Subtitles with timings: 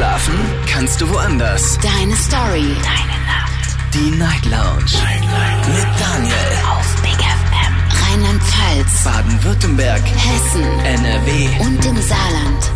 [0.00, 0.34] Schlafen
[0.66, 1.78] kannst du woanders.
[1.82, 2.74] Deine Story.
[2.82, 3.76] Deine Nacht.
[3.92, 4.94] Die Night Lounge.
[4.94, 5.68] Night, Night.
[5.68, 6.34] Mit Daniel.
[6.70, 7.74] Auf Big FM.
[8.08, 9.04] Rheinland-Pfalz.
[9.04, 10.00] Baden-Württemberg.
[10.00, 10.64] Hessen.
[10.86, 11.48] NRW.
[11.60, 12.70] Und im Saarland.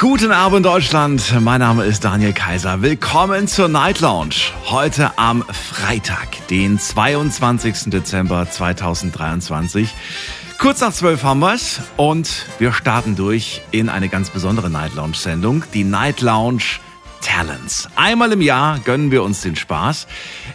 [0.00, 2.82] Guten Abend Deutschland, mein Name ist Daniel Kaiser.
[2.82, 4.34] Willkommen zur Night Lounge.
[4.64, 7.90] Heute am Freitag, den 22.
[7.90, 9.94] Dezember 2023.
[10.60, 15.14] Kurz nach zwölf haben wir's und wir starten durch in eine ganz besondere Night Lounge
[15.14, 16.80] Sendung, die Night Lounge
[17.20, 17.88] Talents.
[17.96, 20.06] Einmal im Jahr gönnen wir uns den Spaß.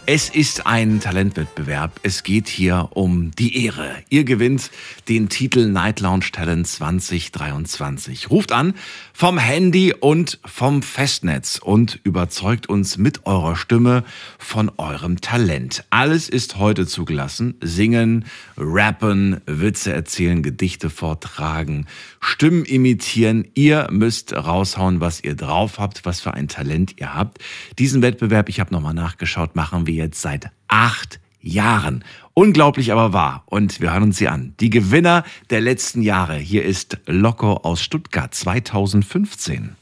[0.06, 2.00] Es ist ein Talentwettbewerb.
[2.04, 3.96] Es geht hier um die Ehre.
[4.10, 4.72] Ihr gewinnt
[5.08, 8.30] den Titel Night Lounge Talent 2023.
[8.30, 8.74] Ruft an
[9.14, 14.04] vom Handy und vom Festnetz und überzeugt uns mit eurer Stimme
[14.38, 15.86] von eurem Talent.
[15.90, 17.56] Alles ist heute zugelassen.
[17.62, 18.26] Singen,
[18.58, 21.88] rappen, Witze erzählen, Gedichte vortragen,
[22.20, 23.48] Stimmen imitieren.
[23.54, 27.40] Ihr müsst raushauen, was ihr drauf habt, was für ein Talent ihr habt.
[27.80, 32.04] Diesen Wettbewerb, ich habe nochmal nachgeschaut, machen wir jetzt seit acht Jahren.
[32.34, 33.44] Unglaublich aber wahr.
[33.46, 34.54] Und wir hören uns sie an.
[34.62, 36.38] Die Gewinner der letzten Jahre.
[36.38, 39.76] Hier ist Loco aus Stuttgart 2015.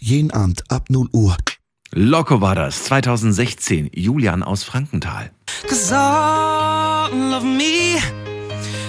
[0.00, 1.36] Jeden Abend ab 0 Uhr.
[1.92, 3.90] Loco war das 2016.
[3.92, 5.30] Julian aus Frankenthal.
[5.68, 6.77] Cause
[7.12, 7.98] all of me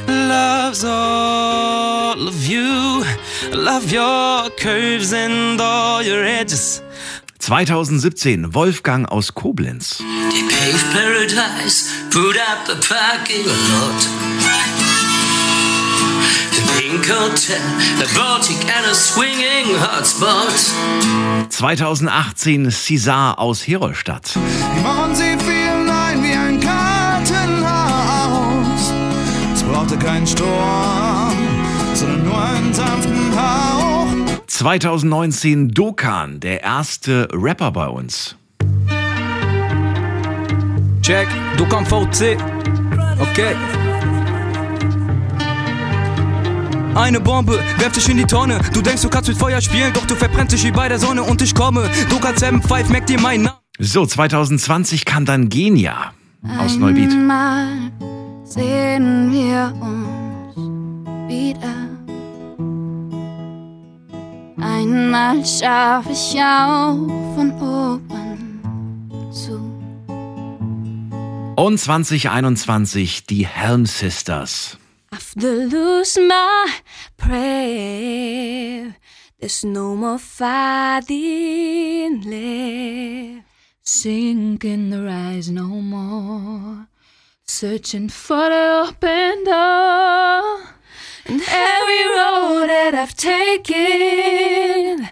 [0.08, 3.04] loves all of you.
[3.52, 6.82] Love your curves and all your edges.
[7.40, 9.98] 2017 Wolfgang aus Koblenz.
[9.98, 14.08] They paved paradise, put up a parking lot.
[16.52, 17.62] The pink hotel,
[18.02, 20.74] a Baltic and a swinging hotspot.
[21.50, 24.38] 2018 Cesar aus Herolstadt.
[25.14, 25.36] Sie
[30.00, 31.34] Keinen Sturm,
[31.94, 34.08] sondern nur einen sanften Hauch.
[34.48, 38.36] 2019 Dokan, der erste Rapper bei uns.
[41.02, 41.28] Check,
[41.70, 42.38] komm VC.
[43.20, 43.56] Okay.
[46.96, 48.60] Eine Bombe, werf dich in die Tonne.
[48.74, 51.24] Du denkst, du kannst mit Feuer spielen, doch du verbrennst dich wie bei der Sonne
[51.24, 51.90] und ich komme.
[52.10, 53.58] Du kannst M5, merk dir meinen Namen.
[53.80, 56.14] So, 2020 kam dann Genia
[56.58, 57.12] aus Neuwied.
[57.12, 57.70] Einmal
[58.50, 60.56] sehen wir uns
[61.28, 61.88] wieder.
[64.62, 66.98] Einmal schau ich auch
[67.36, 68.60] von oben
[69.32, 69.60] zu.
[71.56, 74.78] Und 2021 die Helm Sisters.
[75.12, 76.68] After lose my
[77.18, 78.94] prayer,
[79.40, 83.46] there's no more fighting left.
[83.82, 86.86] Sink in the rise no more,
[87.50, 90.70] searching for the open door.
[91.26, 95.10] And every road that I've taken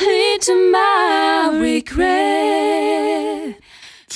[0.00, 3.59] lead to my regret.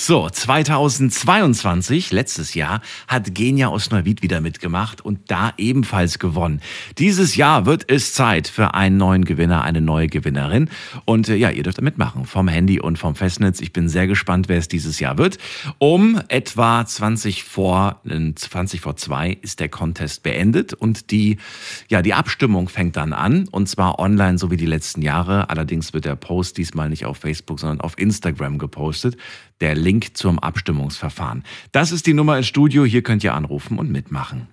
[0.06, 6.60] So, 2022, letztes Jahr, hat Genia aus Neuwied wieder mitgemacht und da ebenfalls gewonnen.
[6.98, 10.69] Dieses Jahr wird es Zeit für einen neuen Gewinner, eine neue Gewinnerin.
[11.06, 13.62] Und äh, ja, ihr dürft mitmachen, vom Handy und vom Festnetz.
[13.62, 15.38] Ich bin sehr gespannt, wer es dieses Jahr wird.
[15.78, 21.38] Um etwa 20 vor, äh, 20 vor zwei ist der Contest beendet und die,
[21.88, 25.48] ja, die Abstimmung fängt dann an und zwar online, so wie die letzten Jahre.
[25.48, 29.16] Allerdings wird der Post diesmal nicht auf Facebook, sondern auf Instagram gepostet
[29.60, 31.44] der Link zum Abstimmungsverfahren.
[31.72, 34.49] Das ist die Nummer ins Studio, hier könnt ihr anrufen und mitmachen.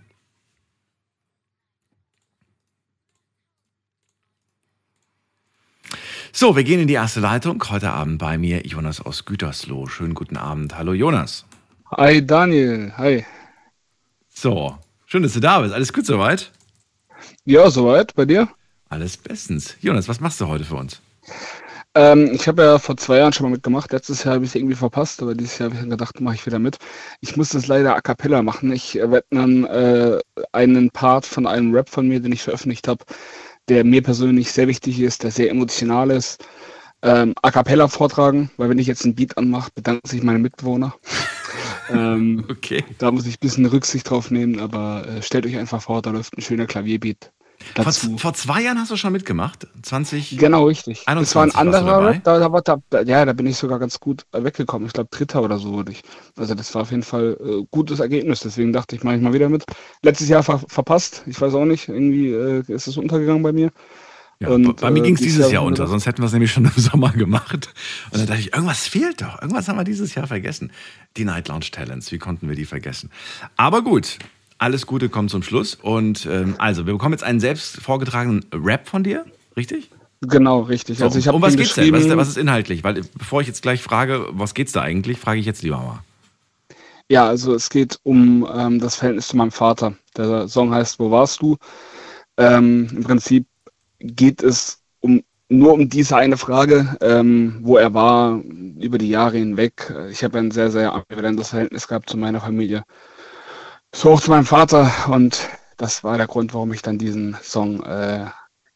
[6.34, 7.62] So, wir gehen in die erste Leitung.
[7.70, 9.88] Heute Abend bei mir Jonas aus Gütersloh.
[9.88, 10.78] Schönen guten Abend.
[10.78, 11.46] Hallo Jonas.
[11.98, 13.26] Hi Daniel, hi.
[14.30, 15.74] So, schön, dass du da bist.
[15.74, 16.52] Alles gut soweit?
[17.44, 18.16] Ja, soweit.
[18.16, 18.48] Bei dir?
[18.88, 19.76] Alles bestens.
[19.82, 21.02] Jonas, was machst du heute für uns?
[21.94, 23.92] Ähm, ich habe ja vor zwei Jahren schon mal mitgemacht.
[23.92, 26.36] Letztes Jahr habe ich es irgendwie verpasst, aber dieses Jahr habe ich dann gedacht, mache
[26.36, 26.78] ich wieder mit.
[27.20, 28.72] Ich muss das leider a cappella machen.
[28.72, 30.20] Ich werde dann äh,
[30.54, 33.04] einen Part von einem Rap von mir, den ich veröffentlicht habe,
[33.70, 36.44] der mir persönlich sehr wichtig ist, der sehr emotional ist,
[37.04, 40.96] ähm, a cappella vortragen, weil wenn ich jetzt einen Beat anmache, bedanken sich meine Mitbewohner.
[41.90, 42.84] ähm, Okay.
[43.00, 46.12] da muss ich ein bisschen Rücksicht drauf nehmen, aber äh, stellt euch einfach vor, da
[46.12, 47.32] läuft ein schöner Klavierbeat.
[47.76, 48.18] Vor, Dazu.
[48.18, 49.68] vor zwei Jahren hast du schon mitgemacht?
[49.82, 50.38] 20?
[50.38, 51.04] Genau, richtig.
[51.06, 54.00] Das war 21 ein anderer da, da, war- da, ja, da bin ich sogar ganz
[54.00, 54.88] gut weggekommen.
[54.88, 56.02] Ich glaube, Dritter oder so wurde ich.
[56.38, 58.42] Also das war auf jeden Fall äh, gutes Ergebnis.
[58.42, 59.64] Deswegen dachte ich, mache ich mal wieder mit.
[60.02, 61.24] Letztes Jahr ver verpasst.
[61.28, 63.72] Ich weiß auch nicht, irgendwie äh, ist es untergegangen bei mir.
[64.40, 66.34] Ja, Und, bei mir äh, ging es dieses Jahr wir unter, sonst hätten wir es
[66.34, 67.70] nämlich schon im Sommer gemacht.
[68.12, 69.40] Und dann dachte ich, irgendwas fehlt doch.
[69.42, 70.72] Irgendwas haben wir dieses Jahr vergessen.
[71.16, 73.12] Die Night Lounge Talents, wie konnten wir die vergessen?
[73.56, 74.18] Aber gut,
[74.62, 75.76] alles Gute kommt zum Schluss.
[75.76, 79.26] Und ähm, also, wir bekommen jetzt einen selbst vorgetragenen Rap von dir,
[79.58, 79.90] richtig?
[80.22, 81.00] Genau, richtig.
[81.00, 81.92] So, also ich um was geht's denn?
[81.92, 82.84] Was ist, was ist inhaltlich?
[82.84, 86.04] Weil bevor ich jetzt gleich frage, was geht's da eigentlich, frage ich jetzt lieber mal.
[87.10, 89.96] Ja, also es geht um ähm, das Verhältnis zu meinem Vater.
[90.16, 91.58] Der Song heißt Wo warst du?
[92.38, 93.48] Ähm, Im Prinzip
[94.00, 98.42] geht es um nur um diese eine Frage, ähm, wo er war
[98.80, 99.94] über die Jahre hinweg.
[100.10, 102.84] Ich habe ein sehr, sehr ambivalentes Verhältnis gehabt zu meiner Familie.
[103.94, 107.84] So auch zu meinem Vater und das war der Grund, warum ich dann diesen Song
[107.84, 108.28] äh,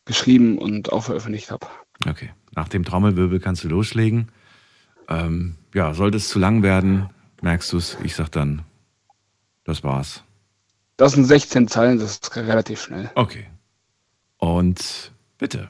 [0.05, 1.67] geschrieben und auch veröffentlicht habe.
[2.07, 4.31] Okay, nach dem Trommelwirbel kannst du loslegen.
[5.07, 7.09] Ähm, ja, sollte es zu lang werden,
[7.41, 7.97] merkst du es.
[8.03, 8.63] Ich sag dann,
[9.63, 10.23] das war's.
[10.97, 13.11] Das sind 16 Zeilen, das ist relativ schnell.
[13.15, 13.47] Okay.
[14.37, 15.69] Und bitte.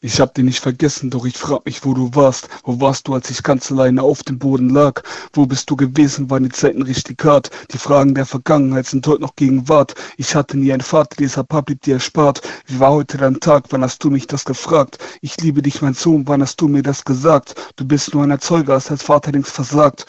[0.00, 2.48] Ich hab dich nicht vergessen, doch ich frag mich, wo du warst.
[2.62, 5.02] Wo warst du, als ich ganz alleine auf dem Boden lag?
[5.32, 7.50] Wo bist du gewesen, waren die Zeiten richtig hart?
[7.72, 9.96] Die Fragen der Vergangenheit sind heute noch Gegenwart.
[10.16, 12.42] Ich hatte nie einen Vater, dieser Pap blieb dir erspart.
[12.66, 13.64] Wie war heute dein Tag?
[13.70, 14.98] Wann hast du mich das gefragt?
[15.20, 17.56] Ich liebe dich, mein Sohn, wann hast du mir das gesagt?
[17.74, 20.06] Du bist nur ein Erzeuger, hast als Vater längst versagt.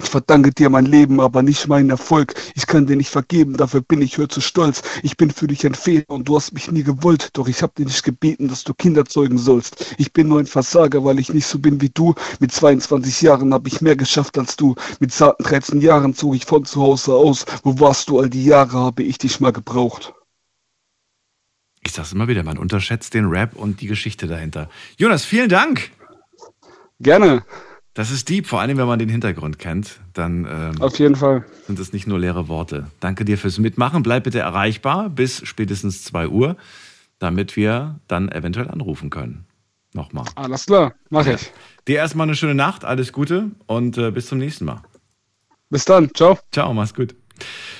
[0.00, 2.34] Ich verdanke dir mein Leben, aber nicht meinen Erfolg.
[2.54, 4.82] Ich kann dir nicht vergeben, dafür bin ich heute zu stolz.
[5.02, 7.72] Ich bin für dich ein Fehler und du hast mich nie gewollt, doch ich habe
[7.76, 9.94] dir nicht gebeten, dass du Kinder zeugen sollst.
[9.98, 12.14] Ich bin nur ein Versager, weil ich nicht so bin wie du.
[12.38, 14.76] Mit 22 Jahren habe ich mehr geschafft als du.
[15.00, 17.44] Mit zarten 13 Jahren zog ich von zu Hause aus.
[17.64, 20.14] Wo warst du all die Jahre, habe ich dich mal gebraucht.
[21.84, 24.68] Ich sag's immer wieder, man unterschätzt den Rap und die Geschichte dahinter.
[24.96, 25.90] Jonas, vielen Dank.
[27.00, 27.44] Gerne.
[27.98, 29.98] Das ist deep, vor allem wenn man den Hintergrund kennt.
[30.12, 31.44] Dann ähm, Auf jeden Fall.
[31.66, 32.86] sind es nicht nur leere Worte.
[33.00, 34.04] Danke dir fürs Mitmachen.
[34.04, 36.56] Bleib bitte erreichbar bis spätestens 2 Uhr,
[37.18, 39.46] damit wir dann eventuell anrufen können.
[39.94, 40.26] Nochmal.
[40.36, 41.50] Alles klar, mache ich.
[41.88, 44.80] Dir erstmal eine schöne Nacht, alles Gute und äh, bis zum nächsten Mal.
[45.68, 46.38] Bis dann, ciao.
[46.52, 47.16] Ciao, mach's gut.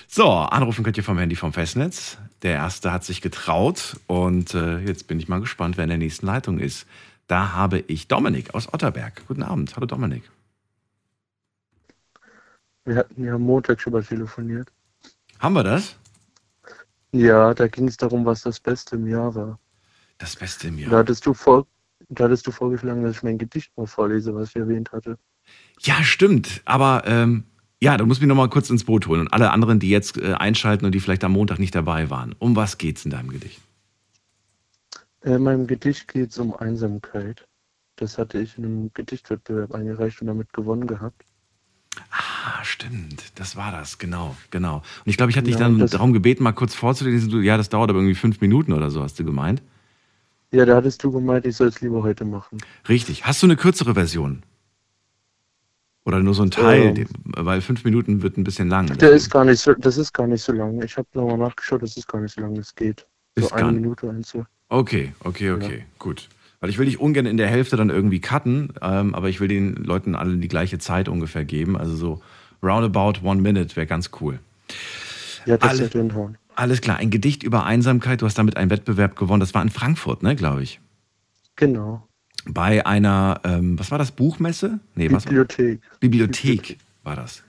[0.08, 2.18] So, anrufen könnt ihr vom Handy vom Festnetz.
[2.42, 5.98] Der erste hat sich getraut und äh, jetzt bin ich mal gespannt, wer in der
[5.98, 6.88] nächsten Leitung ist.
[7.28, 9.22] Da habe ich Dominik aus Otterberg.
[9.28, 9.76] Guten Abend.
[9.76, 10.22] Hallo Dominik.
[12.86, 14.72] Wir hatten ja am Montag schon mal telefoniert.
[15.38, 15.96] Haben wir das?
[17.12, 19.58] Ja, da ging es darum, was das Beste im Jahr war.
[20.16, 20.92] Das Beste im Da Jahr.
[21.00, 21.66] hattest du vor,
[22.08, 25.18] da hattest du vorgeschlagen, dass ich mein Gedicht mal vorlese, was ich erwähnt hatte.
[25.80, 26.62] Ja, stimmt.
[26.64, 27.44] Aber ähm,
[27.80, 30.16] ja, du musst mich noch mal kurz ins Boot holen und alle anderen, die jetzt
[30.16, 32.34] äh, einschalten und die vielleicht am Montag nicht dabei waren.
[32.38, 33.60] Um was geht's in deinem Gedicht?
[35.22, 37.46] Äh, In meinem Gedicht geht es um Einsamkeit.
[37.96, 41.24] Das hatte ich in einem Gedichtwettbewerb eingereicht und damit gewonnen gehabt.
[42.10, 43.32] Ah, stimmt.
[43.38, 44.76] Das war das, genau, genau.
[44.76, 47.30] Und ich glaube, ich hatte dich Ja, dann darum gebeten, mal kurz vorzulesen.
[47.30, 49.62] Du, Ja, das dauert aber irgendwie fünf Minuten oder so, hast du gemeint.
[50.52, 52.58] Ja, da hattest du gemeint, ich soll es lieber heute machen.
[52.88, 53.26] Richtig.
[53.26, 54.42] Hast du eine kürzere Version?
[56.04, 56.96] Oder nur so ein Teil?
[56.96, 57.06] Ähm.
[57.24, 58.86] Weil fünf Minuten wird ein bisschen lang.
[58.96, 60.80] Der ist gar nicht so, das ist gar nicht so lang.
[60.82, 63.06] Ich habe nochmal nachgeschaut, das ist gar nicht so lang, es geht.
[63.40, 64.44] So Ist eine gar- Minute so.
[64.68, 66.28] Okay, okay, okay, gut.
[66.60, 69.48] Weil ich will dich ungern in der Hälfte dann irgendwie cutten, ähm, aber ich will
[69.48, 71.76] den Leuten alle die gleiche Zeit ungefähr geben.
[71.76, 72.22] Also so
[72.62, 74.40] roundabout one minute wäre ganz cool.
[75.46, 76.36] Ja, das Alle- wird hinhauen.
[76.56, 78.20] Alles klar, ein Gedicht über Einsamkeit.
[78.20, 79.38] Du hast damit einen Wettbewerb gewonnen.
[79.38, 80.80] Das war in Frankfurt, ne, glaube ich.
[81.54, 82.04] Genau.
[82.46, 84.80] Bei einer, ähm, was war das, Buchmesse?
[84.96, 85.80] Nee, was war Bibliothek.
[86.00, 87.44] Bibliothek war das.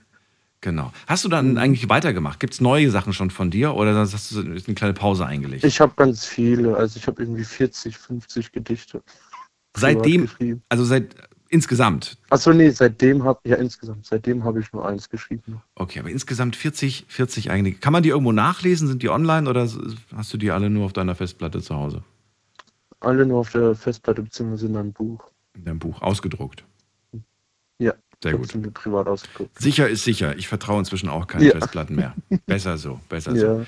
[0.62, 0.92] Genau.
[1.06, 2.38] Hast du dann eigentlich weitergemacht?
[2.38, 5.64] Gibt es neue Sachen schon von dir oder hast du eine kleine Pause eingelegt?
[5.64, 9.02] Ich habe ganz viele, also ich habe irgendwie 40, 50 Gedichte.
[9.76, 10.28] Seitdem,
[10.68, 11.14] also seit
[11.48, 12.18] insgesamt.
[12.28, 15.62] Achso, nee, seitdem habe ja insgesamt, seitdem habe ich nur eins geschrieben.
[15.76, 17.72] Okay, aber insgesamt 40, 40 eigene.
[17.72, 18.86] Kann man die irgendwo nachlesen?
[18.86, 19.68] Sind die online oder
[20.14, 22.04] hast du die alle nur auf deiner Festplatte zu Hause?
[23.00, 25.24] Alle nur auf der Festplatte beziehungsweise in meinem Buch.
[25.54, 26.64] In deinem Buch ausgedruckt.
[27.78, 27.94] Ja.
[28.22, 28.74] Sehr gut.
[28.74, 29.06] privat.
[29.58, 30.36] Sicher ist sicher.
[30.36, 31.52] Ich vertraue inzwischen auch keinen Ja.
[31.52, 32.14] Festplatten mehr.
[32.46, 33.40] Besser so, besser Ja.
[33.40, 33.66] so.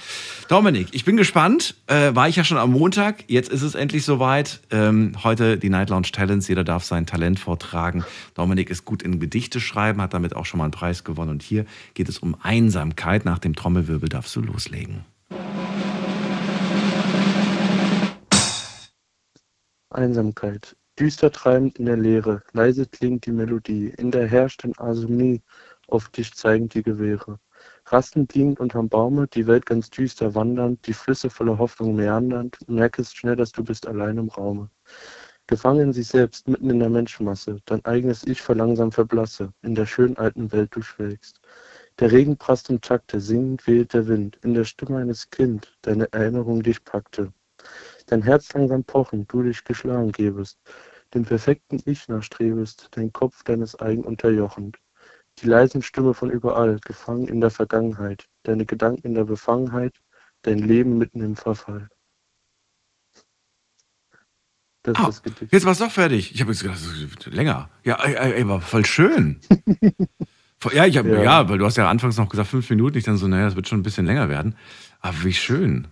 [0.49, 1.75] Dominik, ich bin gespannt.
[1.87, 3.25] Äh, war ich ja schon am Montag.
[3.29, 4.61] Jetzt ist es endlich soweit.
[4.71, 6.49] Ähm, heute die Night Lounge Talents.
[6.49, 8.05] Jeder darf sein Talent vortragen.
[8.35, 11.31] Dominik ist gut in Gedichte schreiben, hat damit auch schon mal einen Preis gewonnen.
[11.31, 13.25] Und hier geht es um Einsamkeit.
[13.25, 15.07] Nach dem Trommelwirbel darfst du loslegen.
[19.91, 20.77] Einsamkeit.
[20.99, 25.43] Düster treibend in der Leere, leise klingt die Melodie, in der herrscht ein Asomnie,
[25.89, 27.39] auf dich zeigen die Gewehre.
[27.87, 33.17] Rastend liegend unterm Baume, die Welt ganz düster wandernd, die Flüsse voller Hoffnung meandernd, merkest
[33.17, 34.69] schnell, dass du bist allein im Raume.
[35.47, 39.87] Gefangen in sich selbst, mitten in der Menschenmasse, dein eigenes Ich verlangsam verblasse, in der
[39.87, 41.41] schönen alten Welt du schwelgst.
[42.01, 46.13] Der Regen prasst im Takte, singend weht der Wind, in der Stimme eines Kind, deine
[46.13, 47.33] Erinnerung dich packte.
[48.07, 50.59] Dein Herz langsam pochen, du dich geschlagen gebest,
[51.15, 54.79] dem perfekten Ich nachstrebest, dein Kopf deines eigen unterjochend.
[55.39, 59.95] Die leisen Stimme von überall, gefangen in der Vergangenheit, deine Gedanken in der Befangenheit,
[60.43, 61.89] dein Leben mitten im Verfall.
[64.83, 65.53] Das Ah, ist das Gedicht.
[65.53, 66.35] jetzt war es doch fertig.
[66.35, 66.81] Ich habe jetzt gedacht,
[67.27, 67.71] länger.
[67.85, 69.41] Ja, ey, war voll schön.
[70.73, 71.21] Ja, ich hab, ja.
[71.25, 71.49] Ja.
[71.49, 72.97] weil du hast ja anfangs noch gesagt fünf Minuten.
[72.97, 74.55] Ich dann so, naja, das wird schon ein bisschen länger werden.
[75.01, 75.89] Aber wie schön.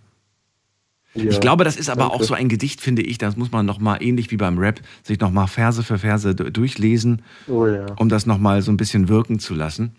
[1.14, 2.14] Ja, ich glaube, das ist aber danke.
[2.14, 3.18] auch so ein Gedicht, finde ich.
[3.18, 7.66] Das muss man nochmal, ähnlich wie beim Rap, sich nochmal Verse für Verse durchlesen, Oh
[7.66, 7.86] ja.
[7.96, 9.96] um das nochmal so ein bisschen wirken zu lassen.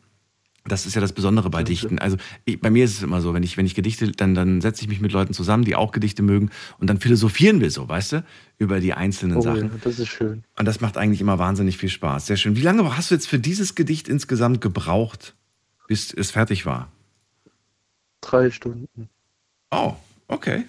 [0.63, 1.97] Das ist ja das Besondere bei Dichten.
[1.97, 4.61] Also ich, bei mir ist es immer so, wenn ich, wenn ich Gedichte, dann, dann
[4.61, 7.89] setze ich mich mit Leuten zusammen, die auch Gedichte mögen und dann philosophieren wir so,
[7.89, 8.23] weißt du,
[8.59, 9.71] über die einzelnen Oh ja, Sachen.
[9.83, 10.43] das ist schön.
[10.59, 12.27] Und das macht eigentlich immer wahnsinnig viel Spaß.
[12.27, 12.55] Sehr schön.
[12.55, 15.33] Wie lange hast du jetzt für dieses Gedicht insgesamt gebraucht,
[15.87, 16.89] bis es fertig war?
[18.21, 19.09] Drei Stunden.
[19.71, 19.95] Oh,
[20.27, 20.63] okay.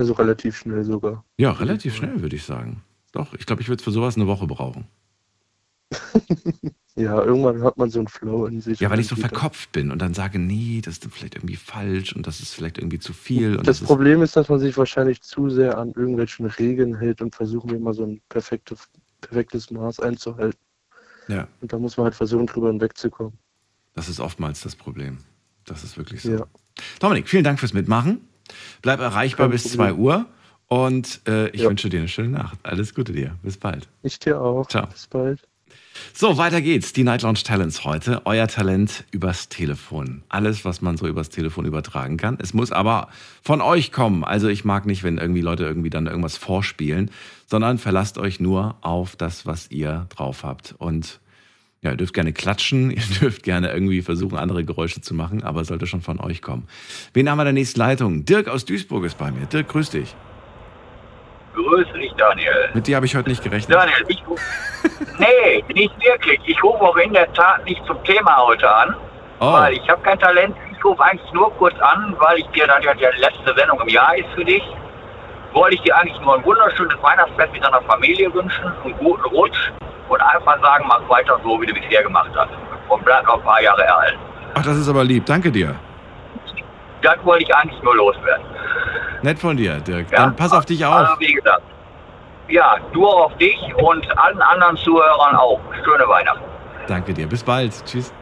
[0.00, 1.26] Also relativ schnell sogar.
[1.36, 2.82] Ja, relativ schnell, würde ich sagen.
[3.12, 4.86] Doch, ich glaube, ich würde für sowas eine Woche brauchen.
[6.96, 8.80] Ja, irgendwann hat man so einen Flow in sich.
[8.80, 12.14] Ja, weil ich so verkopft bin und dann sage, nee, das ist vielleicht irgendwie falsch
[12.14, 13.56] und das ist vielleicht irgendwie zu viel.
[13.58, 17.34] Das das Problem ist, dass man sich wahrscheinlich zu sehr an irgendwelchen Regeln hält und
[17.34, 18.88] versuchen immer so ein perfektes,
[19.20, 20.58] perfektes Maß einzuhalten.
[21.28, 23.34] ja, Und da muss man halt versuchen, drüber hinwegzukommen.
[23.94, 25.18] das ist oftmals das Problem.
[25.64, 26.32] Das ist wirklich so.
[26.32, 26.46] Ja.
[26.98, 28.20] Dominik, vielen Dank fürs Mitmachen.
[28.82, 29.78] Bleib erreichbar Kein bis Problem.
[29.78, 30.26] 2 Uhr
[30.68, 31.68] und äh, ich Ja.
[31.68, 32.58] wünsche dir eine schöne Nacht.
[32.62, 33.36] Alles Gute dir.
[33.42, 33.88] Bis bald.
[34.02, 34.66] Ich dir auch.
[34.68, 34.86] Ciao.
[34.86, 35.40] Bis bald.
[36.14, 36.92] So, weiter geht's.
[36.92, 38.22] Die Night Lounge Talents heute.
[38.24, 40.22] Euer Talent übers Telefon.
[40.28, 42.38] Alles, was man so übers Telefon übertragen kann.
[42.40, 43.08] Es muss aber
[43.42, 44.24] von euch kommen.
[44.24, 47.10] Also ich mag nicht, wenn irgendwie Leute irgendwie dann irgendwas vorspielen,
[47.46, 50.74] sondern verlasst euch nur auf das, was ihr drauf habt.
[50.78, 51.20] Und
[51.82, 55.60] ja, ihr dürft gerne klatschen, ihr dürft gerne irgendwie versuchen, andere Geräusche zu machen, aber
[55.62, 56.68] es sollte schon von euch kommen.
[57.14, 58.24] Wen haben wir der nächsten Leitung?
[58.24, 59.46] Dirk aus Duisburg ist bei mir.
[59.46, 60.14] Dirk, grüß dich.
[61.54, 62.70] Grüße dich, Daniel.
[62.74, 63.76] Mit dir habe ich heute nicht gerechnet.
[63.76, 64.40] Daniel, ich ruf-
[65.18, 66.38] Nee, nicht wirklich.
[66.46, 68.94] Ich rufe auch in der Tat nicht zum Thema heute an,
[69.40, 70.54] Oh, weil ich habe kein Talent.
[70.76, 73.88] Ich rufe eigentlich nur kurz an, weil ich dir dann ja die letzte Sendung im
[73.88, 74.62] Jahr ist für dich.
[75.52, 79.70] Wollte ich dir eigentlich nur ein wunderschönes Weihnachtsfest mit deiner Familie wünschen, einen guten Rutsch
[80.08, 82.50] und einfach sagen, mach weiter so, wie du bisher gemacht hast.
[82.88, 84.18] Und bleib noch ein paar Jahre erhalten.
[84.54, 85.26] ach, das ist aber lieb.
[85.26, 85.74] Danke dir.
[87.02, 88.44] Das wollte ich eigentlich nur loswerden.
[89.22, 90.10] Nett von dir, Dirk.
[90.10, 90.18] Ja.
[90.18, 90.94] Dann pass auf dich auf.
[90.94, 91.62] Also wie gesagt,
[92.48, 95.60] ja, du auf dich und allen anderen Zuhörern auch.
[95.84, 96.44] Schöne Weihnachten.
[96.86, 97.26] Danke dir.
[97.28, 97.72] Bis bald.
[97.86, 98.12] Tschüss.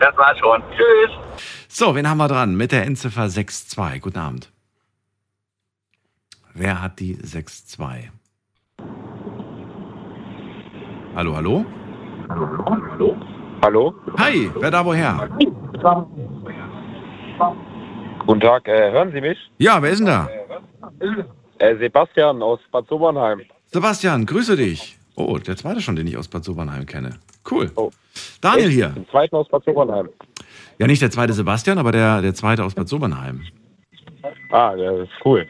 [0.00, 0.62] Das war's schon.
[0.70, 1.16] Tschüss.
[1.68, 2.56] So, wen haben wir dran?
[2.56, 4.02] Mit der Endziffer 62.
[4.02, 4.50] Guten Abend.
[6.56, 8.10] Wer hat die 62?
[11.16, 11.64] Hallo, hallo?
[13.60, 13.94] Hallo?
[14.18, 15.28] Hi, wer da woher?
[18.24, 19.36] Guten Tag, äh, hören Sie mich?
[19.58, 20.28] Ja, wer ist denn da?
[21.58, 23.40] Äh, Sebastian aus Bad Sobernheim.
[23.72, 24.96] Sebastian, grüße dich.
[25.16, 27.18] Oh, der zweite schon, den ich aus Bad Sobernheim kenne.
[27.50, 27.72] Cool.
[27.74, 27.90] Oh.
[28.40, 28.88] Daniel hier.
[28.90, 30.08] Den zweiten aus Bad Sobernheim.
[30.78, 33.42] Ja, nicht der zweite Sebastian, aber der, der zweite aus Bad Sobernheim.
[34.50, 35.48] Ah, das ist cool.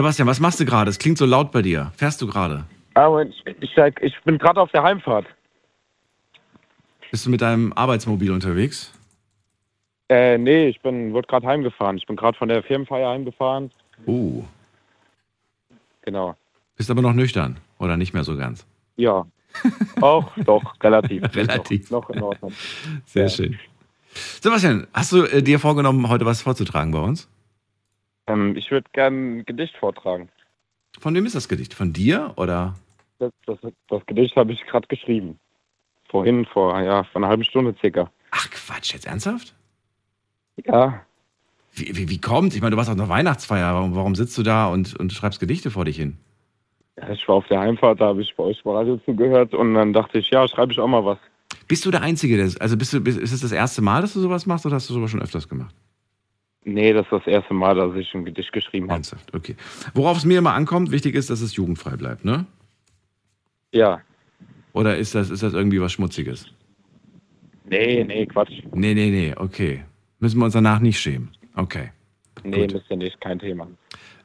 [0.00, 0.88] Sebastian, was machst du gerade?
[0.88, 1.92] Es klingt so laut bei dir.
[1.94, 2.64] Fährst du gerade?
[2.94, 5.26] Aber ich, ich, ich bin gerade auf der Heimfahrt.
[7.10, 8.94] Bist du mit deinem Arbeitsmobil unterwegs?
[10.08, 11.98] Äh, nee, ich bin, wurde gerade heimgefahren.
[11.98, 13.70] Ich bin gerade von der Firmenfeier heimgefahren.
[14.06, 14.42] Oh.
[16.00, 16.34] Genau.
[16.76, 17.58] Bist aber noch nüchtern.
[17.78, 18.64] Oder nicht mehr so ganz?
[18.96, 19.26] Ja.
[20.00, 21.24] Auch, doch, relativ.
[21.36, 21.90] Relativ.
[21.90, 22.52] Doch, noch in Ordnung.
[23.04, 23.58] Sehr schön.
[24.40, 27.28] Sebastian, hast du äh, dir vorgenommen, heute was vorzutragen bei uns?
[28.32, 30.28] Ähm, ich würde gerne ein Gedicht vortragen.
[30.98, 31.74] Von wem ist das Gedicht?
[31.74, 32.74] Von dir oder?
[33.18, 33.58] Das, das,
[33.88, 35.38] das Gedicht habe ich gerade geschrieben.
[36.08, 38.10] Vorhin, vor, ja, vor einer halben Stunde circa.
[38.30, 39.54] Ach Quatsch, jetzt ernsthaft?
[40.66, 41.00] Ja,
[41.72, 42.54] Wie, wie, wie kommt?
[42.54, 43.74] Ich meine, du warst auf einer Weihnachtsfeier.
[43.74, 46.18] Warum, warum sitzt du da und, und schreibst Gedichte vor dich hin?
[46.96, 49.92] Ja, ich war auf der Heimfahrt, da habe ich bei euch Radio zugehört und dann
[49.92, 51.18] dachte ich, ja, schreibe ich auch mal was.
[51.68, 54.12] Bist du der Einzige, der, also bist du, bist, ist es das erste Mal, dass
[54.12, 55.74] du sowas machst oder hast du sowas schon öfters gemacht?
[56.64, 58.94] Nee, das ist das erste Mal, dass ich ein Gedicht geschrieben habe.
[58.94, 59.56] Ernsthaft, okay.
[59.94, 62.46] Worauf es mir immer ankommt, wichtig ist, dass es jugendfrei bleibt, ne?
[63.72, 64.00] Ja.
[64.72, 66.46] Oder ist das, ist das irgendwie was Schmutziges?
[67.64, 68.62] Nee, nee, Quatsch.
[68.72, 69.84] Nee, nee, nee, okay.
[70.18, 71.30] Müssen wir uns danach nicht schämen.
[71.54, 71.90] Okay.
[72.42, 72.74] Nee, Gut.
[72.74, 73.68] müsst ihr nicht, kein Thema.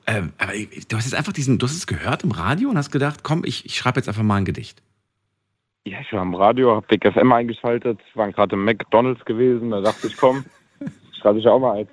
[0.07, 2.91] Ähm, aber du hast jetzt einfach diesen, du hast es gehört im Radio und hast
[2.91, 4.81] gedacht, komm, ich, ich schreibe jetzt einfach mal ein Gedicht.
[5.87, 9.81] Ja, ich war im Radio, hab Big FM eingeschaltet, waren gerade im McDonalds gewesen, da
[9.81, 10.43] dachte ich, komm,
[11.19, 11.89] schreibe ich auch mal eins.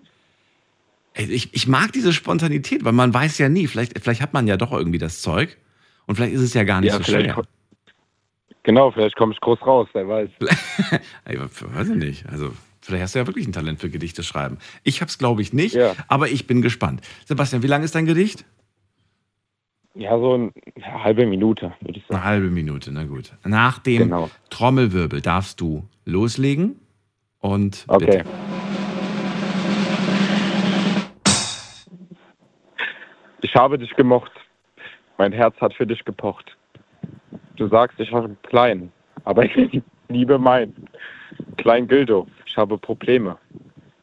[1.14, 4.56] Ich, ich mag diese Spontanität, weil man weiß ja nie, vielleicht, vielleicht hat man ja
[4.56, 5.58] doch irgendwie das Zeug
[6.06, 7.42] und vielleicht ist es ja gar nicht Ja, so schwer.
[8.64, 10.30] Genau, vielleicht komme ich groß raus, wer weiß.
[11.24, 12.26] Ey, weiß ich nicht.
[12.28, 14.58] Also, vielleicht hast du ja wirklich ein Talent für Gedichte schreiben.
[14.84, 15.94] Ich habe es, glaube ich, nicht, Ja.
[16.08, 17.00] aber ich bin gespannt.
[17.26, 18.44] Sebastian, wie lang ist dein Gedicht?
[19.94, 20.52] Ja, so eine
[21.04, 22.14] halbe Minute, würde ich sagen.
[22.14, 23.32] Eine halbe Minute, na gut.
[23.44, 24.30] Nach dem Genau.
[24.48, 26.76] Trommelwirbel darfst du loslegen
[27.40, 28.06] und Okay.
[28.06, 28.24] bitte.
[33.52, 34.32] Ich habe dich gemocht.
[35.18, 36.56] Mein Herz hat für dich gepocht.
[37.56, 38.90] Du sagst, ich habe klein,
[39.24, 40.74] aber ich liebe mein.
[41.58, 43.36] Klein Gildo, ich habe Probleme.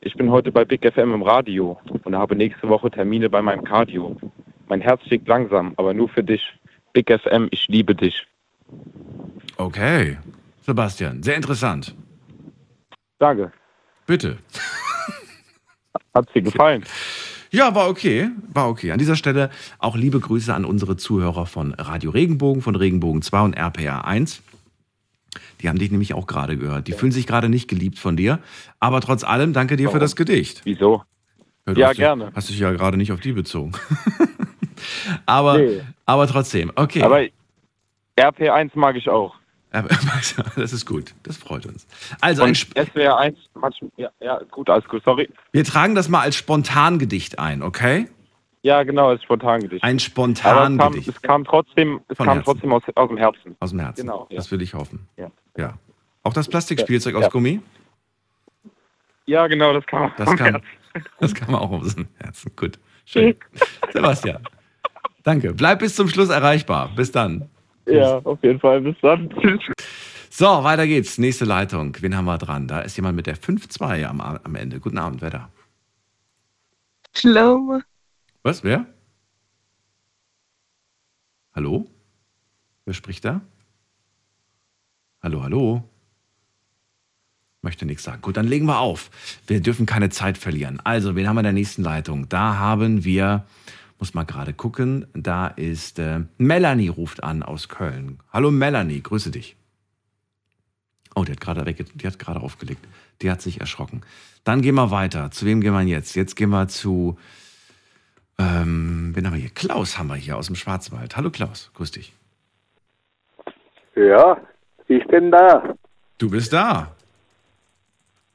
[0.01, 3.63] Ich bin heute bei Big FM im Radio und habe nächste Woche Termine bei meinem
[3.63, 4.15] Cardio.
[4.67, 6.43] Mein Herz schlägt langsam, aber nur für dich.
[6.93, 8.27] Big FM, ich liebe dich.
[9.57, 10.19] Okay.
[10.61, 11.95] Sebastian, sehr interessant.
[13.17, 13.51] Danke.
[14.05, 14.37] Bitte.
[16.13, 16.83] Hat dir gefallen?
[17.51, 18.29] Ja, war okay.
[18.53, 18.91] War okay.
[18.91, 23.41] An dieser Stelle auch liebe Grüße an unsere Zuhörer von Radio Regenbogen, von Regenbogen 2
[23.41, 24.41] und RPR 1.
[25.61, 26.87] Die haben dich nämlich auch gerade gehört.
[26.87, 28.39] Die fühlen sich gerade nicht geliebt von dir.
[28.79, 29.99] Aber trotz allem, danke dir für Warum?
[30.01, 30.61] das Gedicht.
[30.63, 31.03] Wieso?
[31.65, 32.31] du Ja, gerne.
[32.33, 33.73] Hast dich ja gerade nicht auf die bezogen.
[35.25, 35.81] aber, Nee.
[36.05, 37.03] aber trotzdem, okay.
[37.03, 37.21] Aber
[38.17, 39.35] RP1 mag ich auch.
[39.71, 39.89] Aber-
[40.55, 41.13] das ist gut.
[41.23, 41.85] Das freut uns.
[42.21, 45.29] Also, ein, SWR1, manchmal, ja, ja, gut, alles gut, sorry.
[45.51, 48.07] wir tragen das mal als Spontangedicht ein, okay?
[48.61, 49.83] Ja, genau, ist Spontangedicht.
[49.83, 51.07] Ein Aber es kam, Spontangedicht.
[51.09, 52.45] es kam trotzdem, es Von kam Herzen.
[52.51, 53.55] trotzdem aus, aus dem Herzen.
[53.59, 54.01] Aus dem Herzen.
[54.01, 54.35] Genau, ja.
[54.35, 55.07] Das will ich hoffen.
[55.15, 55.31] Ja.
[55.57, 55.73] ja.
[56.23, 57.29] Auch das Plastikspielzeug aus Ja.
[57.29, 57.61] Gummi?
[59.27, 60.67] Ja, genau, das kam Das aus dem Herzen.
[61.19, 62.51] das man auch aus dem Herzen.
[62.55, 62.79] Gut.
[63.05, 63.35] Schön.
[63.93, 64.43] Sebastian.
[65.23, 65.53] Danke.
[65.53, 66.89] Bleib bis zum Schluss erreichbar.
[66.95, 67.49] Bis dann.
[67.89, 68.81] Ja, auf jeden Fall.
[68.81, 69.29] Bis dann.
[69.41, 69.73] Tschüss.
[70.29, 71.17] So, weiter geht's.
[71.17, 71.95] Nächste Leitung.
[71.99, 72.67] Wen haben wir dran?
[72.67, 74.79] Da ist jemand mit der 5-2 am, am Ende.
[74.79, 75.49] Guten Abend, wer da?
[77.15, 77.83] Schlaume.
[78.43, 78.63] Was?
[78.63, 78.85] Wer?
[81.53, 81.87] Hallo?
[82.85, 83.41] Wer spricht da?
[85.21, 85.83] Hallo, hallo?
[87.61, 88.21] Möchte nichts sagen.
[88.21, 89.09] Gut, dann legen wir auf.
[89.45, 90.79] Wir dürfen keine Zeit verlieren.
[90.85, 92.29] Also, wen haben wir in der nächsten Leitung?
[92.29, 93.45] Da haben wir,
[93.99, 98.19] muss mal gerade gucken, da ist äh, Melanie ruft an aus Köln.
[98.31, 99.55] Hallo Melanie, grüße dich.
[101.15, 102.85] Oh, die hat gerade wegge die hat gerade aufgelegt.
[103.21, 104.01] Die hat sich erschrocken.
[104.43, 105.31] Dann gehen wir weiter.
[105.31, 106.15] Zu wem gehen wir jetzt?
[106.15, 107.17] Jetzt gehen wir zu
[108.39, 109.49] ähm, wen haben wir hier?
[109.49, 111.17] Klaus haben wir hier aus dem Schwarzwald.
[111.17, 112.13] Hallo Klaus, grüß dich.
[113.95, 114.37] Ja,
[114.87, 115.75] ich bin da.
[116.17, 116.95] Du bist da.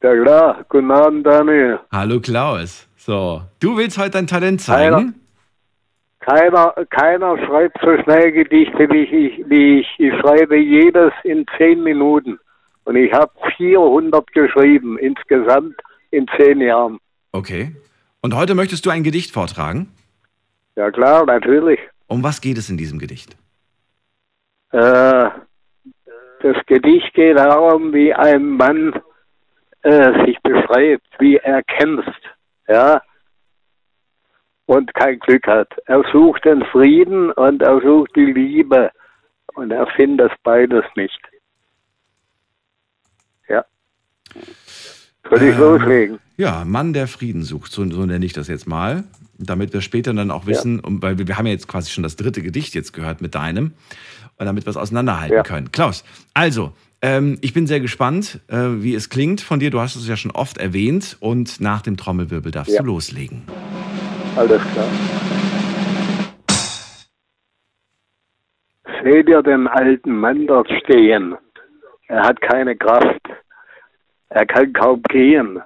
[0.03, 1.81] Ja klar, guten Abend, Daniel.
[1.91, 2.87] Hallo Klaus.
[2.99, 5.15] So, du willst heute dein Talent zeigen?
[6.27, 9.87] Keiner, keiner schreibt so schnell Gedichte wie ich, wie ich.
[9.99, 12.39] Ich schreibe jedes in zehn Minuten.
[12.85, 15.75] Und ich habe 400 geschrieben, insgesamt
[16.11, 16.99] in zehn Jahren.
[17.33, 17.77] Okay.
[18.23, 19.93] Und heute möchtest du ein Gedicht vortragen?
[20.77, 21.79] Ja klar, natürlich.
[22.07, 23.37] Um was geht es in diesem Gedicht?
[24.73, 25.29] Äh,
[26.41, 28.95] das Gedicht geht darum, wie ein Mann
[29.83, 32.23] äh, sich beschreibt, wie er kämpft,
[32.67, 33.03] ja,
[34.67, 35.69] und kein Glück hat.
[35.87, 38.91] Er sucht den Frieden und er sucht die Liebe
[39.55, 41.19] und er findet beides nicht.
[43.49, 43.65] Ja.
[45.29, 46.19] Soll ich Ähm, loslegen?
[46.37, 49.05] Ja, Mann, der Frieden sucht, so, so nenne ich das jetzt mal,
[49.39, 52.17] damit wir später dann auch wissen, um, weil wir, haben ja jetzt quasi schon das
[52.17, 53.73] dritte Gedicht jetzt gehört mit deinem,
[54.37, 55.43] und damit wir es auseinanderhalten Ja.
[55.45, 55.71] können.
[55.71, 56.73] Klaus, also,
[57.03, 59.71] ähm, ich bin sehr gespannt, äh, wie es klingt von dir.
[59.71, 62.81] Du hast es ja schon oft erwähnt und nach dem Trommelwirbel darfst Ja.
[62.81, 63.43] du loslegen.
[64.37, 64.89] Alles klar.
[69.03, 71.37] Seht ihr den alten Mann dort stehen?
[72.09, 73.21] Er hat keine Kraft.
[74.31, 75.63] Er kann kaum gehen.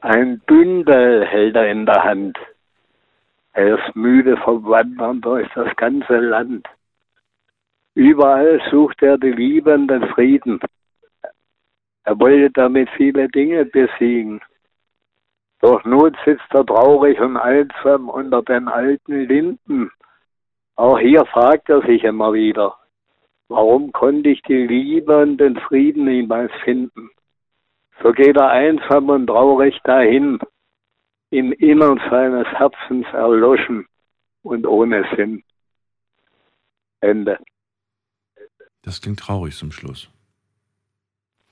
[0.00, 2.38] Ein Bündel hält er in der Hand.
[3.54, 6.66] Er ist müde vom Wandern durch das ganze Land.
[7.94, 10.60] Überall sucht er die Liebe und den Frieden.
[12.04, 14.42] Er wollte damit viele Dinge besiegen.
[15.66, 19.90] Doch nun sitzt er traurig und einsam unter den alten Linden.
[20.76, 22.76] Auch hier fragt er sich immer wieder,
[23.48, 27.10] warum konnte ich die Liebe und den Frieden niemals finden?
[28.00, 30.38] So geht er einsam und traurig dahin,
[31.30, 33.88] im Innern seines Herzens erloschen
[34.42, 35.42] und ohne Sinn.
[37.00, 37.40] Ende.
[38.82, 40.08] Das klingt traurig zum Schluss.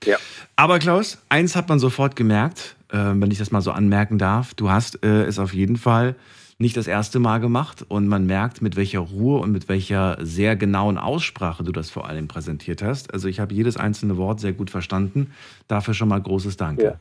[0.05, 0.15] Ja.
[0.55, 4.53] Aber Klaus, eins hat man sofort gemerkt, wenn ich das mal so anmerken darf.
[4.53, 6.15] Du hast äh, es auf jeden Fall
[6.57, 10.55] nicht das erste Mal gemacht und man merkt, mit welcher Ruhe und mit welcher sehr
[10.55, 13.13] genauen Aussprache du das vor allem präsentiert hast.
[13.13, 15.33] Also ich habe jedes einzelne Wort sehr gut verstanden.
[15.67, 16.99] Dafür schon mal großes Danke.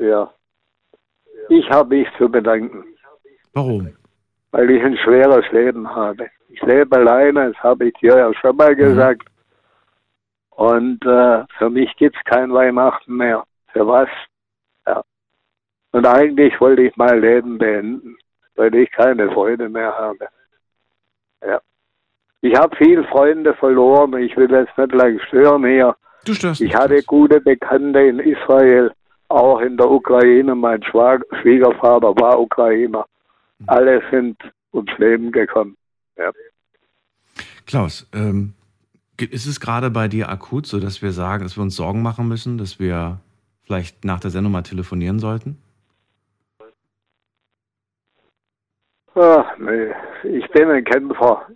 [0.00, 0.30] Ja.
[1.48, 2.84] Ich habe mich zu bedanken,
[3.54, 3.88] Warum?
[4.50, 6.26] weil ich ein schweres Leben habe.
[6.48, 9.26] Ich lebe alleine, das habe ich dir ja schon mal gesagt.
[10.50, 13.44] Und äh, für mich gibt's kein Weihnachten mehr.
[13.72, 14.08] Für was?
[15.96, 18.18] Und eigentlich wollte ich mein Leben beenden,
[18.56, 20.28] weil ich keine Freude mehr habe.
[21.40, 21.58] Ja.
[22.42, 24.12] Ich habe viele Freunde verloren.
[24.18, 25.96] Ich will jetzt nicht lang stören hier.
[26.26, 28.92] Du störst Ich hatte gute Bekannte in Israel,
[29.28, 30.54] auch in der Ukraine.
[30.54, 33.06] Mein Schwag Schwiegervater war Ukrainer.
[33.66, 34.36] Alle sind
[34.74, 35.78] ums Leben gekommen.
[36.18, 36.30] Ja.
[37.64, 38.52] Klaus, ähm,
[39.18, 42.28] ist es gerade bei dir akut, so dass wir sagen, dass wir uns Sorgen machen
[42.28, 43.18] müssen, dass wir
[43.62, 45.56] vielleicht nach der Sendung mal telefonieren sollten?
[49.16, 49.94] Ach, nee.
[50.24, 51.46] Ich bin ein Kämpfer.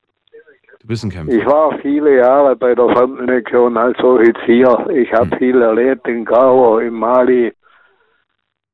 [0.80, 1.36] Du bist ein Kämpfer.
[1.36, 4.88] Ich war viele Jahre bei der Fremdenlegion als Offizier.
[4.94, 7.52] Ich habe viel erlebt in Gao, in Mali.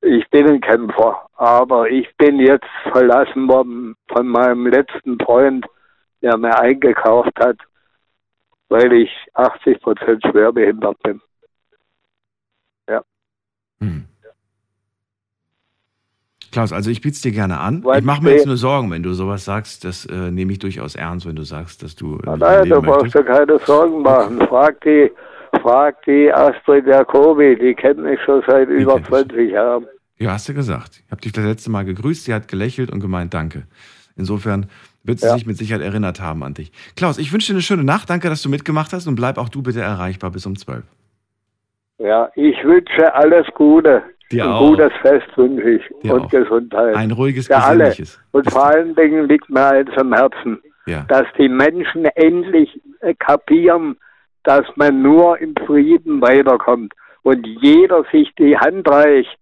[0.03, 5.67] Ich bin ein Kämpfer, aber ich bin jetzt verlassen worden von meinem letzten Freund,
[6.23, 7.57] der mir eingekauft hat,
[8.69, 11.21] weil ich 80 Prozent schwerbehindert bin.
[12.89, 13.03] Ja.
[16.57, 17.85] Klaus, also ich biete es dir gerne an.
[17.85, 19.85] Was ich mache mir jetzt nur Sorgen, wenn du sowas sagst.
[19.85, 23.15] Das äh, nehme ich durchaus ernst, wenn du sagst, dass du äh, Nein, du brauchst
[23.15, 24.39] dir keine Sorgen machen.
[24.49, 25.11] Frag die,
[25.61, 29.85] frag die Astrid Jacobi, die kennt mich schon seit über 20 Jahren.
[30.17, 31.03] Ja, hast du gesagt.
[31.05, 33.65] Ich habe dich das letzte Mal gegrüßt, sie hat gelächelt und gemeint, danke.
[34.17, 34.71] Insofern
[35.05, 35.35] wird sie Ja.
[35.35, 36.73] sich mit Sicherheit erinnert haben an dich.
[36.97, 38.09] Klaus, ich wünsche dir eine schöne Nacht.
[38.09, 40.85] Danke, dass du mitgemacht hast und bleib auch du bitte erreichbar bis um 12.
[41.99, 44.03] Ja, ich wünsche alles Gute.
[44.33, 44.69] Dir ein auch.
[44.71, 46.31] gutes Fest wünsche ich Dir und auch.
[46.31, 46.97] Gesundheit.
[46.97, 47.95] Ein ruhiges, Für alle.
[48.33, 51.05] Und vor allen Dingen liegt mir eins am Herzen, Ja.
[51.09, 53.97] dass die Menschen endlich äh, kapieren,
[54.45, 59.39] dass man nur im Frieden weiterkommt und jeder sich die Hand reicht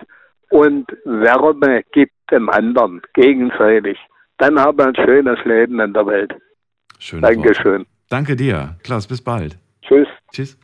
[0.50, 3.98] und Wärme gibt dem anderen gegenseitig.
[4.38, 6.34] Dann haben wir ein schönes Leben in der Welt.
[6.98, 7.86] Schöne Dankeschön.
[8.08, 8.76] Danke dir.
[8.82, 9.58] Klaus, bis bald.
[9.82, 10.08] Tschüss.
[10.32, 10.58] Tschüss.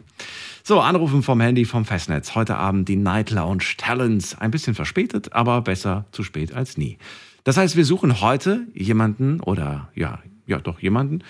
[0.70, 2.36] So, Anrufen vom Handy vom Festnetz.
[2.36, 4.38] Heute Abend die Night Lounge Talents.
[4.38, 6.96] Ein bisschen verspätet, aber besser zu spät als nie.
[7.42, 11.24] Das heißt, wir suchen heute jemanden oder ja, ja doch jemanden,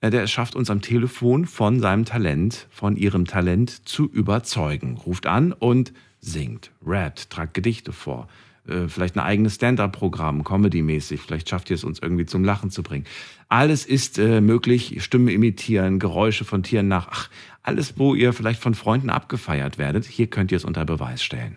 [0.00, 4.96] äh, der es schafft, uns am Telefon von seinem Talent, von ihrem Talent zu überzeugen.
[4.96, 8.28] Ruft an und singt, rappt, tragt Gedichte vor.
[8.68, 11.20] Äh, Vielleicht ein eigenes Stand-up-Programm, Comedy-mäßig.
[11.20, 13.04] Vielleicht schafft ihr es uns irgendwie zum Lachen zu bringen.
[13.48, 15.02] Alles ist äh, möglich.
[15.02, 17.08] Stimme imitieren, Geräusche von Tieren nach.
[17.10, 17.30] Ach,
[17.62, 20.04] alles, wo ihr vielleicht von Freunden abgefeiert werdet.
[20.04, 21.56] Hier könnt ihr es unter Beweis stellen.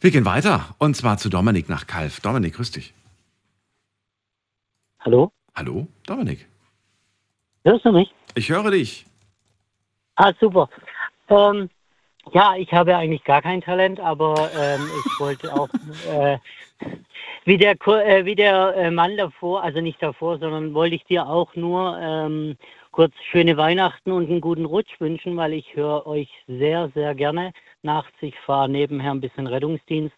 [0.00, 2.20] Wir gehen weiter und zwar zu Dominik nach Kalf.
[2.20, 2.92] Dominik, grüß dich.
[4.98, 5.32] Hallo?
[5.54, 6.48] Hallo, Dominik.
[7.64, 8.12] Hörst du mich?
[8.34, 9.06] Ich höre dich.
[10.16, 10.68] Ah, super.
[11.28, 11.70] Ähm,
[12.32, 15.68] ja, ich habe eigentlich gar kein Talent, aber ähm, ich wollte auch,
[16.08, 16.38] äh,
[17.44, 21.26] wie der, äh, wie der äh, Mann davor, also nicht davor, sondern wollte ich dir
[21.26, 22.56] auch nur ähm,
[22.92, 27.52] kurz schöne Weihnachten und einen guten Rutsch wünschen, weil ich höre euch sehr, sehr gerne
[27.82, 28.14] nachts.
[28.20, 30.16] Ich fahre nebenher ein bisschen Rettungsdienst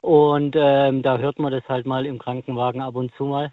[0.00, 3.52] und ähm, da hört man das halt mal im Krankenwagen ab und zu mal.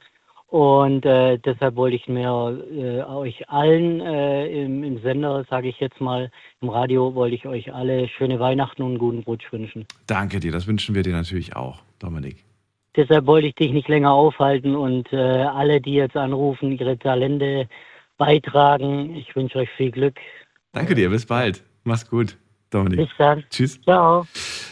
[0.52, 5.80] Und äh, deshalb wollte ich mir äh, euch allen äh, im, im Sender, sage ich
[5.80, 9.86] jetzt mal, im Radio, wollte ich euch alle schöne Weihnachten und einen guten Rutsch wünschen.
[10.08, 12.44] Danke dir, das wünschen wir dir natürlich auch, Dominik.
[12.98, 17.70] Deshalb wollte ich dich nicht länger aufhalten und äh, alle, die jetzt anrufen, ihre Talente
[18.18, 19.16] beitragen.
[19.16, 20.20] Ich wünsche euch viel Glück.
[20.74, 21.64] Danke dir, bis bald.
[21.86, 22.36] Mach's gut,
[22.72, 22.98] Dominik.
[23.00, 23.44] Bis dann.
[23.50, 23.80] Tschüss.
[23.84, 24.26] Ciao.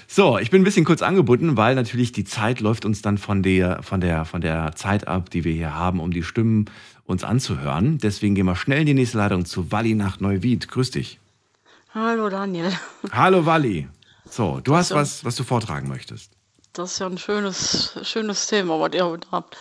[0.07, 3.43] So, ich bin ein bisschen kurz angebunden, weil natürlich die Zeit läuft uns dann von
[3.43, 6.65] der, von der, von der Zeit ab, die wir hier haben, um die Stimmen
[7.05, 7.99] uns anzuhören.
[7.99, 10.67] Deswegen gehen wir schnell in die nächste Leitung zu Walli nach Neuwied.
[10.67, 11.19] Grüß dich.
[11.93, 12.71] Hallo Daniel.
[13.11, 13.87] Hallo Walli.
[14.29, 14.95] So, du hast So.
[14.95, 16.31] was, was du vortragen möchtest.
[16.73, 19.57] Das ist ja ein schönes, schönes Thema, was ihr heute habt.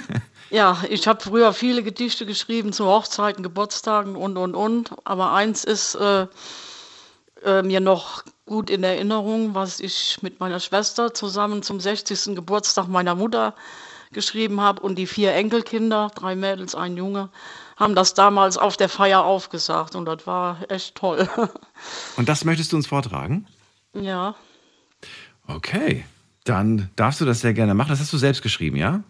[0.50, 4.90] ja, ich habe früher viele Gedichte geschrieben zu Hochzeiten, Geburtstagen und, und, und.
[5.04, 6.26] Aber eins ist äh,
[7.44, 12.34] äh, mir noch gut in Erinnerung, was ich mit meiner Schwester zusammen zum 60.
[12.34, 13.54] Geburtstag meiner Mutter
[14.12, 14.82] geschrieben habe.
[14.82, 17.28] Und die vier Enkelkinder, drei Mädels, ein Junge,
[17.76, 19.94] haben das damals auf der Feier aufgesagt.
[19.94, 21.28] Und das war echt toll.
[22.16, 23.46] Und das möchtest du uns vortragen?
[23.94, 24.34] ja.
[25.46, 26.04] Okay.
[26.44, 27.90] Dann darfst du das sehr gerne machen.
[27.90, 29.02] Das hast du selbst geschrieben, ja?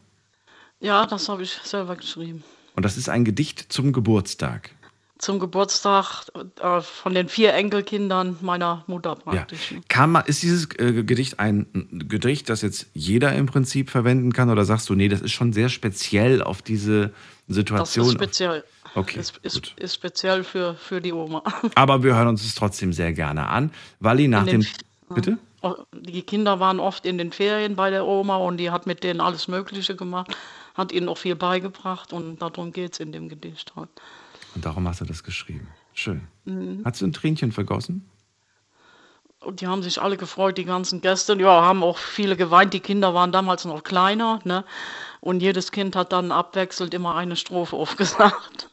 [0.81, 2.43] Ja, das habe ich selber geschrieben.
[2.75, 4.71] Und das ist ein Gedicht zum Geburtstag.
[5.19, 6.25] Zum Geburtstag
[6.61, 9.75] äh, von den vier Enkelkindern meiner Mutter praktisch.
[9.89, 11.67] Kann man, ist dieses äh, Gedicht ein
[12.09, 14.49] Gedicht, das jetzt jeder im Prinzip verwenden kann?
[14.49, 17.13] Oder sagst du, nee, das ist schon sehr speziell auf diese
[17.49, 18.07] Das Situation?
[18.07, 18.65] ist speziell.
[18.95, 21.43] Okay, ist, ist, ist speziell für, für die Oma.
[21.75, 23.71] Aber wir hören uns es trotzdem sehr gerne an.
[24.01, 24.65] Walli, nach dem.
[25.15, 25.39] Bitte?
[25.63, 29.03] Oh, Die Kinder waren oft in den Ferien bei der Oma und die hat mit
[29.03, 30.37] denen alles Mögliche gemacht.
[30.75, 33.89] hat ihnen auch viel beigebracht und darum geht es in dem Gedicht halt.
[34.59, 35.69] Und darum hast du das geschrieben.
[35.95, 36.27] Schön.
[36.45, 36.83] Mhm.
[36.85, 38.11] Hast du ein Tränchen vergossen?
[39.39, 41.35] Und die haben sich alle gefreut, die ganzen Gäste.
[41.39, 42.75] Ja, haben auch viele geweint.
[42.75, 44.41] Die Kinder waren damals noch kleiner.
[44.43, 44.65] Ne?
[45.21, 48.69] Und jedes Kind hat dann abwechselnd immer eine Strophe aufgesagt.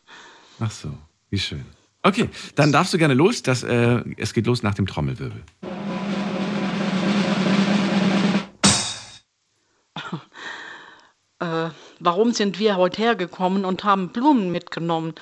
[0.60, 0.90] Ach so,
[1.30, 1.64] wie schön.
[2.02, 3.44] Okay, dann darfst du gerne los.
[3.44, 5.44] Das, äh, es geht los nach dem Trommelwirbel.
[11.40, 11.70] Äh,
[12.00, 15.14] warum sind wir heute hergekommen und haben Blumen mitgenommen?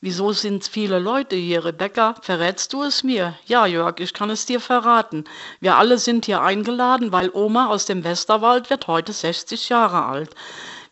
[0.00, 1.64] Wieso sind viele Leute hier?
[1.64, 3.34] Rebecca, verrätst du es mir?
[3.46, 5.24] Ja, Jörg, ich kann es dir verraten.
[5.58, 10.36] Wir alle sind hier eingeladen, weil Oma aus dem Westerwald wird heute 60 Jahre alt.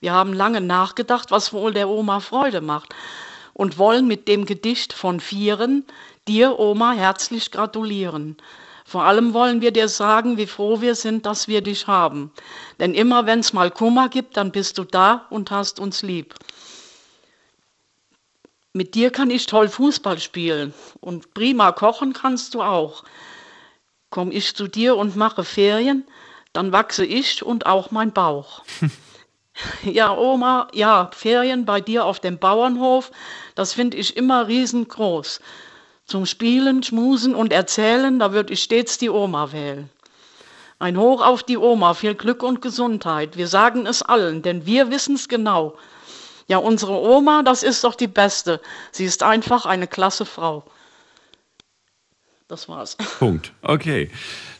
[0.00, 2.96] Wir haben lange nachgedacht, was wohl der Oma Freude macht
[3.54, 5.84] und wollen mit dem Gedicht von Vieren
[6.26, 8.36] dir, Oma, herzlich gratulieren.
[8.84, 12.32] Vor allem wollen wir dir sagen, wie froh wir sind, dass wir dich haben.
[12.80, 16.34] Denn immer wenn es mal Kummer gibt, dann bist du da und hast uns lieb.
[18.76, 23.04] Mit dir kann ich toll Fußball spielen und prima kochen kannst du auch.
[24.10, 26.04] Komm ich zu dir und mache Ferien,
[26.52, 28.64] dann wachse ich und auch mein Bauch.
[29.82, 33.12] ja, Oma, ja, Ferien bei dir auf dem Bauernhof,
[33.54, 35.40] das finde ich immer riesengroß.
[36.04, 39.88] Zum Spielen, Schmusen und Erzählen, da würde ich stets die Oma wählen.
[40.78, 43.38] Ein Hoch auf die Oma, viel Glück und Gesundheit.
[43.38, 45.78] Wir sagen es allen, denn wir wissen es genau.
[46.48, 48.60] Ja, unsere Oma, das ist doch die Beste.
[48.92, 50.64] Sie ist einfach eine klasse Frau.
[52.48, 52.96] Das war's.
[53.18, 53.52] Punkt.
[53.62, 54.10] Okay.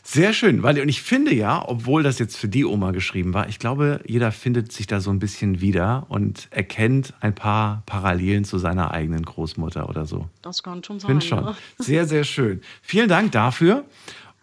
[0.03, 3.49] Sehr schön, weil und ich finde ja, obwohl das jetzt für die Oma geschrieben war,
[3.49, 8.45] ich glaube, jeder findet sich da so ein bisschen wieder und erkennt ein paar Parallelen
[8.45, 10.29] zu seiner eigenen Großmutter oder so.
[10.41, 11.09] Das kann schon sein.
[11.09, 11.43] Finde schon.
[11.43, 11.57] Ja.
[11.77, 12.61] Sehr, sehr schön.
[12.81, 13.83] Vielen Dank dafür.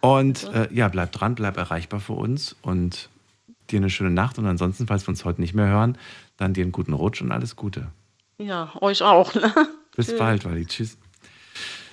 [0.00, 3.08] Und äh, ja, bleib dran, bleib erreichbar für uns und
[3.74, 4.38] dir eine schöne Nacht.
[4.38, 5.98] Und ansonsten, falls wir uns heute nicht mehr hören,
[6.36, 7.88] dann dir einen guten Rutsch und alles Gute.
[8.38, 9.34] Ja, euch auch.
[9.34, 9.52] Ne?
[9.96, 10.18] Bis Tschüss.
[10.18, 10.66] bald, Wally.
[10.66, 10.98] Tschüss.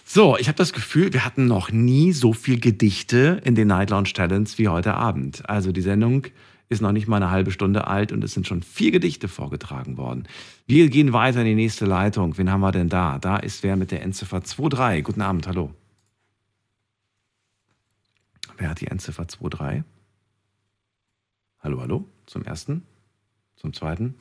[0.05, 3.91] So, ich habe das Gefühl, wir hatten noch nie so viel Gedichte in den Night
[3.91, 5.47] Lounge Talents wie heute Abend.
[5.49, 6.27] Also die Sendung
[6.67, 9.97] ist noch nicht mal eine halbe Stunde alt und es sind schon vier Gedichte vorgetragen
[9.97, 10.27] worden.
[10.67, 12.37] Wir gehen weiter in die nächste Leitung.
[12.37, 13.19] Wen haben wir denn da?
[13.19, 15.03] Da ist wer mit der Endziffer 23.
[15.03, 15.73] Guten Abend, hallo.
[18.57, 19.83] Wer hat die Endziffer 23?
[21.61, 22.09] Hallo, hallo.
[22.25, 22.87] Zum ersten,
[23.55, 24.15] zum zweiten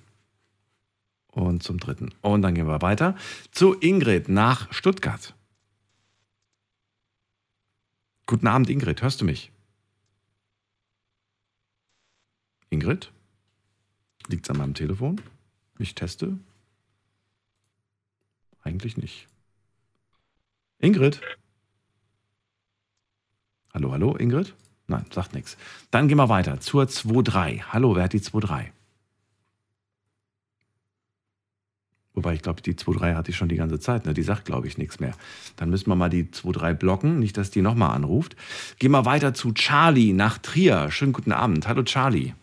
[1.28, 2.12] und zum dritten.
[2.20, 3.16] Und dann gehen wir weiter
[3.50, 5.34] zu Ingrid nach Stuttgart.
[8.26, 9.00] Guten Abend, Ingrid.
[9.00, 9.50] Hörst du mich?
[12.68, 13.10] Ingrid?
[14.28, 15.20] Liegt's an meinem Telefon?
[15.78, 16.38] Ich teste?
[18.62, 19.28] Eigentlich nicht.
[20.78, 21.20] Ingrid?
[23.72, 24.54] Hallo, hallo, Ingrid?
[24.90, 25.56] Nein, sagt nichts.
[25.92, 27.62] Dann gehen wir weiter zur 2.3.
[27.68, 28.64] Hallo, wer hat die 2.3?
[32.14, 34.04] Wobei ich glaube, die 2.3 hatte ich schon die ganze Zeit.
[34.04, 34.14] Ne?
[34.14, 35.14] Die sagt, glaube ich, nichts mehr.
[35.54, 38.34] Dann müssen wir mal die 2.3 blocken, nicht, dass die nochmal anruft.
[38.80, 40.90] Gehen wir weiter zu Charlie nach Trier.
[40.90, 41.68] Schönen guten Abend.
[41.68, 42.34] Hallo, Charlie.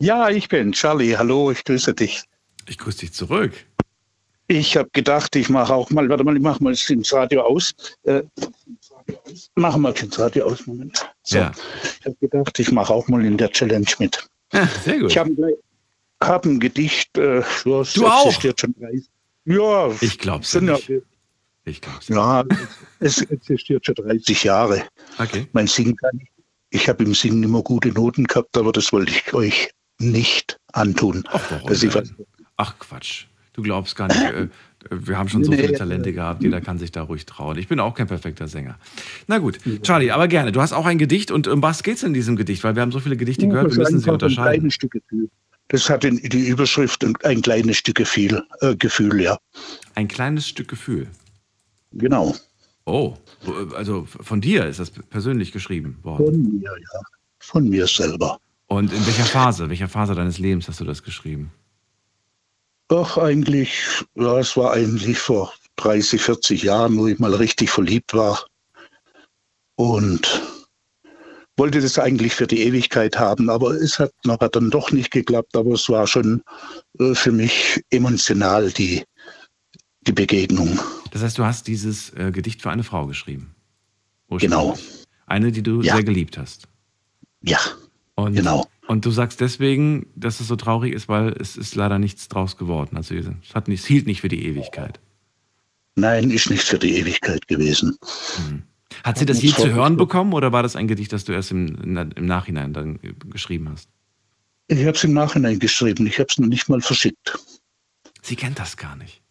[0.00, 1.16] Ja, ich bin Charlie.
[1.16, 2.24] Hallo, ich grüße dich.
[2.66, 3.52] Ich grüße dich zurück.
[4.48, 7.74] Ich habe gedacht, ich mache auch mal, warte mal, ich mache mal das Radio aus.
[8.02, 8.24] Äh,
[9.54, 11.08] machen wir das Radio aus, Moment.
[11.22, 11.38] So.
[11.38, 11.52] Ja.
[12.00, 14.28] Ich habe gedacht, ich mache auch mal in der Challenge mit.
[14.52, 15.10] Ja, sehr gut.
[15.10, 15.54] Ich habe ein,
[16.22, 18.26] hab ein Gedicht, äh, es Du auch?
[18.26, 19.08] existiert schon 30.
[19.46, 20.78] Ja, Ich glaub's sind ja.
[21.66, 22.08] Ich glaub's.
[22.08, 22.44] ja,
[23.00, 24.84] es existiert schon 30 Jahre.
[25.18, 25.46] Okay.
[25.52, 26.28] Mein Singen kann ich.
[26.70, 31.24] Ich habe im Singen immer gute Noten gehabt, aber das wollte ich euch nicht antun.
[31.30, 31.94] Warum denn?
[31.94, 32.12] was,
[32.56, 33.26] Ach Quatsch.
[33.52, 34.20] Du glaubst gar nicht.
[34.20, 34.48] Äh,
[34.90, 35.76] wir haben schon so viele nee.
[35.76, 37.58] Talente gehabt, jeder kann sich da ruhig trauen.
[37.58, 38.78] Ich bin auch kein perfekter Sänger.
[39.26, 40.52] Na gut, Charlie, aber gerne.
[40.52, 42.64] Du hast auch ein Gedicht und um was geht's in diesem Gedicht?
[42.64, 44.52] Weil wir haben so viele Gedichte gehört, wir müssen sie unterscheiden.
[44.52, 45.28] kleines Stück Gefühl.
[45.68, 49.38] Das hat die Überschrift ein, ein kleines Stück Gefühl, äh, Gefühl, ja.
[49.94, 51.08] Ein kleines Stück Gefühl.
[51.92, 52.34] Genau.
[52.86, 53.14] Oh,
[53.74, 56.26] also von dir ist das persönlich geschrieben worden.
[56.26, 57.00] Von mir, ja.
[57.38, 58.38] Von mir selber.
[58.66, 61.50] Und in welcher Phase, welcher Phase deines Lebens hast du das geschrieben?
[62.88, 63.72] Ach, eigentlich,
[64.14, 68.44] ja, es war eigentlich vor 30, 40 Jahren, wo ich mal richtig verliebt war.
[69.76, 70.42] Und
[71.56, 75.56] wollte das eigentlich für die Ewigkeit haben, aber es hat nachher dann doch nicht geklappt.
[75.56, 76.42] Aber es war schon
[76.98, 79.04] äh, für mich emotional die,
[80.06, 80.78] die Begegnung.
[81.12, 83.54] Das heißt, du hast dieses äh, Gedicht für eine Frau geschrieben.
[84.30, 84.76] Genau.
[85.26, 85.94] Eine, die du Ja.
[85.94, 86.66] sehr geliebt hast.
[87.40, 87.58] Ja.
[88.16, 88.66] Und, Genau.
[88.86, 92.56] Und du sagst deswegen, dass es so traurig ist, weil es ist leider nichts draus
[92.56, 92.96] geworden.
[92.96, 95.00] Also es, hat nicht, es hielt nicht für die Ewigkeit.
[95.96, 97.96] Nein, ist nicht für die Ewigkeit gewesen.
[99.02, 101.50] Hat sie das je zu hören bekommen oder war das ein Gedicht, das du erst
[101.50, 102.98] im, im Nachhinein dann
[103.30, 103.88] geschrieben hast?
[104.68, 106.06] Ich habe es im Nachhinein geschrieben.
[106.06, 107.38] Ich habe es noch nicht mal verschickt.
[108.22, 109.22] Sie kennt das gar nicht.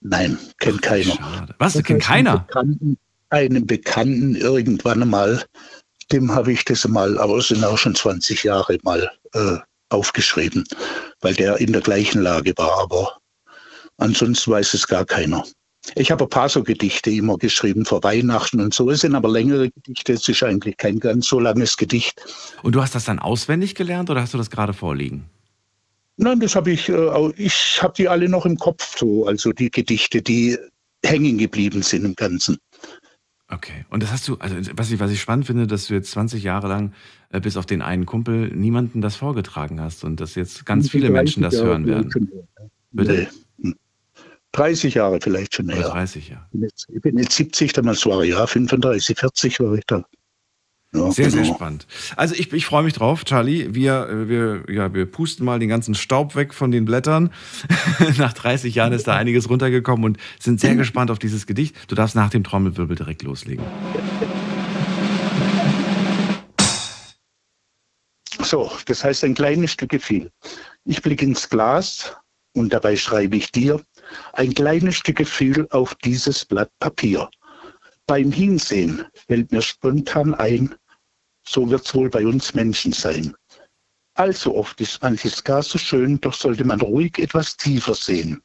[0.00, 1.14] Nein, kennt keiner.
[1.14, 1.54] Schade.
[1.58, 1.74] Was?
[1.74, 2.32] Das kennt keiner?
[2.32, 5.44] Einen Bekannten, einen Bekannten irgendwann mal,
[6.12, 9.56] dem habe ich das mal, aber es sind auch schon 20 Jahre mal äh,
[9.90, 10.64] aufgeschrieben,
[11.20, 12.82] weil der in der gleichen Lage war.
[12.82, 13.18] Aber
[13.98, 15.44] ansonsten weiß es gar keiner.
[15.94, 18.90] Ich habe ein paar so Gedichte immer geschrieben vor Weihnachten und so.
[18.90, 20.12] Es sind aber längere Gedichte.
[20.12, 22.22] Es ist eigentlich kein ganz so langes Gedicht.
[22.62, 25.28] Und du hast das dann auswendig gelernt oder hast du das gerade vorliegen?
[26.16, 29.70] Nein, das habe ich, äh, ich habe die alle noch im Kopf so, also die
[29.70, 30.58] Gedichte, die
[31.02, 32.58] hängen geblieben sind im Ganzen.
[33.52, 33.84] Okay.
[33.90, 36.42] Und das hast du, also was ich, was ich spannend finde, dass du jetzt 20
[36.42, 36.92] Jahre lang,
[37.30, 40.90] äh, bis auf den einen Kumpel, niemanden das vorgetragen hast und dass jetzt ganz Und
[40.90, 42.10] viele 30 Menschen das Jahre hören werden.
[42.12, 42.30] schon.
[42.92, 43.28] Bitte?
[43.58, 43.68] Nee.
[43.70, 43.76] Hm.
[44.52, 45.82] 30 Jahre vielleicht schon her.
[45.82, 46.46] 30, ja.
[46.46, 49.84] Ich bin jetzt, ich bin jetzt 70, damals war ich ja 35, 40 war ich
[49.86, 50.04] da.
[50.92, 51.54] Ja, Sehr, sehr genau.
[51.54, 51.86] spannend.
[52.16, 53.68] Also ich, ich freue mich drauf, Charlie.
[53.74, 57.30] Wir, äh, wir, ja, wir pusten mal den ganzen Staub weg von den Blättern.
[58.18, 61.76] nach 30 Jahren ist da einiges runtergekommen und sind sehr gespannt auf dieses Gedicht.
[61.86, 63.64] Du darfst nach dem Trommelwirbel direkt loslegen.
[68.42, 70.28] So, das heißt ein kleines Stück viel.
[70.84, 72.16] Ich blicke ins Glas
[72.56, 73.80] und dabei schreibe ich dir
[74.32, 77.30] ein kleines Stück Gefühl auf dieses Blatt Papier.
[78.10, 80.74] Beim Hinsehen fällt mir spontan ein,
[81.46, 83.36] so wird's wohl bei uns Menschen sein.
[84.14, 88.42] Allzu oft ist manches gar so schön, doch sollte man ruhig etwas tiefer sehen.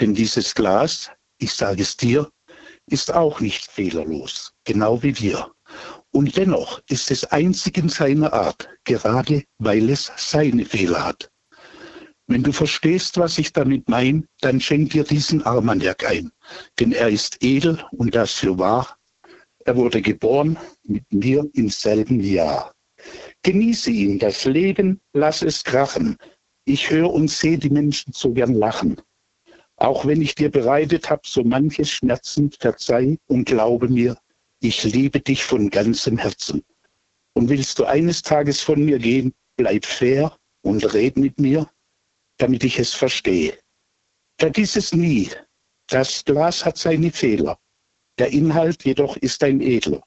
[0.00, 2.30] Denn dieses Glas, ich sage es dir,
[2.86, 5.50] ist auch nicht fehlerlos, genau wie wir.
[6.12, 11.28] Und dennoch ist es einzig in seiner Art, gerade weil es seine Fehler hat.
[12.28, 16.30] Wenn du verstehst, was ich damit meine, dann schenk dir diesen Armagnac ein,
[16.78, 18.97] denn er ist edel und das für wahr.
[19.68, 22.72] Er wurde geboren mit mir im selben Jahr.
[23.42, 26.16] Genieße ihn, das Leben, lass es krachen.
[26.64, 28.98] Ich höre und sehe die Menschen so gern lachen.
[29.76, 34.16] Auch wenn ich dir bereitet hab so manches Schmerzen, verzeih und glaube mir,
[34.60, 36.64] ich liebe dich von ganzem Herzen.
[37.34, 41.70] Und willst du eines Tages von mir gehen, bleib fair und red mit mir,
[42.38, 43.58] damit ich es verstehe.
[44.38, 45.28] Vergiss es nie,
[45.88, 47.58] das Glas hat seine Fehler,
[48.18, 50.02] der Inhalt jedoch ist ein edler.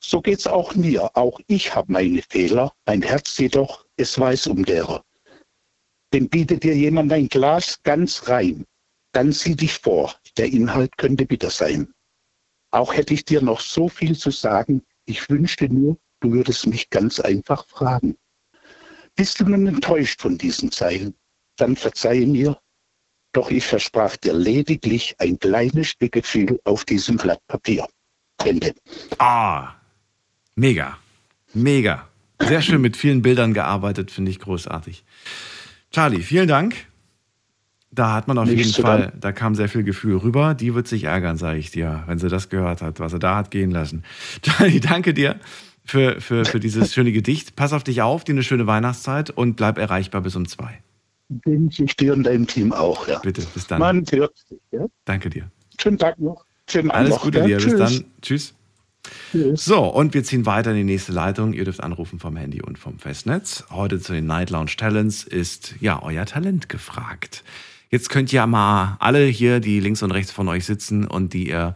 [0.00, 4.64] So geht's auch mir, auch ich habe meine Fehler, mein Herz jedoch, es weiß um
[4.64, 5.04] derer.
[6.12, 8.64] Denn bietet dir jemand ein Glas ganz rein,
[9.12, 11.92] dann sieh dich vor, der Inhalt könnte bitter sein.
[12.70, 16.90] Auch hätte ich dir noch so viel zu sagen, ich wünschte nur, du würdest mich
[16.90, 18.16] ganz einfach fragen.
[19.16, 21.14] Bist du nun enttäuscht von diesen Zeilen?
[21.56, 22.60] Dann verzeihe mir,
[23.32, 27.86] doch ich versprach dir lediglich ein kleines Stück Gefühl auf diesem Blatt Papier.
[28.44, 28.74] Ende.
[29.18, 29.74] Ah,
[30.54, 30.98] mega.
[31.54, 32.08] Mega.
[32.40, 35.04] Sehr schön mit vielen Bildern gearbeitet, finde ich großartig.
[35.90, 36.76] Charlie, vielen Dank.
[37.90, 40.54] Da hat man auf Nichts jeden Fall, da kam sehr viel Gefühl rüber.
[40.54, 43.36] Die wird sich ärgern, sage ich dir, wenn sie das gehört hat, was er da
[43.36, 44.04] hat gehen lassen.
[44.42, 45.40] Charlie, danke dir
[45.84, 47.56] für, für, für dieses schöne Gedicht.
[47.56, 50.82] Pass auf dich auf, dir eine schöne Weihnachtszeit und bleib erreichbar bis um zwei.
[51.44, 53.18] Wünsche ich dir und deinem Team auch, ja.
[53.18, 53.80] Bitte, bis dann.
[53.80, 54.86] Man hört sich, ja.
[55.04, 55.50] Danke dir.
[55.80, 56.44] Schönen Tag noch.
[56.70, 57.46] Schönen Alles noch, Gute ja.
[57.46, 57.78] dir, bis Tschüss.
[57.78, 58.04] dann.
[58.22, 58.54] Tschüss.
[59.54, 61.54] So, und wir ziehen weiter in die nächste Leitung.
[61.54, 63.64] Ihr dürft anrufen vom Handy und vom Festnetz.
[63.70, 67.42] Heute zu den Night Lounge Talents ist ja euer Talent gefragt.
[67.90, 71.48] Jetzt könnt ihr mal alle hier, die links und rechts von euch sitzen und die
[71.48, 71.72] ihr, äh,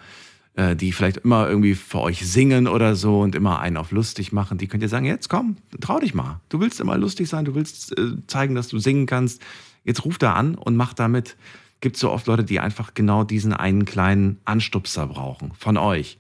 [0.55, 4.59] die vielleicht immer irgendwie für euch singen oder so und immer einen auf lustig machen,
[4.59, 6.41] die könnt ihr sagen, jetzt komm, trau dich mal.
[6.51, 9.41] Du willst immer lustig sein, du willst äh, zeigen, dass du singen kannst.
[9.85, 11.37] Jetzt ruf da an und mach damit.
[11.81, 16.19] Gibt so oft Leute, die einfach genau diesen einen kleinen Anstupser brauchen von euch.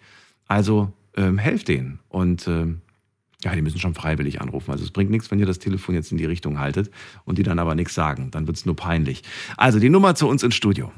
[0.49, 2.01] Also ähm, helft denen.
[2.09, 2.81] Und ähm,
[3.45, 4.71] ja, die müssen schon freiwillig anrufen.
[4.71, 6.91] Also es bringt nichts, wenn ihr das Telefon jetzt in die Richtung haltet
[7.25, 8.31] und die dann aber nichts sagen.
[8.31, 9.23] Dann wird es nur peinlich.
[9.57, 10.91] Also die Nummer zu uns ins Studio.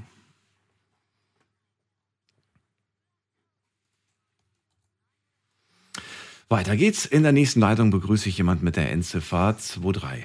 [6.49, 7.07] Weiter geht's.
[7.07, 10.25] In der nächsten Leitung begrüße ich jemand mit der Endziffer 23.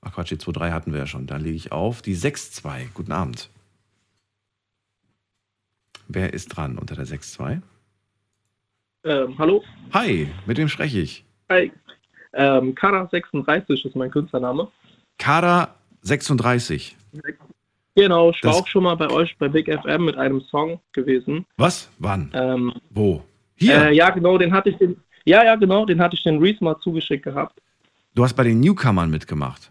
[0.00, 1.26] Ach Quatsch, die 23 hatten wir ja schon.
[1.26, 2.02] Dann lege ich auf.
[2.02, 2.92] Die 62.
[2.94, 3.50] Guten Abend.
[6.08, 7.62] Wer ist dran unter der 62?
[9.04, 9.62] Ähm, hallo?
[9.92, 11.24] Hi, mit wem spreche ich?
[11.50, 11.72] Hi.
[12.32, 14.68] Ähm, Kara36 ist mein Künstlername.
[15.18, 16.96] Kader 36.
[17.94, 20.80] Genau, ich war Das- auch schon mal bei euch bei Big FM mit einem Song
[20.92, 21.46] gewesen.
[21.56, 21.88] Was?
[21.98, 22.30] Wann?
[22.34, 23.22] Ähm, Wo?
[23.56, 23.82] Hier?
[23.86, 24.96] Äh, ja, genau, den hatte ich den.
[25.24, 27.60] Ja, ja, genau, den hatte ich den Reese mal zugeschickt gehabt.
[28.14, 29.70] Du hast bei den Newcomern mitgemacht,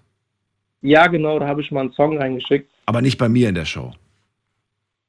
[0.82, 2.70] Ja, genau, da habe ich mal einen Song reingeschickt.
[2.86, 3.94] aber nicht bei mir in der Show.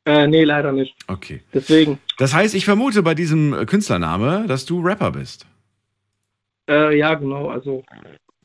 [0.06, 0.94] Äh, nee, leider nicht.
[1.08, 1.42] Okay.
[1.54, 1.98] Deswegen.
[2.18, 5.46] Das heißt, ich vermute bei diesem Künstlername, dass du Rapper bist.
[6.68, 7.82] Äh, ja, genau, also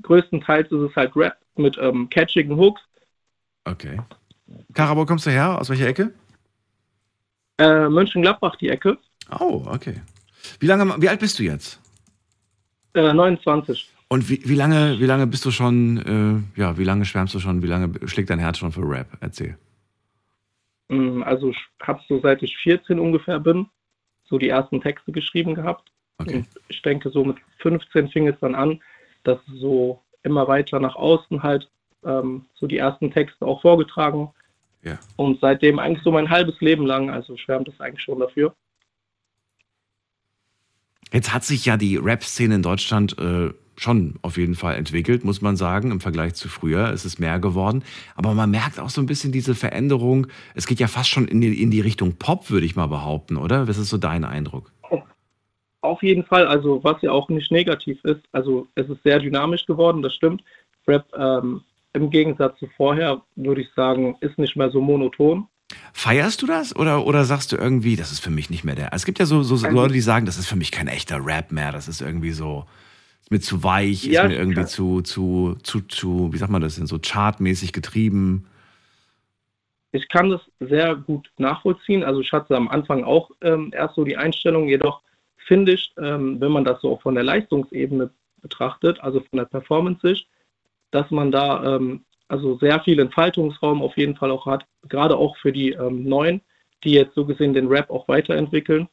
[0.04, 2.82] größtenteils ist es halt Rap mit ähm, catchigen Hooks.
[3.66, 4.00] Okay.
[4.74, 5.60] Kara, wo kommst du her?
[5.60, 6.14] Aus welcher Ecke?
[7.58, 8.98] Äh, Mönchengladbach, die Ecke.
[9.40, 10.02] Oh, okay.
[10.60, 11.80] Wie lange, wie alt bist du jetzt?
[12.94, 13.90] Äh, 29.
[14.08, 17.40] Und wie, wie lange, wie lange bist du schon, äh, ja, wie lange schwärmst du
[17.40, 19.08] schon, wie lange schlägt dein Herz schon für Rap?
[19.22, 19.58] Erzähl.
[20.88, 23.68] Mm, Also ich habe so seit ich 14 ungefähr bin,
[24.26, 25.92] so die ersten Texte geschrieben gehabt.
[26.18, 28.82] Und ich denke, so mit 15 fing es dann an,
[29.24, 31.70] dass so immer weiter nach außen halt
[32.04, 34.30] ähm, so die ersten Texte auch vorgetragen.
[34.84, 34.98] Ja.
[35.16, 38.54] Und seitdem eigentlich so mein halbes Leben lang, also schwärmt es eigentlich schon dafür.
[41.12, 45.41] Jetzt hat sich ja die Rap-Szene in Deutschland äh, schon auf jeden Fall entwickelt, muss
[45.41, 46.91] man sagen, im Vergleich zu früher.
[46.91, 47.84] Es ist mehr geworden.
[48.16, 50.28] Aber man merkt auch so ein bisschen diese Veränderung.
[50.53, 53.38] Es geht ja fast schon in die, in die Richtung Pop, würde ich mal behaupten,
[53.38, 53.68] oder?
[53.68, 54.72] Was ist so dein Eindruck?
[55.82, 59.66] Auf jeden Fall, also was ja auch nicht negativ ist, also es ist sehr dynamisch
[59.66, 60.43] geworden, das stimmt.
[60.86, 61.62] Rap ähm,
[61.93, 65.47] im Gegensatz zu vorher, würde ich sagen, ist nicht mehr so monoton.
[65.93, 68.93] Feierst du das oder, oder sagst du irgendwie, das ist für mich nicht mehr der?
[68.93, 71.24] Es gibt ja so, so Also- Leute, die sagen, das ist für mich kein echter
[71.26, 72.65] Rap mehr, das ist irgendwie so,
[73.22, 74.67] ist mir zu weich, Ja, ist mir irgendwie klar.
[74.67, 78.45] zu, zu, zu, zu, wie sagt man das denn, so chartmäßig getrieben.
[79.91, 82.03] Ich kann das sehr gut nachvollziehen.
[82.03, 85.01] Also ich hatte am Anfang auch ähm, erst so die Einstellung, jedoch
[85.47, 88.11] finde ich, ähm, wenn man das so auch von der Leistungsebene
[88.41, 90.28] betrachtet, also von der Performance-Sicht,
[90.91, 95.36] dass man da ähm, also sehr viel Entfaltungsraum auf jeden Fall auch hat, gerade auch
[95.38, 96.42] für die ähm, Neuen,
[96.84, 98.88] die jetzt so gesehen den Rap auch weiterentwickeln.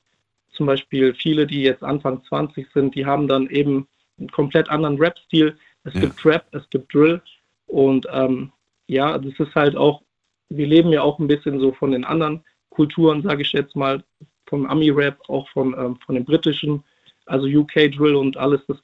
[0.52, 3.86] Zum Beispiel viele, die jetzt Anfang 20 sind, die haben dann eben
[4.18, 5.56] einen komplett anderen Rap-Stil.
[5.84, 7.20] Es gibt Rap, es gibt Drill
[7.66, 8.50] und ähm,
[8.88, 10.02] ja, das ist halt auch,
[10.48, 14.02] wir leben ja auch ein bisschen so von den anderen Kulturen, sage ich jetzt mal,
[14.46, 16.82] vom Ami-Rap, auch von, ähm, von dem britischen,
[17.26, 18.78] also UK-Drill und alles, das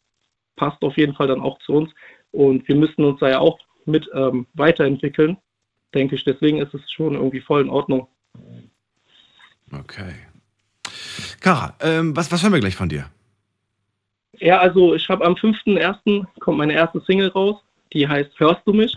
[0.57, 1.91] passt auf jeden Fall dann auch zu uns.
[2.33, 5.37] Und wir müssen uns da ja auch mit ähm, weiterentwickeln,
[5.95, 6.24] denke ich.
[6.24, 8.09] Deswegen ist es schon irgendwie voll in Ordnung.
[9.72, 10.14] Okay.
[11.41, 13.07] Kara, ähm, was, was hören wir gleich von dir?
[14.39, 16.26] Ja, also ich habe am 5.1.
[16.41, 17.57] kommt meine erste Single raus,
[17.93, 18.97] die heißt Hörst du mich?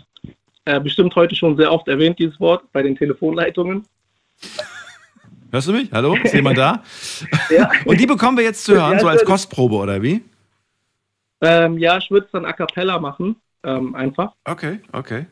[0.66, 3.86] Äh, bestimmt heute schon sehr oft erwähnt, dieses Wort, bei den Telefonleitungen.
[5.52, 5.92] Hörst du mich?
[5.92, 6.16] Hallo?
[6.16, 6.84] Ist jemand da?
[7.50, 7.70] Ja.
[7.86, 10.24] Und die bekommen wir jetzt zu hören, Ja, so als Kostprobe, oder wie?
[11.42, 13.36] Ähm, ja, ich würde es dann a cappella machen,
[13.66, 14.34] ähm, einfach.
[14.46, 15.26] Okay, okay.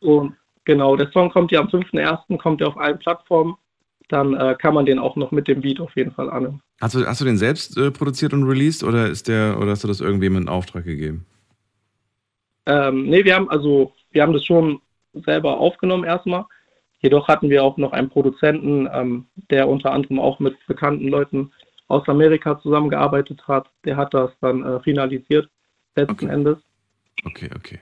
[0.00, 0.34] Und
[0.64, 3.56] genau, der Song kommt ja am 5.1., kommt ja auf allen Plattformen.
[4.08, 6.60] Dann äh, kann man den auch noch mit dem Beat auf jeden Fall annehmen.
[6.80, 9.82] Hast du, hast du den selbst äh, produziert und released oder ist der oder hast
[9.82, 11.24] du das irgendwem in Auftrag gegeben?
[12.66, 14.80] Ähm, nee, wir haben also, wir haben das schon
[15.14, 16.44] selber aufgenommen erstmal.
[17.00, 21.52] Jedoch hatten wir auch noch einen Produzenten, ähm, der unter anderem auch mit bekannten Leuten
[21.88, 23.68] aus Amerika zusammengearbeitet hat.
[23.84, 25.48] Der hat das dann äh, finalisiert,
[25.96, 26.58] letzten Endes.
[27.24, 27.80] Okay, okay.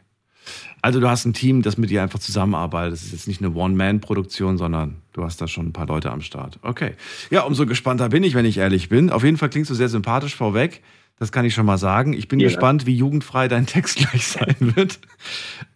[0.82, 2.92] Also du hast ein Team, das mit dir einfach zusammenarbeitet.
[2.94, 6.20] Das ist jetzt nicht eine One-Man-Produktion, sondern du hast da schon ein paar Leute am
[6.20, 6.58] Start.
[6.62, 6.94] Okay.
[7.30, 9.10] Ja, umso gespannter bin ich, wenn ich ehrlich bin.
[9.10, 10.82] Auf jeden Fall klingst du sehr sympathisch vorweg.
[11.18, 12.12] Das kann ich schon mal sagen.
[12.14, 14.98] Ich bin Vielen gespannt, wie jugendfrei dein Text gleich sein wird.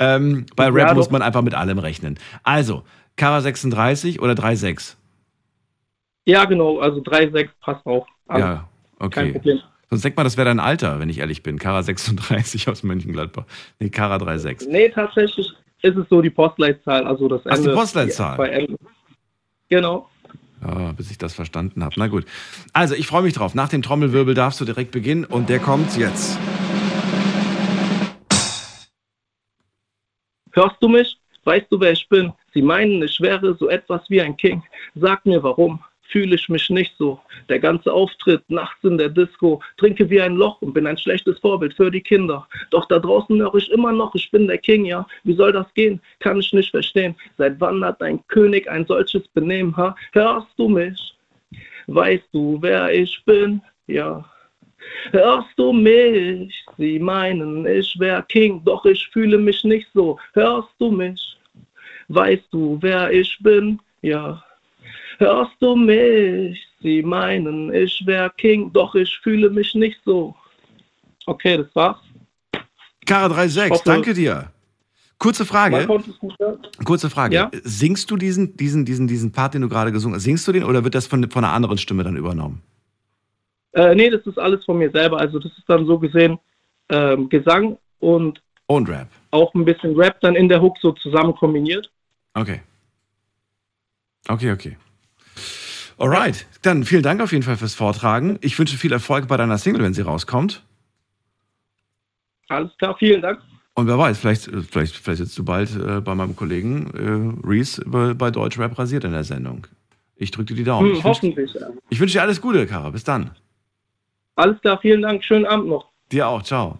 [0.01, 1.13] Ähm, bei Ja, Rap muss doch.
[1.13, 2.19] man einfach mit allem rechnen.
[2.43, 2.83] Also,
[3.17, 4.97] Kara 36 oder 36?
[6.25, 8.07] Ja, genau, also 3,6 passt auch.
[8.27, 8.41] an.
[8.41, 8.69] Ja,
[9.11, 9.33] Kein okay.
[9.33, 9.61] Problem.
[9.89, 11.59] Sonst denkt man, das wäre dein Alter, wenn ich ehrlich bin.
[11.59, 13.45] Kara 36 aus Mönchengladbach.
[13.78, 14.68] Nee, Kara 36.
[14.68, 17.74] Nee, tatsächlich ist es so die Postleitzahl, also das Ach, die Ende.
[17.74, 18.37] Postleitzahl.
[18.49, 18.76] die Enden.
[19.68, 20.09] Genau.
[20.62, 21.95] Ja, bis ich das verstanden habe.
[21.99, 22.24] Na gut.
[22.72, 23.55] Also, ich freue mich drauf.
[23.55, 26.39] Nach dem Trommelwirbel darfst du direkt beginnen und der kommt jetzt.
[30.53, 31.18] Hörst du mich?
[31.45, 32.32] Weißt du, wer ich bin?
[32.55, 34.62] Sie meinen, ich wäre so etwas wie ein King.
[34.95, 35.78] Sag mir warum.
[36.09, 37.21] Fühle ich mich nicht so.
[37.49, 39.61] Der ganze Auftritt nachts in der Disco.
[39.77, 42.47] Trinke wie ein Loch und bin ein schlechtes Vorbild für die Kinder.
[42.71, 45.07] Doch da draußen höre ich immer noch, ich bin der King, ja.
[45.25, 46.01] Wie soll das gehen?
[46.21, 47.15] Kann ich nicht verstehen.
[47.39, 49.95] Seit wann hat ein König ein solches Benehmen, ha?
[50.13, 51.15] Hörst du mich?
[51.87, 53.61] Weißt du, wer ich bin?
[53.87, 54.25] Ja.
[55.11, 56.65] Hörst du mich?
[56.79, 60.19] Sie meinen, ich wär King, doch ich fühle mich nicht so.
[60.35, 61.37] Hörst du mich?
[62.09, 63.81] Weißt du, wer ich bin?
[64.03, 64.43] Ja.
[65.19, 66.62] Hörst du mich?
[66.83, 70.35] Sie meinen, ich wär King, doch ich fühle mich nicht so.
[71.27, 71.97] Okay, das war's.
[73.07, 74.51] Kara 36, hoffe- danke dir.
[75.19, 75.89] Kurze Frage.
[76.85, 77.35] Kurze Frage.
[77.35, 77.51] Ja?
[77.62, 80.64] Singst du diesen, diesen, diesen, diesen Part, den du gerade gesungen hast, singst du den
[80.64, 82.62] oder wird das von, von einer anderen Stimme dann übernommen?
[83.73, 85.19] Äh, nee, das ist alles von mir selber.
[85.19, 86.39] Also das ist dann so gesehen
[86.91, 89.09] ähm, Gesang und Und Rap.
[89.31, 91.91] auch ein bisschen Rap dann in der Hook so zusammen kombiniert.
[92.35, 92.61] Okay.
[94.29, 94.77] Okay, okay.
[95.99, 96.47] Alright.
[96.63, 98.39] Dann vielen Dank auf jeden Fall fürs Vortragen.
[98.43, 100.63] Ich wünsche viel Erfolg bei deiner Single, wenn sie rauskommt.
[102.49, 103.41] Alles klar, vielen Dank.
[103.75, 106.91] Und wer weiß, vielleicht, äh, vielleicht, vielleicht sitzt du bald äh, bei meinem Kollegen
[107.43, 109.67] äh, Reese bei, bei Deutschrap rasiert in der Sendung.
[110.17, 110.89] Ich drücke dir die Daumen.
[110.91, 111.55] Hm, ich wünsch- hoffentlich.
[111.55, 111.69] Ja.
[111.91, 112.91] ich wünsche dir alles Gute, Kara.
[112.91, 113.33] Bis dann.
[114.37, 115.25] Alles klar, vielen Dank.
[115.25, 115.91] Schönen Abend noch.
[116.13, 116.79] Dir auch, ciao.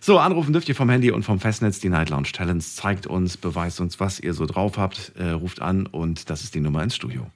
[0.00, 1.80] So, anrufen dürft ihr vom Handy und vom Festnetz.
[1.80, 5.12] Die Night Lounge Talents zeigt uns, beweist uns, was ihr so drauf habt.
[5.18, 7.26] Äh, ruft an und das ist die Nummer ins Studio.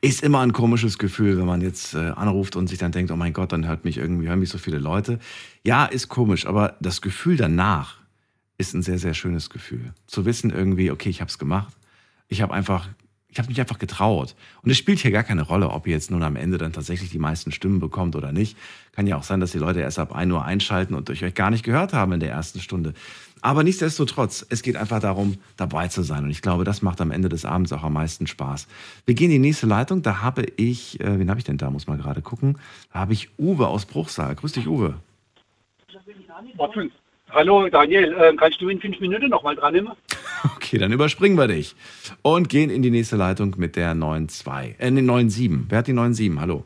[0.00, 3.16] Ist immer ein komisches Gefühl, wenn man jetzt äh, anruft und sich dann denkt, oh
[3.16, 5.18] mein Gott, dann hört mich irgendwie, hören mich so viele Leute.
[5.64, 7.98] Ja, ist komisch, aber das Gefühl danach
[8.58, 9.92] ist ein sehr, sehr schönes Gefühl.
[10.06, 11.74] Zu wissen irgendwie, okay, ich habe es gemacht.
[12.28, 12.88] Ich habe einfach,
[13.28, 14.34] ich habe mich einfach getraut.
[14.62, 17.10] Und es spielt hier gar keine Rolle, ob ihr jetzt nun am Ende dann tatsächlich
[17.10, 18.56] die meisten Stimmen bekommt oder nicht.
[18.92, 21.50] Kann ja auch sein, dass die Leute erst ab 1 Uhr einschalten und euch gar
[21.50, 22.94] nicht gehört haben in der ersten Stunde.
[23.42, 26.24] Aber nichtsdestotrotz, es geht einfach darum, dabei zu sein.
[26.24, 28.66] Und ich glaube, das macht am Ende des Abends auch am meisten Spaß.
[29.04, 30.02] Wir gehen in die nächste Leitung.
[30.02, 31.70] Da habe ich, äh, wen habe ich denn da?
[31.70, 32.58] Muss mal gerade gucken.
[32.92, 34.34] Da habe ich Uwe aus Bruchsal.
[34.34, 34.94] Grüß dich, Uwe.
[37.30, 39.92] Hallo Daniel, äh, kannst du in fünf Minuten noch mal dran nehmen?
[40.56, 41.74] Okay, dann überspringen wir dich.
[42.22, 44.78] Und gehen in die nächste Leitung mit der 9.2.
[44.78, 45.64] Äh, nee, 9.7.
[45.68, 46.40] Wer hat die 9.7?
[46.40, 46.64] Hallo.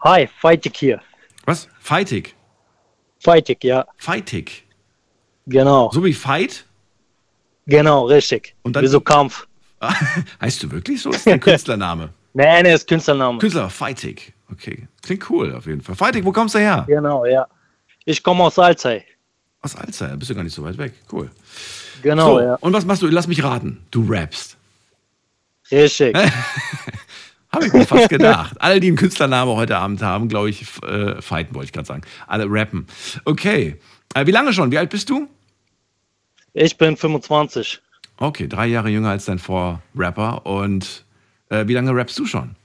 [0.00, 1.00] Hi, Fightig hier.
[1.44, 1.68] Was?
[1.78, 2.34] Fightig?
[3.18, 3.86] Fightig, ja.
[3.96, 4.64] Fightig?
[5.50, 5.90] Genau.
[5.92, 6.64] So wie Fight?
[7.66, 8.54] Genau, richtig.
[8.62, 9.46] Und dann- Wie so Kampf.
[10.40, 11.10] heißt du wirklich so?
[11.10, 12.10] Ist der Künstlername?
[12.34, 13.38] Nee, nee, ist Künstlername.
[13.38, 14.32] Künstler, Fightig.
[14.52, 14.86] Okay.
[15.02, 15.94] Klingt cool auf jeden Fall.
[15.94, 16.84] Fightig, wo kommst du her?
[16.86, 17.46] Genau, ja.
[18.04, 19.04] Ich komme aus Alzey.
[19.62, 20.94] Aus Alzey, bist du gar nicht so weit weg.
[21.12, 21.30] Cool.
[22.02, 22.54] Genau, so, ja.
[22.56, 23.06] Und was machst du?
[23.08, 23.84] Lass mich raten.
[23.90, 24.56] Du rappst.
[25.70, 26.16] Richtig.
[27.52, 28.56] Habe ich mir fast gedacht.
[28.60, 32.02] Alle, die einen Künstlername heute Abend haben, glaube ich, äh, fighten, wollte ich gerade sagen.
[32.28, 32.86] Alle rappen.
[33.24, 33.76] Okay.
[34.14, 34.70] Äh, wie lange schon?
[34.70, 35.28] Wie alt bist du?
[36.52, 37.80] Ich bin 25.
[38.18, 40.44] Okay, drei Jahre jünger als dein Vorrapper.
[40.46, 41.04] Und
[41.48, 42.56] äh, wie lange rappst du schon?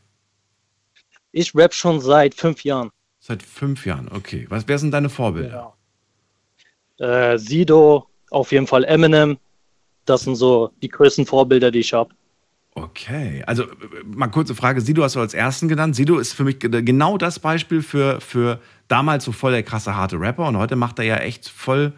[1.31, 2.91] Ich rap schon seit fünf Jahren.
[3.19, 4.45] Seit fünf Jahren, okay.
[4.49, 5.73] Was, wer sind deine Vorbilder?
[6.97, 9.37] Äh, Sido, auf jeden Fall Eminem.
[10.05, 12.13] Das sind so die größten Vorbilder, die ich habe.
[12.75, 13.67] Okay, also äh,
[14.05, 14.81] mal kurze Frage.
[14.81, 15.95] Sido hast du als ersten genannt.
[15.95, 19.95] Sido ist für mich ge- genau das Beispiel für, für damals so voll der krasse,
[19.95, 21.93] harte Rapper und heute macht er ja echt voll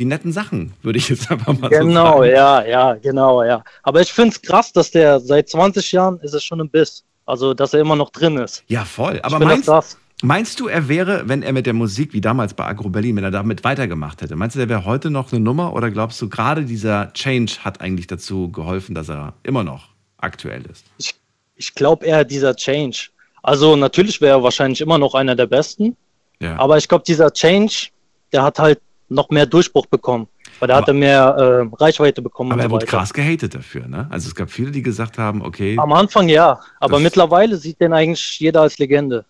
[0.00, 2.32] die netten Sachen, würde ich jetzt einfach mal so Genau, sagen.
[2.32, 3.62] ja, ja, genau, ja.
[3.82, 7.04] Aber ich finde es krass, dass der seit 20 Jahren ist es schon ein Biss.
[7.26, 8.64] Also, dass er immer noch drin ist.
[8.66, 9.20] Ja, voll.
[9.22, 12.54] Aber find das meinst, meinst du, er wäre, wenn er mit der Musik wie damals
[12.54, 15.40] bei Agro Berlin, wenn er damit weitergemacht hätte, meinst du, der wäre heute noch eine
[15.40, 19.90] Nummer oder glaubst du, gerade dieser Change hat eigentlich dazu geholfen, dass er immer noch
[20.16, 20.86] aktuell ist?
[20.96, 21.14] Ich,
[21.56, 23.10] ich glaube eher dieser Change.
[23.42, 25.96] Also, natürlich wäre er wahrscheinlich immer noch einer der Besten.
[26.40, 26.58] Ja.
[26.58, 27.88] Aber ich glaube, dieser Change,
[28.32, 28.80] der hat halt
[29.10, 30.28] noch mehr Durchbruch bekommen.
[30.58, 32.52] Weil da hat er mehr äh, Reichweite bekommen.
[32.52, 34.06] Aber er wurde krass gehatet dafür, ne?
[34.10, 37.92] Also es gab viele, die gesagt haben, okay, Am Anfang ja, aber mittlerweile sieht den
[37.92, 39.24] eigentlich jeder als Legende.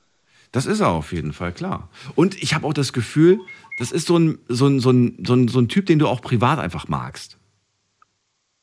[0.52, 1.88] Das ist er auf jeden Fall, klar.
[2.16, 3.38] Und ich habe auch das Gefühl,
[3.78, 6.08] das ist so ein, so, ein, so, ein, so, ein, so ein Typ, den du
[6.08, 7.38] auch privat einfach magst.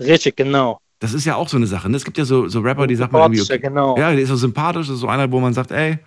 [0.01, 0.79] Richtig, genau.
[0.99, 1.89] Das ist ja auch so eine Sache.
[1.89, 1.97] Ne?
[1.97, 3.97] Es gibt ja so, so Rapper, die sagt man irgendwie, Sympathischer, genau.
[3.97, 5.99] ja, der ist so sympathisch, das ist so einer, wo man sagt, ey,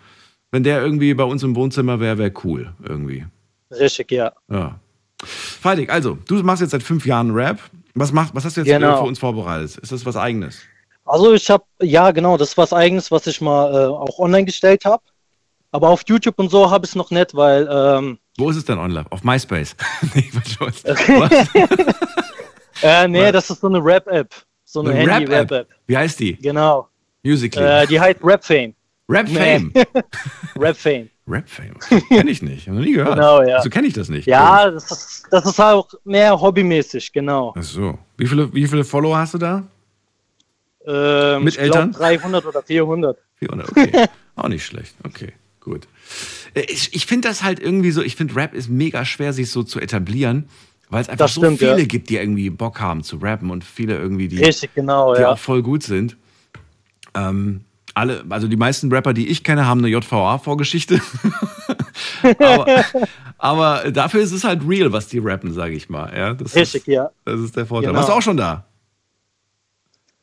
[0.50, 3.24] wenn der irgendwie bei uns im Wohnzimmer wäre, wäre cool irgendwie.
[3.70, 4.32] Richtig, ja.
[4.50, 4.80] Ja.
[5.24, 7.58] Faldig, also, du machst jetzt seit fünf Jahren Rap.
[7.94, 8.98] Was, macht, was hast du jetzt Genau.
[8.98, 9.76] für uns vorbereitet?
[9.78, 10.60] Ist das was Eigenes?
[11.04, 14.44] Also ich habe, ja genau, das ist was Eigenes, was ich mal äh, auch online
[14.44, 15.02] gestellt habe.
[15.72, 18.64] Aber auf YouTube und so habe ich es noch nicht, weil ähm, Wo ist es
[18.64, 19.06] denn online?
[19.10, 19.76] Auf MySpace?
[20.14, 20.30] nee,
[22.82, 24.34] äh, nee, das ist so eine Rap-App.
[24.64, 25.50] So eine, Eine Handy-Rap-App.
[25.50, 25.68] Rap-App?
[25.86, 26.36] Wie heißt die?
[26.36, 26.88] Genau.
[27.24, 27.66] Musically.
[27.66, 28.74] Äh, die heißt Rap-Fame.
[29.08, 29.72] Rap-Fame?
[29.74, 29.84] Nee.
[30.56, 31.10] Rap-Fame.
[31.28, 31.78] Rap-Fame.
[32.08, 32.66] Kenne ich nicht.
[32.66, 33.14] Habe noch nie gehört.
[33.14, 33.62] Genau, ja.
[33.62, 34.26] So kenne ich das nicht.
[34.26, 37.54] Ja, das ist, das ist auch mehr hobbymäßig, genau.
[37.56, 37.98] Ach so.
[38.16, 39.64] Wie viele, wie viele Follower hast du da?
[40.86, 41.92] Ähm, Mit ich glaub, Eltern?
[41.92, 43.18] 300 oder 400.
[43.36, 44.06] 400, okay.
[44.36, 44.94] Auch nicht schlecht.
[45.04, 45.86] Okay, gut.
[46.54, 49.50] Äh, Ich, ich finde das halt irgendwie so, ich finde Rap ist mega schwer, sich
[49.50, 50.48] so zu etablieren,
[50.88, 51.84] weil es einfach Das so stimmt, viele ja.
[51.84, 55.30] gibt, die irgendwie Bock haben zu rappen und viele irgendwie, die, Richtig, genau, die ja.
[55.32, 56.16] auch voll gut sind.
[57.14, 57.60] Ähm,
[57.94, 61.00] alle, also die meisten Rapper, die ich kenne, haben eine JVA-Vorgeschichte.
[62.38, 62.84] aber,
[63.38, 66.12] aber dafür ist es halt real, was die rappen, sage ich mal.
[66.16, 67.10] Ja, das Richtig, ist, ja.
[67.24, 67.88] Das ist der Vorteil.
[67.88, 67.98] Genau.
[67.98, 68.64] Warst du auch schon da?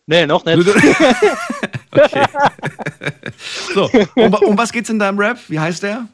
[0.05, 0.57] Nee, noch nicht.
[3.74, 5.38] So, um, um was geht's in deinem Rap?
[5.47, 6.07] Wie heißt der?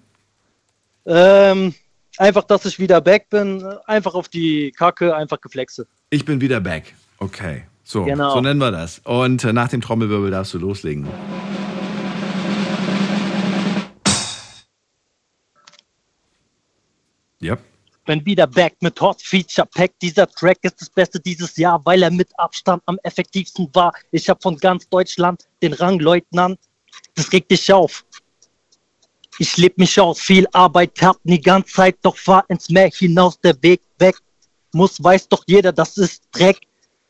[1.06, 1.74] ähm,
[2.18, 5.88] einfach, dass ich wieder back bin, einfach auf die Kacke, einfach geflexe.
[6.10, 6.94] Ich bin wieder back.
[7.18, 7.64] Okay.
[7.84, 8.34] So, Genau.
[8.34, 9.00] so nennen wir das.
[9.04, 11.08] Und äh, nach dem Trommelwirbel darfst du loslegen.
[17.40, 17.58] Ja.
[18.06, 19.92] Bin wieder back mit Hot Feature Pack.
[20.02, 23.94] Dieser Track ist das Beste dieses Jahr, weil er mit Abstand am effektivsten war.
[24.12, 26.60] Ich habe von ganz Deutschland den Rang Leutnant.
[27.16, 28.06] Das regt dich auf.
[29.40, 33.40] Ich leb mich aus, viel Arbeit, hab nie ganz Zeit, doch fahr ins Meer hinaus,
[33.40, 34.16] der Weg weg.
[34.74, 36.60] Muss, weiß doch jeder, das ist Dreck,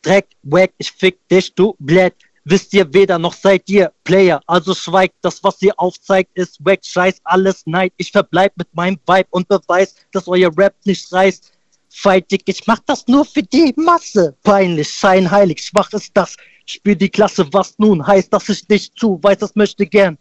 [0.03, 2.13] Dreck, wack, ich fick dich, du Blät.
[2.45, 6.81] Wisst ihr weder noch seid ihr Player, also schweigt, das was ihr aufzeigt ist wack,
[6.83, 7.93] scheiß alles Neid.
[7.95, 11.51] Ich verbleib mit meinem Vibe und beweis, dass euer Rap nicht reißt.
[11.89, 14.35] Fightig, ich mach das nur für die Masse.
[14.43, 16.35] Peinlich, scheinheilig, schwach ist das.
[16.65, 20.17] Spür die Klasse, was nun heißt, dass ich dich zu weiß, das möchte gern.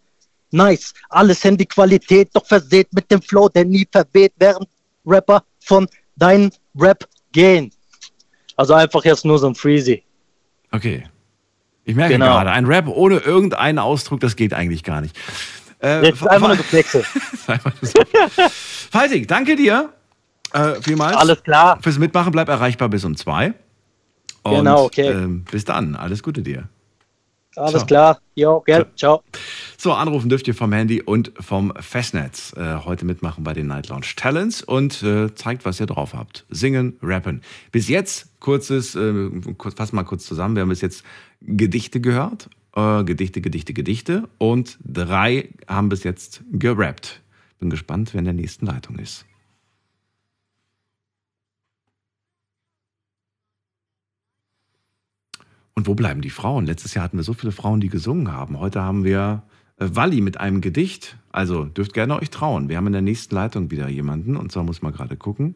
[0.52, 4.68] Nice, alles Handyqualität, doch verseht mit dem Flow, der nie verweht, während
[5.04, 7.72] Rapper von deinem Rap gehen.
[8.62, 10.04] Also einfach jetzt nur so ein Freezy.
[10.70, 11.02] Okay.
[11.84, 12.26] Ich merke Genau.
[12.26, 15.18] gerade, ein Rap ohne irgendeinen Ausdruck, das geht eigentlich gar nicht.
[15.82, 17.02] Äh, Jetzt einfach nur Geflexe.
[18.92, 19.92] Faltig, danke dir.
[20.52, 21.16] Äh, vielmals.
[21.16, 21.80] Alles klar.
[21.82, 23.54] Fürs Mitmachen bleib erreichbar bis um zwei.
[24.44, 25.08] Und, Genau, okay.
[25.08, 25.96] Ähm, bis dann.
[25.96, 26.68] Alles Gute dir.
[27.56, 27.86] Alles Ciao.
[27.86, 28.20] klar.
[28.34, 29.22] Jo, gell, ciao.
[29.76, 32.54] So, anrufen dürft ihr vom Handy und vom Festnetz.
[32.56, 36.46] Äh, heute mitmachen bei den Night Lounge Talents und äh, zeigt, was ihr drauf habt.
[36.48, 37.42] Singen, rappen.
[37.72, 40.56] Bis jetzt, kurzes, äh, kurz, fassen mal kurz zusammen.
[40.56, 41.04] Wir haben bis jetzt
[41.42, 42.48] Gedichte gehört.
[42.74, 44.28] Äh, Gedichte, Gedichte, Gedichte.
[44.38, 47.20] Und drei haben bis jetzt gerappt.
[47.58, 49.26] Bin gespannt, wer in der nächsten Leitung ist.
[55.74, 56.66] Und wo bleiben die Frauen?
[56.66, 58.58] Letztes Jahr hatten wir so viele Frauen, die gesungen haben.
[58.60, 59.42] Heute haben wir
[59.78, 61.16] äh, Walli mit einem Gedicht.
[61.30, 62.68] Also dürft gerne euch trauen.
[62.68, 64.36] Wir haben in der nächsten Leitung wieder jemanden.
[64.36, 65.54] Und zwar muss man gerade gucken.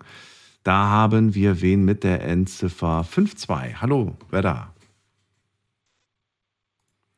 [0.62, 3.81] Da haben wir wen mit der Endziffer 52.
[3.81, 4.75] Hallo, wer da?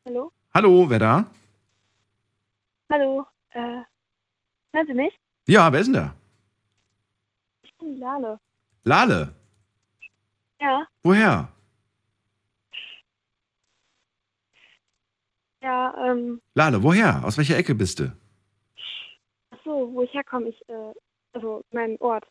[0.05, 0.31] Hallo?
[0.53, 1.25] Hallo, wer da?
[2.91, 3.25] Hallo?
[3.51, 3.59] Äh,
[4.73, 5.13] hören Sie mich?
[5.47, 6.13] Ja, wer ist denn da?
[7.63, 8.39] Ich bin Lale.
[8.83, 9.33] Lale.
[10.61, 11.47] Ja, Woher?
[15.61, 17.23] Ja, ähm, Lale, woher?
[17.25, 18.11] Aus welcher Ecke bist du?
[19.51, 20.93] ach so, wo ich herkomme, ich, äh,
[21.33, 22.25] also mein Ort,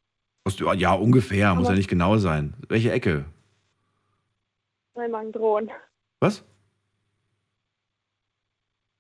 [0.45, 2.55] Aus, ja, ungefähr, muss ja nicht genau sein.
[2.69, 3.27] Welche Ecke?
[4.95, 5.71] Neumagen-Drohnen.
[6.21, 6.45] Was?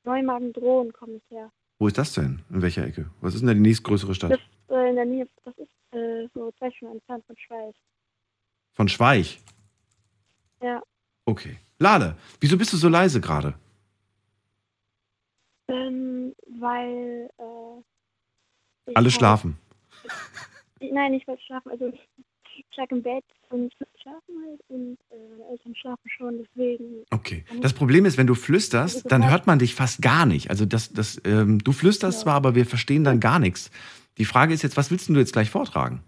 [0.04, 1.50] Neumagen-Drohnen komme ich her.
[1.78, 2.42] Wo ist das denn?
[2.50, 3.10] In welcher Ecke?
[3.20, 4.32] Was ist denn da die nächstgrößere Stadt?
[4.32, 7.74] Das ist äh, in der Nähe, das ist äh, so zwei Stunden entfernt von Schweich.
[8.74, 9.40] Von Schweich.
[10.62, 10.82] Ja,
[11.28, 11.58] Okay.
[11.78, 13.52] Lale, wieso bist du so leise gerade?
[15.68, 19.58] Ähm, weil, äh, Alle schlafen.
[20.80, 21.92] Ich, nein, ich wollte schlafen, also
[22.56, 27.04] ich lag im Bett und schlafen halt und äh, Eltern schlafen schon, deswegen.
[27.10, 27.44] Okay.
[27.60, 30.50] Das Problem ist, wenn du flüsterst, dann hört man dich fast gar nicht.
[30.50, 33.70] Also das, das, ähm, du flüsterst zwar, aber wir verstehen dann gar nichts.
[34.18, 36.02] Die Frage ist jetzt, was willst du jetzt gleich vortragen?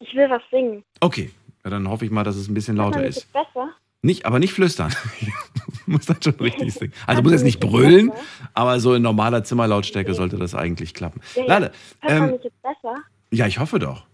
[0.00, 0.84] Ich will was singen.
[1.00, 1.30] Okay,
[1.64, 3.32] ja, dann hoffe ich mal, dass es ein bisschen lauter ist.
[3.32, 3.70] besser?
[4.04, 4.94] Nicht, aber nicht flüstern.
[5.86, 6.92] muss dann schon richtig singen.
[7.06, 8.12] Also muss jetzt nicht brüllen,
[8.54, 11.20] aber so in normaler Zimmerlautstärke sollte das eigentlich klappen.
[11.34, 11.70] Ja, man
[12.02, 12.96] ähm, mich jetzt besser?
[13.30, 14.04] ja, ich hoffe doch.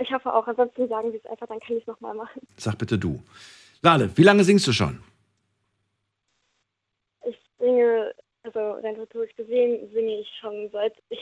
[0.00, 2.40] Ich hoffe auch, ansonsten sagen Sie es einfach, dann kann ich es nochmal machen.
[2.56, 3.22] Sag bitte du.
[3.82, 5.02] Lale, wie lange singst du schon?
[7.26, 8.12] Ich singe,
[8.44, 11.20] also rein rhetorisch gesehen, singe ich schon seit ich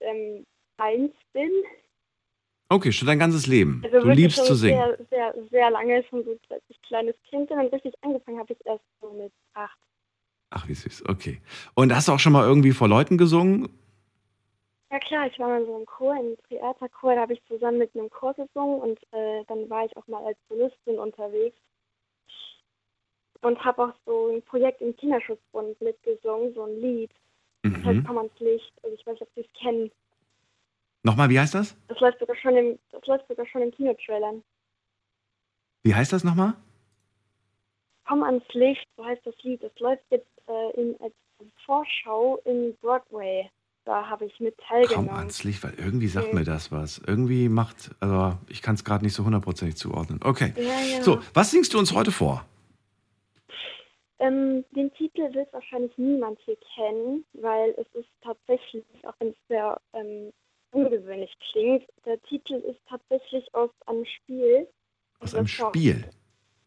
[0.00, 0.46] ähm,
[0.78, 1.50] eins bin.
[2.72, 3.82] Okay, schon dein ganzes Leben.
[3.84, 4.78] Also du liebst zu singen.
[4.78, 7.58] Sehr, sehr, sehr lange, schon so seit ich kleines Kind bin.
[7.58, 9.76] Und richtig angefangen habe ich erst so mit acht.
[10.50, 11.04] Ach, wie süß.
[11.08, 11.40] Okay.
[11.74, 13.68] Und hast du auch schon mal irgendwie vor Leuten gesungen?
[14.92, 17.94] Ja klar, ich war mal so im Chor, im Theaterchor, da habe ich zusammen mit
[17.94, 21.56] einem Chor gesungen und äh, dann war ich auch mal als Solistin unterwegs
[23.42, 27.10] und habe auch so ein Projekt im Kinderschutzbund mitgesungen, so ein Lied.
[27.62, 28.04] Das heißt Mhm.
[28.04, 28.72] Komm ans Licht.
[28.82, 29.90] Also ich weiß nicht, ob Sie es kennen.
[31.02, 31.76] Nochmal, wie heißt das?
[31.88, 34.42] Das läuft sogar schon im, das läuft sogar schon im Kinotrailern.
[35.82, 36.54] Wie heißt das nochmal?
[38.06, 39.62] Komm ans Licht, so heißt das Lied.
[39.62, 41.14] Das läuft jetzt äh, in, als
[41.64, 43.48] Vorschau in Broadway.
[43.86, 45.08] Da habe ich mit Komm teilgenommen.
[45.10, 46.40] ans Licht, weil irgendwie sagt Mhm.
[46.40, 46.98] mir das was.
[47.06, 50.20] Irgendwie macht, also ich kann es gerade nicht so hundertprozentig zuordnen.
[50.22, 50.52] Okay.
[50.56, 51.02] Ja, ja.
[51.02, 52.44] So, was singst du uns heute vor?
[54.18, 59.36] Ähm, den Titel wird wahrscheinlich niemand hier kennen, weil es ist tatsächlich, auch wenn es
[59.48, 60.30] sehr ähm,
[60.72, 64.68] ungewöhnlich klingt, der Titel ist tatsächlich aus einem Spiel.
[65.20, 66.08] Aus einem Spiel.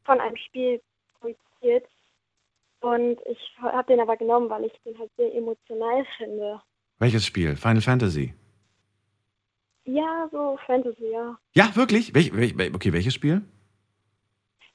[0.03, 0.81] Von einem Spiel
[1.19, 1.85] produziert.
[2.81, 6.61] Und ich habe den aber genommen, weil ich den halt sehr emotional finde.
[6.99, 7.55] Welches Spiel?
[7.55, 8.33] Final Fantasy.
[9.85, 11.37] Ja, so Fantasy, ja.
[11.53, 12.13] Ja, wirklich?
[12.13, 13.41] Welch, welch, wel- okay, welches Spiel?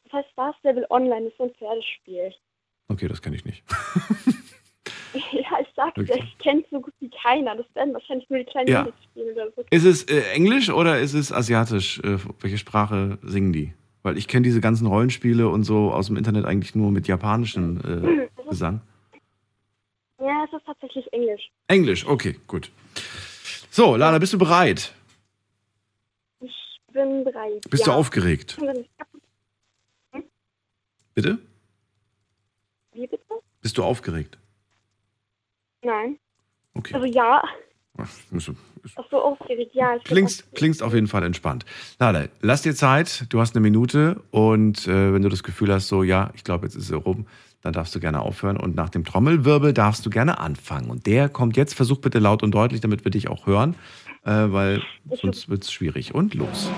[0.04, 2.34] Das heißt Star Stable Online, das ist so ein Pferdespiel.
[2.88, 3.62] Okay, das kenne ich nicht.
[5.32, 6.04] ja, ich sag's Okay.
[6.04, 7.56] dir, ich kenne so gut wie keiner.
[7.56, 8.82] Das werden wahrscheinlich nur die kleinen Ja.
[8.84, 9.64] Mädels spielen oder so.
[9.70, 11.98] Ist es äh, Englisch oder ist es asiatisch?
[12.00, 13.74] Äh, welche Sprache singen die?
[14.02, 18.28] Weil ich kenne diese ganzen Rollenspiele und so aus dem Internet eigentlich nur mit japanischem
[18.38, 18.80] äh, Gesang.
[20.20, 21.50] Ja, es ist tatsächlich Englisch.
[21.68, 22.70] Englisch, okay, gut.
[23.70, 24.92] So, Lana, bist du bereit?
[26.40, 27.60] Ich bin bereit.
[27.70, 27.92] Bist ja.
[27.92, 28.58] du aufgeregt?
[31.14, 31.38] Bitte?
[32.92, 33.22] Wie bitte?
[33.60, 34.38] Bist du aufgeregt?
[35.82, 36.18] Nein.
[36.74, 36.94] Okay.
[36.94, 37.42] Also ja.
[38.00, 38.08] Ach,
[38.94, 39.96] Ach so, aufgeregt, ja.
[39.96, 41.64] Ich Klingst, klingst auf jeden Fall entspannt.
[41.98, 45.88] Lala, lass dir Zeit, du hast eine Minute und äh, wenn du das Gefühl hast,
[45.88, 47.26] so ja, ich glaube, jetzt ist es rum,
[47.60, 50.90] dann darfst du gerne aufhören und nach dem Trommelwirbel darfst du gerne anfangen.
[50.90, 53.74] Und der kommt jetzt, versuch bitte laut und deutlich, damit wir dich auch hören,
[54.24, 54.82] äh, weil
[55.20, 56.14] sonst wird es schwierig.
[56.14, 56.70] Und los.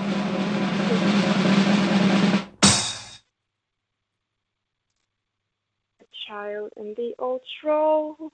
[5.99, 8.31] a child in the old stroll,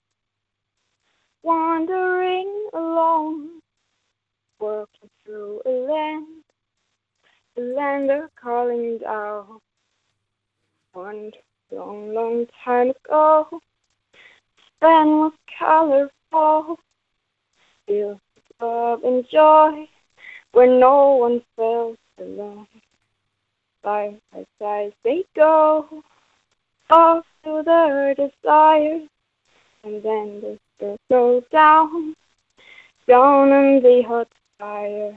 [1.47, 3.61] wandering alone,
[4.59, 6.43] working through a land,
[7.57, 9.61] a land they're calling out.
[10.91, 11.31] One
[11.71, 13.61] long, long time ago,
[14.75, 16.79] Spain was colorful,
[17.87, 19.87] filled with love and joy,
[20.51, 22.67] where no one felt alone.
[23.85, 26.03] Side by side they go
[26.89, 29.07] off to their desires,
[29.85, 32.15] and then they still go down,
[33.07, 34.27] down in the hot
[34.59, 35.15] fire.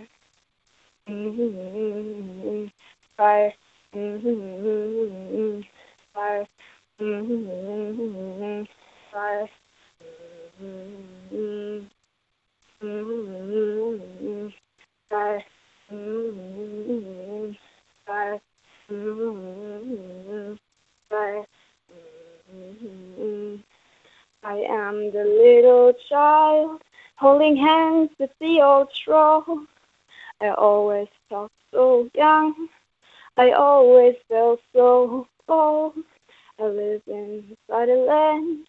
[3.16, 3.52] Fire.
[3.94, 5.61] Mm-hmm.
[6.14, 6.46] Fire.
[7.00, 8.62] Mm-hmm.
[9.12, 9.48] Fire.
[11.22, 11.86] Mm-hmm.
[12.82, 14.48] Mm-hmm.
[15.11, 15.44] Fire.
[15.92, 17.52] Mm-hmm.
[18.06, 18.40] Fire.
[18.90, 20.54] Mm-hmm.
[21.08, 21.46] Fire.
[22.52, 23.62] Mm,
[24.43, 26.80] I am the little child
[27.16, 29.66] holding hands with the old troll.
[30.41, 32.68] I always talk so young.
[33.36, 35.95] I always felt so old.
[36.59, 38.66] I live inside a land,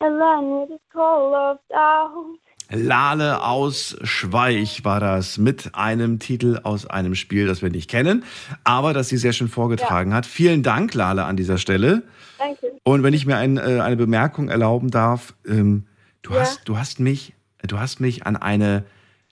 [0.00, 2.38] a land with a call of doubt.
[2.72, 8.24] Lale aus Schweich war das mit einem Titel aus einem Spiel, das wir nicht kennen,
[8.64, 10.26] aber das sie sehr schön vorgetragen hat.
[10.26, 12.02] Vielen Dank, Lale, an dieser Stelle.
[12.38, 12.72] Danke.
[12.82, 15.86] Und wenn ich mir ein, äh, eine Bemerkung erlauben darf, ähm,
[16.22, 16.40] du, Ja.
[16.40, 17.34] hast, du, hast mich,
[17.66, 18.84] du hast mich an eine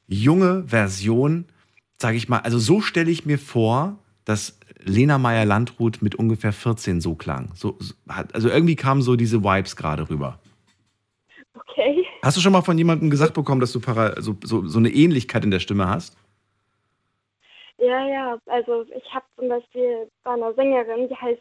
[0.07, 1.47] junge Version,
[1.99, 7.01] sage ich mal, also so stelle ich mir vor, dass Lena Meyer-Landrut mit ungefähr 14
[7.01, 7.51] so klang.
[7.55, 10.38] So, also irgendwie kamen so diese Vibes gerade rüber.
[11.55, 12.05] Okay.
[12.23, 14.91] Hast du schon mal von jemandem gesagt bekommen, dass du para, so, so, so eine
[14.91, 16.16] Ähnlichkeit in der Stimme hast?
[17.79, 21.41] Ja, ja, also ich habe zum Beispiel bei einer Sängerin, die heißt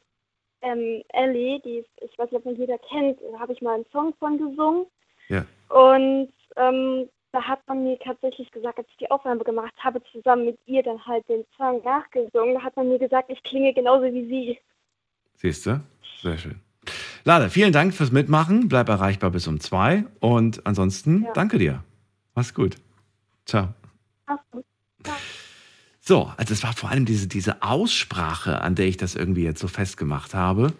[0.62, 3.76] ähm, Ellie, die ist, ich weiß nicht, ob man jeder kennt, da habe ich mal
[3.76, 4.86] einen Song von gesungen.
[5.28, 5.46] Ja.
[5.70, 10.46] Und ähm, da hat man mir tatsächlich gesagt, als ich die Aufnahme gemacht habe, zusammen
[10.46, 14.06] mit ihr dann halt den Song nachgesungen, da hat man mir gesagt, ich klinge genauso
[14.06, 14.60] wie sie.
[15.36, 15.82] Siehst du?
[16.22, 16.60] Sehr schön.
[17.26, 18.68] Lada, vielen Dank fürs Mitmachen.
[18.70, 20.06] Bleib erreichbar bis um zwei.
[20.20, 21.34] Und ansonsten Ja.
[21.34, 21.84] danke dir.
[22.36, 22.76] Mach's gut.
[23.46, 23.74] Ciao.
[24.28, 24.34] So.
[26.02, 29.60] So, also es war vor allem diese, diese Aussprache, an der ich das irgendwie jetzt
[29.60, 30.74] so festgemacht habe,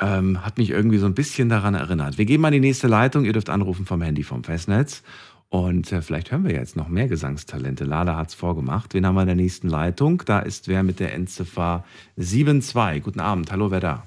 [0.00, 2.18] ähm, hat mich irgendwie so ein bisschen daran erinnert.
[2.18, 3.24] Wir gehen mal in die nächste Leitung.
[3.24, 5.02] Ihr dürft anrufen vom Handy vom Festnetz.
[5.50, 7.84] Und äh, vielleicht hören wir jetzt noch mehr Gesangstalente.
[7.84, 8.92] Lala hat's vorgemacht.
[8.94, 10.22] Wen haben wir in der nächsten Leitung?
[10.26, 11.84] Da ist wer mit der Endziffer
[12.18, 13.04] 72.
[13.04, 13.52] Guten Abend.
[13.52, 14.02] Hallo, wer da?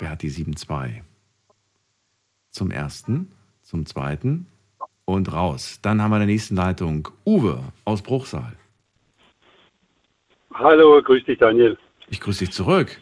[0.00, 1.02] Wer hat die 72?
[2.50, 3.30] Zum ersten,
[3.62, 4.46] zum zweiten
[5.04, 5.78] und raus.
[5.82, 8.56] Dann haben wir in der nächsten Leitung Uwe aus Bruchsal.
[10.54, 11.78] Hallo, grüß dich, Daniel.
[12.08, 12.98] Ich grüße dich zurück.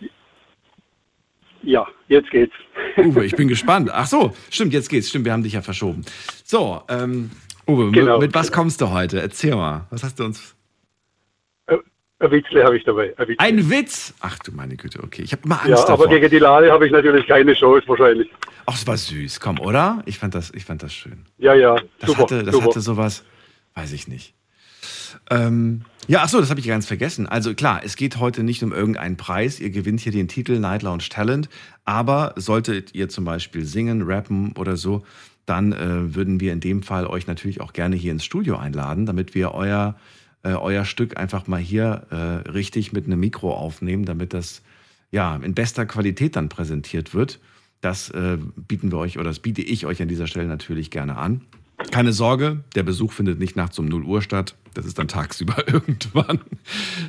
[1.63, 2.53] Ja, jetzt geht's.
[2.97, 3.91] Uwe, ich bin gespannt.
[3.93, 5.09] Ach so, stimmt, jetzt geht's.
[5.09, 6.05] Stimmt, wir haben dich ja verschoben.
[6.45, 7.31] So, ähm,
[7.67, 8.15] Uwe, Genau.
[8.19, 9.21] mit, mit was kommst du heute?
[9.21, 9.87] Erzähl mal.
[9.91, 10.57] Was hast du uns?
[12.21, 13.15] Ein Witzle habe ich dabei.
[13.17, 13.37] Ein.
[13.39, 14.13] Ein Witz?
[14.21, 15.23] Ach du meine Güte, okay.
[15.23, 16.07] Ich habe immer Angst ja, davor.
[16.07, 18.29] aber gegen die Lade habe ich natürlich keine Chance wahrscheinlich.
[18.67, 20.03] Ach, es war süß, komm, oder?
[20.05, 21.25] Ich fand das, ich fand das schön.
[21.39, 22.67] Ja, ja, Das super, hatte, das super.
[22.67, 23.25] hatte sowas,
[23.75, 24.35] weiß ich nicht.
[25.31, 27.27] Ähm, ja, ach so, das habe ich ganz vergessen.
[27.27, 29.61] Also klar, es geht heute nicht um irgendeinen Preis.
[29.61, 31.49] Ihr gewinnt hier den Titel Night Lounge Talent.
[31.85, 35.05] Aber solltet ihr zum Beispiel singen, rappen oder so,
[35.47, 39.07] dann äh, würden wir in dem Fall euch natürlich auch gerne hier ins Studio einladen,
[39.07, 39.97] damit wir euer,
[40.49, 44.63] äh, euer Stück einfach mal hier äh, richtig mit einem Mikro aufnehmen, damit das
[45.11, 47.41] ja in bester Qualität dann präsentiert wird.
[47.81, 51.17] Das äh, bieten wir euch oder das biete ich euch an dieser Stelle natürlich gerne
[51.17, 51.43] an.
[51.93, 54.57] Keine Sorge, der Besuch findet nicht nachts um 0 Uhr statt.
[54.75, 56.41] Das ist dann tagsüber irgendwann.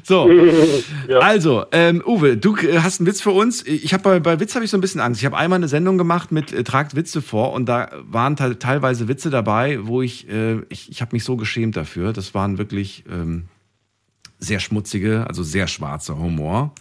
[0.03, 0.29] So,
[1.19, 3.65] also, ähm, Uwe, du äh, hast einen Witz für uns.
[3.65, 5.21] Ich habe bei, bei Witz habe ich so ein bisschen Angst.
[5.21, 8.59] Ich habe einmal eine Sendung gemacht mit äh, Tragt Witze vor und da waren te
[8.59, 12.13] teilweise Witze dabei, wo ich, äh, ich, ich habe mich so geschämt dafür.
[12.13, 13.45] Das waren wirklich ähm,
[14.37, 16.73] sehr schmutzige, also sehr schwarzer Humor.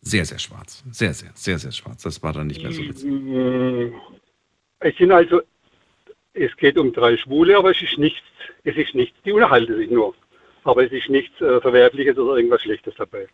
[0.00, 0.82] Sehr, sehr schwarz.
[0.90, 2.02] Sehr, sehr, sehr, sehr schwarz.
[2.02, 3.10] Das war dann nicht mehr so witzig.
[3.10, 3.92] Mm,
[4.80, 5.40] Es sind also,
[6.38, 8.22] es geht um drei Schwule, aber es ist nichts,
[8.64, 10.14] es ist nichts, die unterhalten sich nur.
[10.64, 13.26] Aber es ist nichts äh, Verwerfliches oder irgendwas Schlechtes dabei.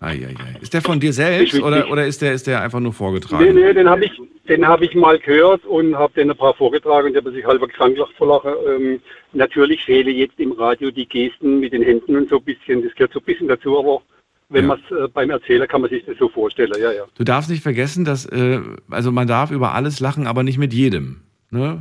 [0.00, 0.34] Eieiei.
[0.60, 3.42] Ist der von dir selbst oder, oder ist, der, ist der einfach nur vorgetragen?
[3.42, 4.12] Nee, nee, den habe ich,
[4.46, 7.46] den habe ich mal gehört und habe den ein paar vorgetragen und der hat sich
[7.46, 8.52] halber krank gelacht vor Lachen.
[8.68, 9.00] Ähm,
[9.32, 12.94] natürlich fehle jetzt im Radio die Gesten mit den Händen und so ein bisschen, das
[12.94, 14.02] gehört so ein bisschen dazu, aber
[14.48, 17.04] wenn man es äh, beim Erzähler kann man sich das so vorstellen, ja, ja.
[17.16, 20.72] Du darfst nicht vergessen, dass, äh, also man darf über alles lachen, aber nicht mit
[20.72, 21.22] jedem.
[21.50, 21.80] Ne?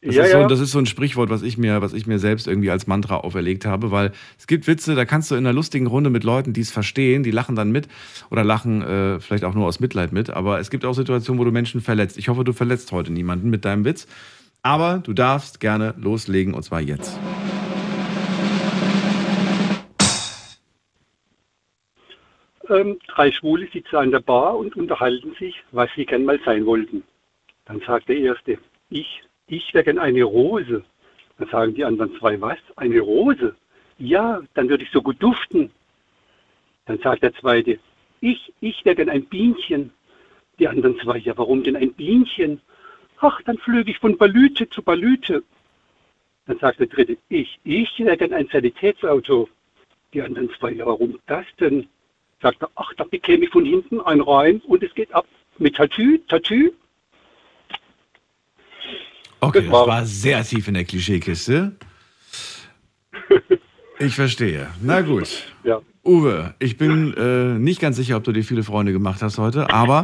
[0.00, 0.46] Das, Ja, ist so, ja.
[0.46, 3.16] das ist so ein Sprichwort, was ich, mir, was ich mir selbst irgendwie als Mantra
[3.16, 6.52] auferlegt habe, weil es gibt Witze, da kannst du in einer lustigen Runde mit Leuten,
[6.52, 7.88] die es verstehen, die lachen dann mit
[8.30, 11.44] oder lachen äh, vielleicht auch nur aus Mitleid mit, aber es gibt auch Situationen, wo
[11.44, 12.16] du Menschen verletzt.
[12.16, 14.06] Ich hoffe, du verletzt heute niemanden mit deinem Witz,
[14.62, 17.18] aber du darfst gerne loslegen und zwar jetzt.
[22.68, 26.66] Ähm, drei Schwule sitzen an der Bar und unterhalten sich, was sie gern mal sein
[26.66, 27.02] wollten.
[27.64, 28.58] Dann sagt der Erste,
[28.90, 30.84] ich, ich wäre gern eine Rose.
[31.38, 32.58] Dann sagen die anderen zwei, was?
[32.76, 33.56] Eine Rose?
[33.98, 35.70] Ja, dann würde ich so gut duften.
[36.86, 37.78] Dann sagt der Zweite,
[38.20, 39.90] ich, ich wäre gern ein Bienchen.
[40.58, 42.60] Die anderen zwei, ja, warum denn ein Bienchen?
[43.20, 45.42] Ach, dann flöge ich von Balüte zu Balüte.
[46.46, 49.48] Dann sagt der Dritte, ich, ich wäre gern ein Sanitätsauto.
[50.12, 51.88] Die anderen zwei, ja, warum das denn?
[52.40, 55.26] Sagt er, ach, da bekäme ich von hinten ein rein und es geht ab
[55.58, 56.72] mit Tatü, Tatü.
[59.40, 61.72] Okay, das war sehr tief in der Klischeekiste.
[63.98, 64.68] Ich verstehe.
[64.82, 65.28] Na gut.
[65.64, 65.80] Ja.
[66.04, 69.70] Uwe, ich bin äh, nicht ganz sicher, ob du dir viele Freunde gemacht hast heute,
[69.70, 70.02] aber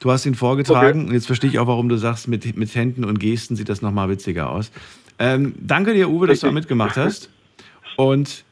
[0.00, 3.04] du hast ihn vorgetragen und jetzt verstehe ich auch, warum du sagst, mit, mit Händen
[3.04, 4.72] und Gesten sieht das nochmal witziger aus.
[5.18, 7.30] Ähm, danke dir, Uwe, dass du mitgemacht hast
[7.96, 8.44] und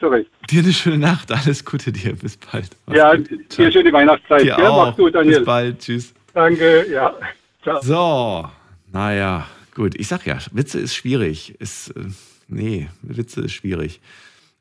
[0.00, 0.26] Sorry.
[0.50, 1.30] dir eine schöne Nacht.
[1.30, 2.14] Alles Gute dir.
[2.16, 2.70] Bis bald.
[2.86, 3.28] Mach's Ja, gut.
[3.58, 4.42] dir schöne Weihnachtszeit.
[4.42, 4.66] Dir gell?
[4.66, 4.86] auch.
[4.86, 5.38] Mach's gut, Daniel.
[5.38, 5.78] Bis bald.
[5.78, 6.14] Tschüss.
[6.34, 7.14] Danke, ja.
[7.62, 7.80] Ciao.
[7.82, 8.48] So,
[8.92, 9.94] naja, gut.
[9.94, 11.60] Ich sag ja, Witze ist schwierig.
[11.60, 12.04] Ist, äh,
[12.48, 14.00] nee, Witze ist schwierig.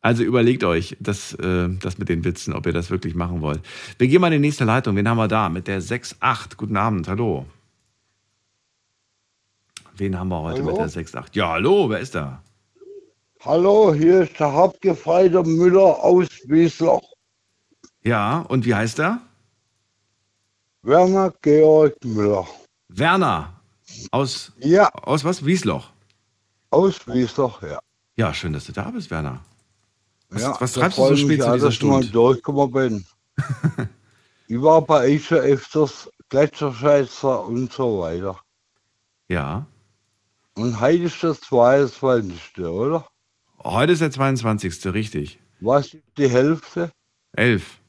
[0.02, 3.62] Also überlegt euch das, äh, das mit den Witzen, ob ihr das wirklich machen wollt.
[4.00, 4.96] Wir gehen mal in die nächste Leitung.
[4.96, 5.50] Wen haben wir da?
[5.50, 6.58] Mit der 6.8.
[6.58, 7.46] Guten Abend, hallo.
[9.96, 10.82] Wen haben wir heute Hallo?
[10.82, 11.28] mit der 6.8?
[11.34, 12.42] Ja, hallo, wer ist da?
[13.42, 17.04] Hallo, hier ist der Hauptgefreiter Müller aus Wiesloch.
[18.04, 19.22] Ja, und wie heißt er?
[20.82, 22.48] Werner Georg Müller.
[22.90, 23.61] Werner.
[24.12, 24.90] Aus, ja.
[24.94, 25.46] aus was?
[25.46, 25.90] Wiesloch.
[26.70, 27.80] Aus Wiesloch, ja.
[28.16, 29.44] Ja, schön, dass du da bist, Werner.
[30.30, 31.84] Was, ja, was da treibst du so ich spät mich zu auch, dieser dass ich
[31.84, 32.12] mal Stunde?
[32.12, 33.06] durchgekommen bin.
[34.48, 38.40] ich war bei euch schon öfters Gletscherscheißer und so weiter.
[39.28, 39.66] Ja.
[40.56, 42.60] Und heute ist das 22.
[42.60, 43.06] oder?
[43.64, 44.94] Heute ist der 22.
[44.94, 45.40] richtig.
[45.60, 46.92] Was ist die Hälfte?
[47.34, 47.80] Elf.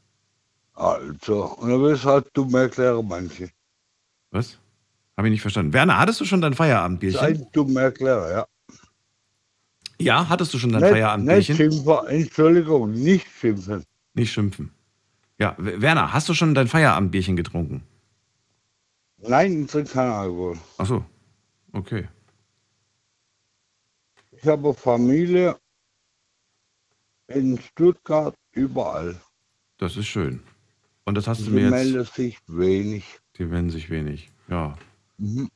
[0.75, 3.51] Also, und dann wirst halt dumm erklären manche.
[4.31, 4.59] Was?
[5.17, 5.73] Habe ich nicht verstanden.
[5.73, 7.21] Werner, hattest du schon dein Feierabendbierchen?
[7.21, 8.47] Ein dumm erklären, ja.
[9.99, 11.57] Ja, hattest du schon dein Nicht, nicht Feierabendbierchen?
[11.57, 13.85] schimpfen, Entschuldigung, nicht schimpfen.
[14.15, 14.73] Nicht schimpfen.
[15.39, 17.83] Ja, Werner, hast du schon dein Feierabendbierchen getrunken?
[19.19, 20.59] Nein, ich trinke keinen Alkohol.
[20.79, 21.05] Ach so.
[21.73, 22.09] Okay.
[24.33, 25.57] Ich habe Familie
[27.29, 29.21] in Stuttgart, überall.
[29.79, 30.43] Das ist schön.
[31.05, 31.71] Und das hast du Die mir jetzt.
[31.71, 33.05] melden sich wenig.
[33.39, 34.31] Die melden sich wenig.
[34.49, 34.77] Ja.
[35.19, 35.49] Mhm.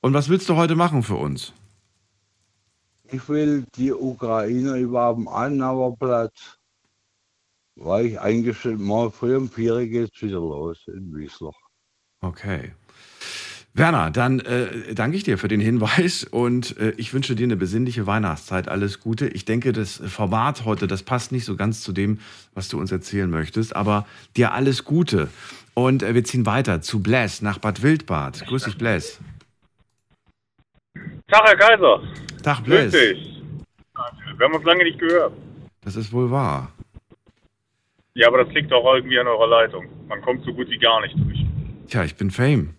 [0.00, 1.52] Und was willst du heute machen für uns?
[3.10, 6.58] Ich will die Ukrainer über dem Annahmerplatz,
[7.74, 11.56] weil ich eingestellt mal früh um vier geht es wieder los in Wiesloch.
[12.20, 12.72] Okay.
[13.78, 17.56] Werner, dann äh, danke ich dir für den Hinweis und äh, ich wünsche dir eine
[17.56, 18.68] besinnliche Weihnachtszeit.
[18.68, 19.28] Alles Gute.
[19.28, 22.18] Ich denke, das Format heute, das passt nicht so ganz zu dem,
[22.54, 25.28] was du uns erzählen möchtest, aber dir alles Gute.
[25.78, 28.44] Und äh, wir ziehen weiter zu Bless nach Bad Wildbad.
[28.48, 29.20] Grüß dich, Bless.
[31.28, 32.02] Tag, Herr Kaiser.
[32.42, 32.90] Tag, Grüß Bless.
[32.90, 33.42] dich.
[34.36, 35.34] Wir haben uns lange nicht gehört.
[35.82, 36.72] Das ist wohl wahr.
[38.14, 39.86] Ja, aber das liegt auch irgendwie an eurer Leitung.
[40.08, 41.46] Man kommt so gut wie gar nicht durch.
[41.86, 42.74] Tja, ich bin Fame.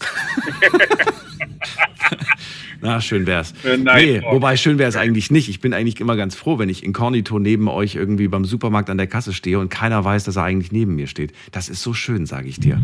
[2.80, 3.52] Na, schön wär's.
[3.64, 5.50] Äh, nee, wobei schön wär's eigentlich nicht.
[5.50, 8.96] Ich bin eigentlich immer ganz froh, wenn ich inkognito neben euch irgendwie beim Supermarkt an
[8.96, 11.32] der Kasse stehe und keiner weiß, dass er eigentlich neben mir steht.
[11.52, 12.80] Das ist so schön, sage ich dir.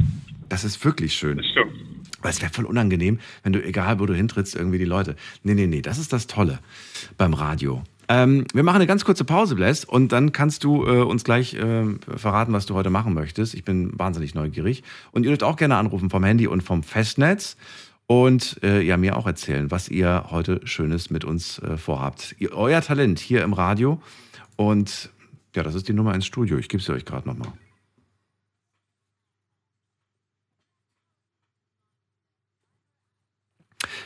[0.49, 1.39] Das ist wirklich schön.
[1.39, 1.73] Das stimmt.
[2.21, 5.17] Weil es wäre voll unangenehm, wenn du, egal wo du hintrittst, irgendwie die Leute.
[5.43, 6.59] Nee, nee, nee, das ist das Tolle
[7.17, 7.83] beim Radio.
[8.09, 11.55] Ähm, wir machen eine ganz kurze Pause, Bless, und dann kannst du äh, uns gleich
[11.55, 11.85] äh,
[12.17, 13.55] verraten, was du heute machen möchtest.
[13.55, 14.85] Ich bin wahnsinnig neugierig.
[15.11, 17.57] Und ihr dürft auch gerne anrufen vom Handy und vom Festnetz
[18.07, 22.37] und äh, ja, mir auch erzählen, was ihr heute Schönes mit uns äh, vorhabt.
[22.39, 24.01] Ihr, euer Talent hier im Radio.
[24.55, 25.11] Und
[25.55, 26.59] ja, das ist die Nummer ins Studio.
[26.59, 27.53] Ich gebe sie euch gerade nochmal.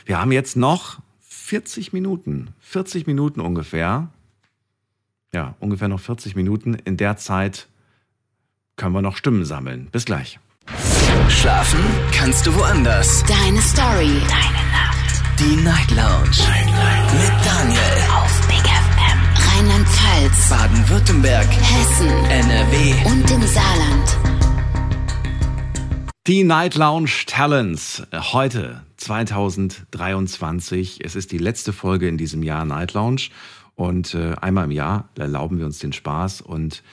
[0.05, 0.99] Wir haben jetzt noch
[1.51, 2.53] 40 Minuten.
[2.61, 4.07] 40 Minuten ungefähr.
[5.33, 6.75] Ja, ungefähr noch 40 Minuten.
[6.75, 7.67] In der Zeit
[8.77, 9.89] können wir noch Stimmen sammeln.
[9.91, 10.39] Bis gleich.
[11.27, 11.81] Schlafen
[12.13, 13.25] kannst du woanders.
[13.25, 14.21] Deine Story.
[14.29, 15.39] Deine Nacht.
[15.41, 16.37] Die Night Lounge.
[16.39, 17.13] Night, Night.
[17.15, 17.97] Mit Daniel.
[18.15, 19.19] Auf Big FM.
[19.49, 20.49] Rheinland-Pfalz.
[20.49, 21.47] Baden-Württemberg.
[21.51, 22.07] Hessen.
[22.29, 22.93] NRW.
[23.11, 24.17] Und im Saarland.
[26.27, 28.03] Die Night Lounge Talents.
[28.13, 31.03] Heute 2023.
[31.03, 33.29] Es ist die letzte Folge in diesem Jahr Night Lounge.
[33.73, 36.83] Und äh, einmal im Jahr erlauben wir uns den Spaß und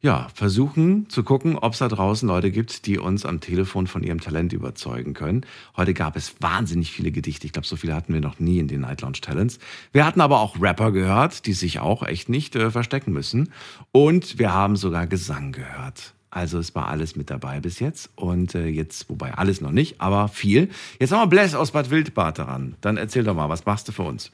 [0.00, 4.04] ja, versuchen zu gucken, ob es da draußen Leute gibt, die uns am Telefon von
[4.04, 5.44] ihrem Talent überzeugen können.
[5.76, 7.48] Heute gab es wahnsinnig viele Gedichte.
[7.48, 9.58] Ich glaube, so viele hatten wir noch nie in den Night Lounge Talents.
[9.90, 13.52] Wir hatten aber auch Rapper gehört, die sich auch echt nicht äh, verstecken müssen.
[13.90, 16.14] Und wir haben sogar Gesang gehört.
[16.30, 18.10] Also es war alles mit dabei bis jetzt.
[18.16, 20.68] Und äh, jetzt, wobei alles noch nicht, aber viel.
[20.98, 22.76] Jetzt haben wir Bless aus Bad Wildbad daran.
[22.80, 24.30] Dann erzähl doch mal, was machst du für uns?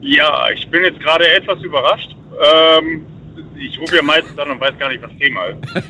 [0.00, 2.14] Ja, ich bin jetzt gerade etwas überrascht.
[2.40, 3.06] Ähm,
[3.56, 5.58] ich rufe ja meistens an und weiß gar nicht, was Thema ist.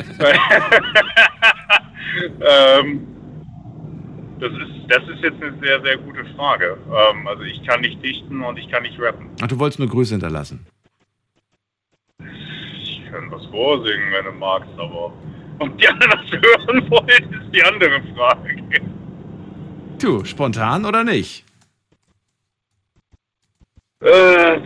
[2.40, 3.06] ähm,
[4.40, 4.78] das ist.
[4.88, 6.78] Das ist jetzt eine sehr, sehr gute Frage.
[6.86, 9.28] Ähm, also ich kann nicht dichten und ich kann nicht rappen.
[9.42, 10.66] Ach, du wolltest nur Grüße hinterlassen.
[13.08, 15.12] Ich kann was vorsingen, wenn du magst, aber
[15.60, 18.62] ob die anderen was hören wollen, ist die andere Frage.
[19.98, 21.44] Du, spontan oder nicht?
[24.04, 24.60] Äh,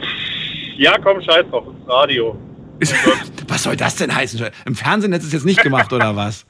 [0.76, 2.36] ja, komm, scheiß drauf, ins Radio.
[3.48, 4.50] Was soll das denn heißen?
[4.66, 6.44] Im Fernsehen hättest du es jetzt nicht gemacht, oder was?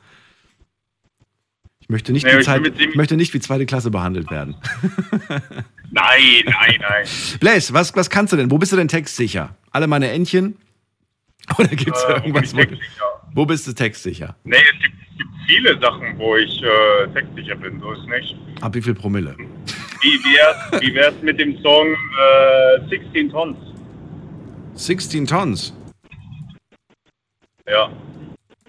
[1.81, 4.57] Ich möchte nicht, Nee, wie, ich Zeit, möchte nicht wie zweite Klasse behandelt werden.
[5.91, 7.07] Nein, nein, nein.
[7.39, 8.51] Blaze, was, was kannst du denn?
[8.51, 9.57] Wo bist du denn textsicher?
[9.73, 10.57] Alle meine Entchen?
[11.59, 12.55] Oder gibt es Äh, irgendwas?
[12.55, 12.63] Wo,
[13.35, 14.37] wo bist du textsicher?
[14.45, 18.37] Nee, es gibt, es gibt viele Sachen, wo ich äh, textsicher bin, so ist nicht.
[18.61, 19.37] Ab wie viel Promille?
[19.37, 23.57] Wie wär's, wie wär's mit dem Song äh, 16 Tons?
[24.75, 25.73] 16 Tons.
[27.69, 27.91] Ja,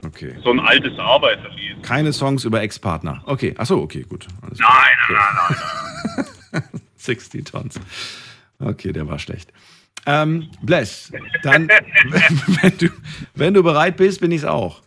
[0.05, 0.35] Okay.
[0.43, 1.81] so ein altes Arbeiterlied.
[1.81, 3.23] Keine Songs über Ex-Partner.
[3.25, 4.27] Okay, achso, okay, gut.
[4.41, 4.69] Alles Nein,
[5.09, 5.17] nein,
[5.49, 5.57] nein,
[6.51, 6.81] nein.
[6.97, 7.79] 60 Tons.
[8.59, 9.51] Okay, der war schlecht.
[10.05, 11.11] Ähm, Bless,
[11.43, 11.67] dann,
[12.61, 12.89] wenn du,
[13.35, 14.81] wenn du bereit bist, bin ich's auch.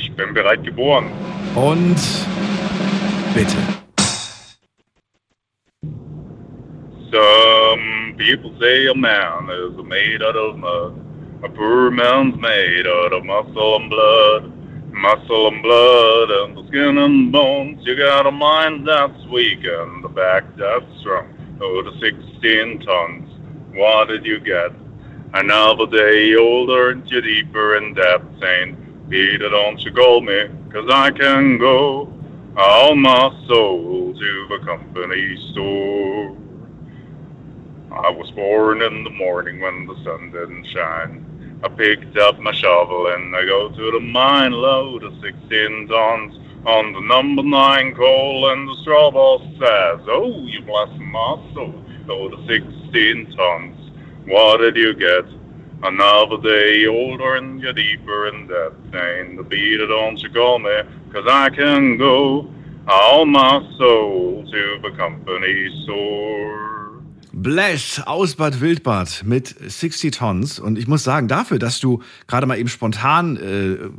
[0.00, 1.10] Ich bin bereit geboren.
[1.54, 1.96] Und
[3.34, 3.56] bitte.
[7.10, 11.00] Some people say a man is made out of mud.
[11.44, 14.52] A poor man's made out of muscle and blood.
[14.92, 17.84] Muscle and blood and the skin and bones.
[17.84, 21.33] You got a mind that's weak and a back that's strong.
[21.58, 23.30] The 16 tons.
[23.74, 24.72] What did you get?
[25.34, 28.76] Another day older and deeper in depth saying,
[29.08, 32.12] Peter, don't you call me, 'cause I can go
[32.56, 36.36] all my soul to the company store.
[37.92, 41.24] I was born in the morning when the sun didn't shine.
[41.62, 46.38] I picked up my shovel and I go to the mine, load of 16 tons
[46.66, 51.74] on the number nine coal, and the straw boss says, "Oh, you bless my soul,
[52.06, 53.76] load of 16 tons.
[54.26, 55.26] What did you get?
[55.82, 58.76] Another day older and you're deeper in depth.
[58.92, 62.48] Saying the beat, don't you call me, 'cause I can go
[62.86, 67.02] all my soul to the company store."
[67.32, 70.58] Bless aus Bad Wildbad mit 60 Tons.
[70.58, 73.90] Und ich muss sagen, dafür, dass du gerade mal eben spontan äh,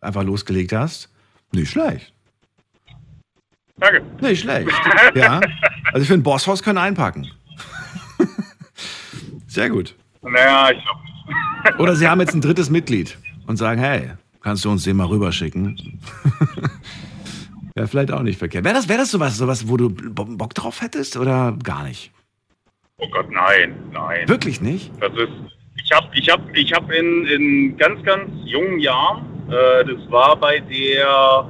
[0.00, 1.10] einfach losgelegt hast,
[1.52, 2.13] nicht schlecht.
[3.78, 4.02] Danke.
[4.20, 4.70] Nicht schlecht.
[5.14, 5.40] Ja.
[5.92, 7.30] Also ich finde, Bosshaus können einpacken.
[9.46, 9.94] Sehr gut.
[10.22, 11.00] Naja, ich glaube
[11.68, 11.78] nicht.
[11.80, 13.16] Oder sie haben jetzt ein drittes Mitglied
[13.46, 14.12] und sagen, hey,
[14.42, 16.00] kannst du uns den mal rüberschicken?
[17.74, 18.64] Wäre vielleicht auch nicht verkehrt.
[18.64, 22.12] Wäre das, wär das sowas, sowas, wo du Bo- Bock drauf hättest oder gar nicht?
[22.98, 24.28] Oh Gott, nein, nein.
[24.28, 24.92] Wirklich nicht?
[25.00, 25.32] Das ist,
[25.82, 30.36] ich habe ich hab, ich hab in, in ganz, ganz jungen Jahren, äh, das war
[30.36, 31.48] bei der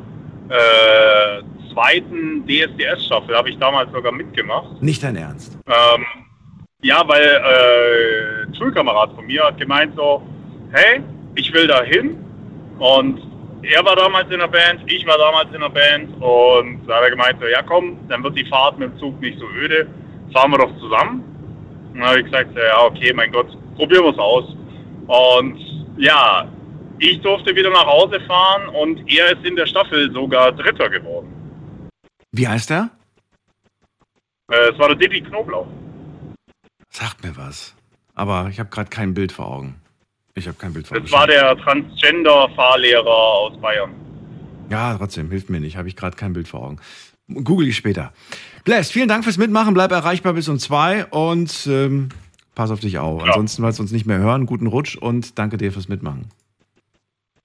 [0.48, 1.42] äh,
[1.74, 4.80] zweiten DSDS-Staffel, habe ich damals sogar mitgemacht.
[4.80, 5.58] Nicht dein Ernst.
[5.66, 6.04] Ähm,
[6.82, 10.22] ja, weil äh, ein Schulkamerad von mir hat gemeint so,
[10.72, 11.00] hey,
[11.34, 12.16] ich will da hin.
[12.78, 13.20] Und
[13.62, 16.14] er war damals in der Band, ich war damals in der Band.
[16.20, 19.20] Und da hat er gemeint so, ja komm, dann wird die Fahrt mit dem Zug
[19.20, 19.86] nicht so öde.
[20.32, 21.24] Fahren wir doch zusammen.
[21.92, 24.44] Und dann habe ich gesagt, ja okay, mein Gott, probieren wir es aus.
[25.06, 25.58] Und
[25.96, 26.48] ja,
[26.98, 31.33] ich durfte wieder nach Hause fahren und er ist in der Staffel sogar Dritter geworden.
[32.36, 32.90] Wie heißt er?
[34.50, 35.68] Äh, es war der Diddy Knoblauch.
[36.90, 37.76] Sagt mir was.
[38.16, 39.76] Aber ich habe gerade kein Bild vor Augen.
[40.34, 41.04] Ich habe kein Bild vor Augen.
[41.04, 43.94] Das war der Transgender-Fahrlehrer aus Bayern.
[44.68, 45.76] Ja, trotzdem, hilft mir nicht.
[45.76, 46.80] Habe ich gerade kein Bild vor Augen.
[47.28, 48.12] Google ich später.
[48.64, 49.72] Bless, vielen Dank fürs Mitmachen.
[49.72, 52.08] Bleib erreichbar bis um zwei und ähm,
[52.56, 53.22] pass auf dich auf.
[53.22, 56.30] Ansonsten, falls wir uns nicht mehr hören, guten Rutsch und danke dir fürs Mitmachen.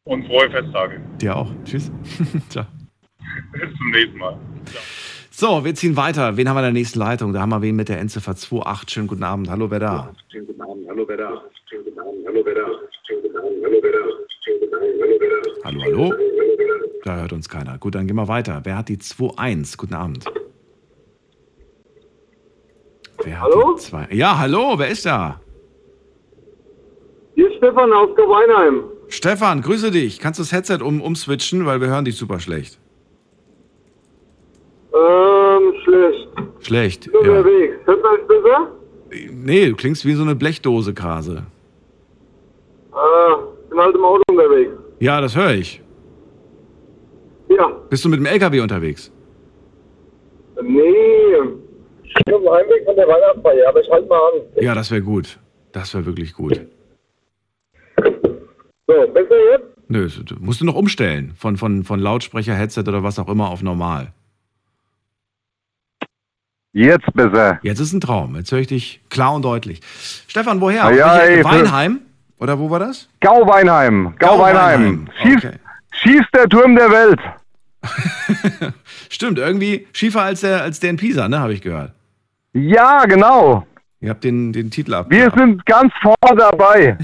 [0.03, 0.99] Und frohe Festtage.
[1.21, 1.51] Dir auch.
[1.63, 1.91] Tschüss.
[2.49, 2.65] Ciao.
[3.53, 4.37] Bis zum nächsten Mal.
[5.31, 6.35] So, wir ziehen weiter.
[6.35, 7.31] Wen haben wir in der nächsten Leitung?
[7.33, 8.89] Da haben wir wen mit der Endziffer 28.
[8.89, 9.49] Schönen guten Abend.
[9.49, 10.13] Hallo, wer da?
[10.31, 11.41] Schönen guten Abend, hallo wer da?
[11.69, 12.65] Schönen guten Abend, hallo wer da?
[13.05, 13.99] Schönen guten Abend, hallo wer da?
[14.43, 15.65] Schönen guten Abend, hallo wer da?
[15.65, 16.13] Hallo, hallo?
[17.05, 17.77] Da hört uns keiner.
[17.77, 18.61] Gut, dann gehen wir weiter.
[18.63, 19.77] Wer hat die 2-1?
[19.77, 20.25] Guten Abend.
[23.23, 23.75] Wer hat Hallo?
[23.75, 24.07] die 2?
[24.11, 25.39] Ja, hallo, wer ist da?
[27.35, 28.83] Hier ist Stefan aus Weinheim.
[29.07, 30.19] Stefan, grüße dich.
[30.19, 32.78] Kannst du das Headset um, umswitchen, weil wir hören dich super schlecht.
[34.99, 36.27] Ähm, schlecht.
[36.59, 37.19] Schlecht, ja.
[37.19, 37.75] unterwegs.
[37.85, 38.71] Hört man es besser?
[39.31, 41.43] Nee, du klingst wie so eine Blechdose, Krase.
[42.91, 44.71] Äh, bin halt im Auto unterwegs.
[44.99, 45.81] Ja, das höre ich.
[47.49, 47.67] Ja.
[47.89, 49.11] Bist du mit dem LKW unterwegs?
[50.61, 50.79] Nee.
[52.03, 54.41] Ich bin auf dem Heimweg von der Weihnachtsfeier, aber ich halte mal an.
[54.61, 55.39] Ja, das wäre gut.
[55.71, 56.59] Das wäre wirklich gut.
[58.87, 59.65] So, besser jetzt?
[59.87, 61.33] Nö, du musst du noch umstellen.
[61.35, 64.13] Von, von, von Lautsprecher, Headset oder was auch immer auf normal.
[66.71, 67.59] Jetzt besser.
[67.63, 68.35] Jetzt ist ein Traum.
[68.35, 69.81] Jetzt höre ich dich klar und deutlich.
[70.27, 70.85] Stefan, woher?
[70.85, 72.01] Ah, ja, ey, Weinheim?
[72.37, 73.09] Oder wo war das?
[73.19, 74.15] Gauweinheim.
[74.17, 75.07] Gauweinheim.
[75.07, 75.57] Gauweinheim, Schießt, okay.
[75.91, 77.19] schießt der Turm der Welt.
[79.09, 81.93] Stimmt, irgendwie schiefer als der, als der in Pisa, ne, habe ich gehört.
[82.53, 83.65] Ja, genau.
[83.99, 85.07] Ihr habt den, den Titel ab.
[85.09, 86.97] Wir sind ganz vorne dabei.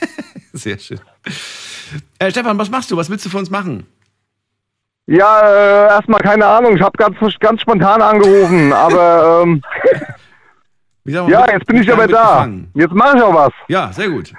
[0.52, 1.00] Sehr schön.
[2.18, 2.96] Äh, Stefan, was machst du?
[2.96, 3.86] Was willst du für uns machen?
[5.12, 6.76] Ja, äh, erstmal keine Ahnung.
[6.76, 9.60] Ich habe ganz, ganz spontan angerufen, aber ähm,
[11.04, 12.18] ja, mit- jetzt bin ich aber da.
[12.22, 12.70] mitgefangen.
[12.74, 13.52] Jetzt mache ich auch was.
[13.68, 14.32] Ja, sehr gut.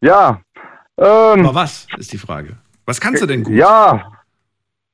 [0.00, 0.38] Ja.
[0.98, 2.56] Ähm, Aber was ist die Frage?
[2.84, 3.54] Was kannst du denn gut?
[3.54, 4.12] Ja.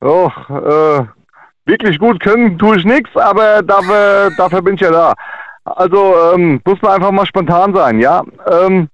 [0.03, 1.05] Och, äh,
[1.67, 5.13] wirklich gut können tue ich nichts, aber dafür, dafür bin ich ja da.
[5.65, 8.23] Also ähm, muss man einfach mal spontan sein, ja.
[8.51, 8.89] Ähm,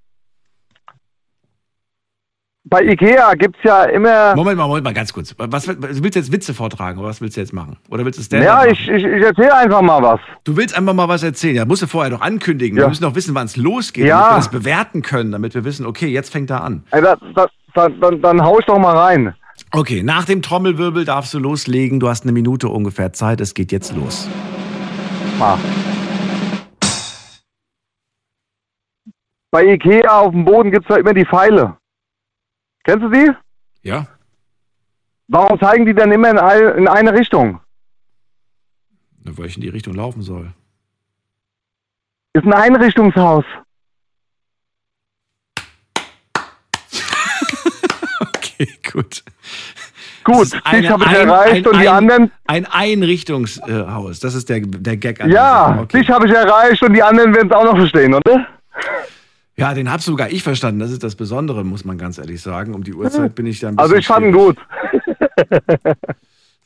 [2.69, 4.35] bei Ikea gibt's ja immer.
[4.35, 5.35] Moment mal, Moment mal, ganz kurz.
[5.39, 7.77] Was, willst du jetzt Witze vortragen oder was willst du jetzt machen?
[7.91, 10.21] Oder willst du stand Ja, ich, ich, ich erzähle einfach mal was.
[10.45, 11.57] Du willst einfach mal was erzählen.
[11.57, 12.77] Ja, musst du vorher doch ankündigen.
[12.77, 12.85] Ja.
[12.85, 14.17] Wir müssen doch wissen, wann es losgeht, Ja.
[14.19, 16.85] damit wir das bewerten können, damit wir wissen, okay, jetzt fängt er an.
[16.91, 19.35] Ey, da, da, da, dann, dann hau ich doch mal rein.
[19.73, 22.01] Okay, nach dem Trommelwirbel darfst du loslegen.
[22.01, 23.41] Du hast eine Minute ungefähr Zeit.
[23.41, 24.29] Es geht jetzt los.
[25.39, 25.59] Mal.
[29.51, 31.77] Bei Ikea auf dem Boden gibt's da immer die Pfeile.
[32.85, 33.31] Kennst du die?
[33.83, 34.07] Ja.
[35.29, 37.61] Warum zeigen die dann immer in, ein, in eine Richtung?
[39.25, 40.53] Nur weil ich in die Richtung laufen soll.
[42.35, 43.45] Ist ein Einrichtungshaus.
[48.21, 49.23] Okay, gut.
[50.25, 52.33] Gut, eine- dich habe ich ein- erreicht ein- und die ein- anderen.
[52.47, 54.19] Ein Einrichtungshaus.
[54.21, 55.21] Das ist der, der Gag.
[55.21, 55.87] an Ja, Sache.
[55.99, 58.47] dich habe ich erreicht und die anderen werden es auch noch verstehen, oder?
[59.59, 60.81] Ja, den habe sogar ich verstanden.
[60.81, 62.75] Das ist das Besondere, muss man ganz ehrlich sagen.
[62.75, 63.83] Um die Uhrzeit bin ich da ein bisschen.
[63.91, 64.57] Also ich fand ihn gut.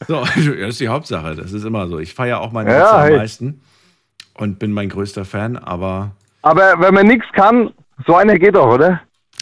[0.09, 1.37] So, ja, das ist die Hauptsache.
[1.37, 1.99] Das ist immer so.
[1.99, 3.17] Ich feiere auch meine Ja, Witze am hey.
[3.19, 3.61] meisten
[4.35, 6.13] und bin mein größter Fan, aber
[6.43, 7.71] Aber wenn man nichts kann,
[8.07, 9.01] so einer geht doch, oder?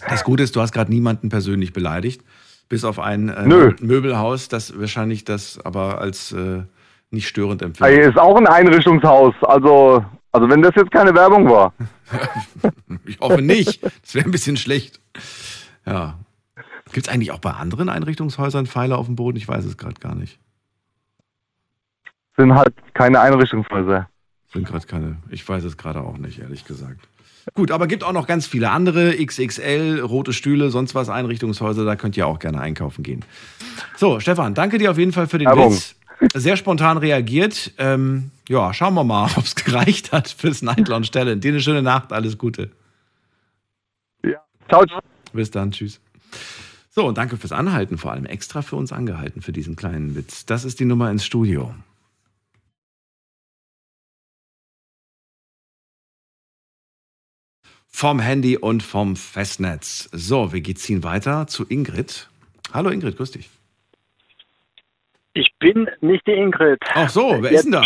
[0.09, 2.23] das Gute ist, du hast gerade niemanden persönlich beleidigt,
[2.69, 3.75] bis auf ein äh.
[3.81, 6.63] Möbelhaus, das wahrscheinlich das aber als äh,
[7.11, 8.07] nicht störend empfindet.
[8.07, 9.35] ist auch ein Einrichtungshaus.
[9.43, 11.73] Also, also wenn das jetzt keine Werbung war.
[13.07, 13.83] Ich hoffe nicht.
[13.83, 15.01] Das wäre ein bisschen schlecht.
[15.87, 16.19] Ja.
[16.93, 19.37] Gibt es eigentlich auch bei anderen Einrichtungshäusern Pfeile auf dem Boden?
[19.37, 20.39] Ich weiß es gerade gar nicht.
[22.37, 24.09] Sind halt keine Einrichtungshäuser.
[24.53, 25.17] Sind gerade keine.
[25.31, 27.01] Ich weiß es gerade auch nicht, ehrlich gesagt.
[27.55, 31.97] Gut, aber gibt auch noch ganz viele andere XXL, rote Stühle, sonst was Einrichtungshäuser, da
[31.97, 33.25] könnt ihr auch gerne einkaufen gehen.
[33.97, 35.73] So, Stefan, danke dir auf jeden Fall für den Werbung.
[35.73, 35.97] Witz.
[36.35, 37.73] Sehr spontan reagiert.
[37.79, 41.43] Ähm, ja, schauen wir mal, ob es gereicht hat fürs Night Lounge Talent.
[41.45, 42.71] Dir eine schöne Nacht, alles Gute.
[44.23, 44.43] Ja.
[44.69, 44.85] Ciao.
[44.87, 45.01] ciao.
[45.33, 46.01] Bis dann, tschüss.
[46.91, 50.45] So, und danke fürs Anhalten, vor allem extra für uns angehalten für diesen kleinen Witz.
[50.45, 51.75] Das ist die Nummer ins Studio.
[57.87, 60.09] Vom Handy und vom Festnetz.
[60.13, 62.29] So, wir ziehen weiter zu Ingrid.
[62.73, 63.51] Hallo Ingrid, grüß dich.
[65.33, 66.81] Ich bin nicht die Ingrid.
[66.95, 67.83] Ach so, wer ist denn da?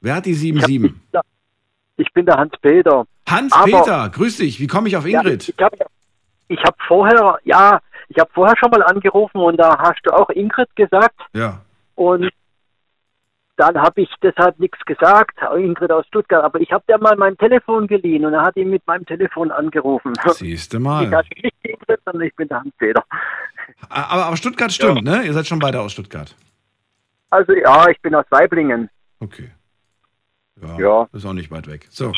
[0.00, 0.92] Wer hat die 77?
[1.98, 3.04] Ich bin der Hans-Peter.
[3.28, 4.60] Hans-Peter, grüß dich.
[4.60, 5.54] Wie komme ich auf Ingrid?
[5.58, 5.90] Ja, ich habe
[6.48, 10.28] ich hab vorher, ja, ich habe vorher schon mal angerufen und da hast du auch
[10.30, 11.60] Ingrid gesagt Ja.
[11.96, 12.30] und
[13.56, 17.36] dann habe ich deshalb nichts gesagt, Ingrid aus Stuttgart, aber ich habe dir mal mein
[17.38, 20.12] Telefon geliehen und er hat ihn mit meinem Telefon angerufen.
[20.34, 21.06] Siehst du Ich mal.
[21.06, 23.02] bin nicht die Ingrid, sondern ich bin der Hans-Peter.
[23.88, 25.22] Aber, aber Stuttgart stimmt, ne?
[25.24, 26.34] Ihr seid schon beide aus Stuttgart.
[27.30, 28.88] Also ja, ich bin aus Weiblingen.
[29.20, 29.50] Okay.
[30.62, 31.08] Ja, Ja.
[31.12, 31.86] Ist auch nicht weit weg.
[31.90, 32.12] So,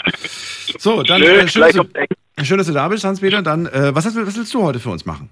[0.79, 3.43] so dann Nö, äh, schön, dass du, schön, dass du da bist, Hans-Peter.
[3.43, 5.29] Dann, äh, was, hast, was willst du heute für uns machen?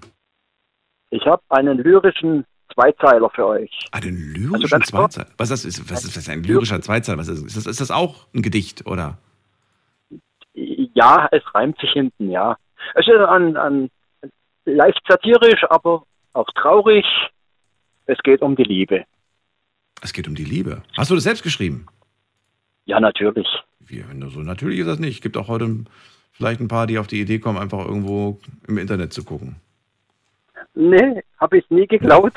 [1.09, 3.71] Ich habe einen lyrischen Zweizeiler für euch.
[3.91, 4.89] Einen Also lyrischen kurz.
[5.15, 5.27] Zweizeiler?
[5.37, 7.17] Was ist, ist, was ist das, ein lyrischer Zweizeiler?
[7.17, 9.17] Was ist, ist, das, ist das auch ein Gedicht, oder?
[10.53, 12.57] Ja, es reimt sich hinten, ja.
[12.95, 13.89] Es ist an, an
[14.65, 17.05] leicht satirisch, aber auch traurig.
[18.05, 19.05] Es geht um die Liebe.
[20.01, 20.83] Es geht um die Liebe.
[20.95, 21.85] Hast du das selbst geschrieben?
[22.85, 23.47] Ja, natürlich.
[23.79, 25.15] Wie, wenn du so, natürlich ist das nicht.
[25.15, 25.85] Es gibt auch heute
[26.31, 29.55] vielleicht ein paar, die auf die Idee kommen, einfach irgendwo im Internet zu gucken.
[30.75, 32.33] Nee, habe ich nie geklaut.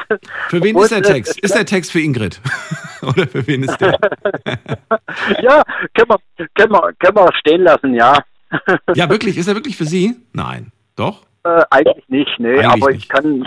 [0.48, 1.40] Für wen Obwohl ist der es- Text?
[1.40, 2.40] Ist der Text für Ingrid?
[3.02, 3.92] Oder für wen ist der?
[5.42, 5.62] ja,
[5.94, 8.18] können wir, können, wir, können wir stehen lassen, ja.
[8.94, 9.36] Ja, wirklich?
[9.36, 10.16] Ist er wirklich für Sie?
[10.32, 10.72] Nein.
[10.96, 11.24] Doch?
[11.44, 13.02] Äh, eigentlich nicht, nee, Eigentlich aber nicht.
[13.04, 13.46] ich kann,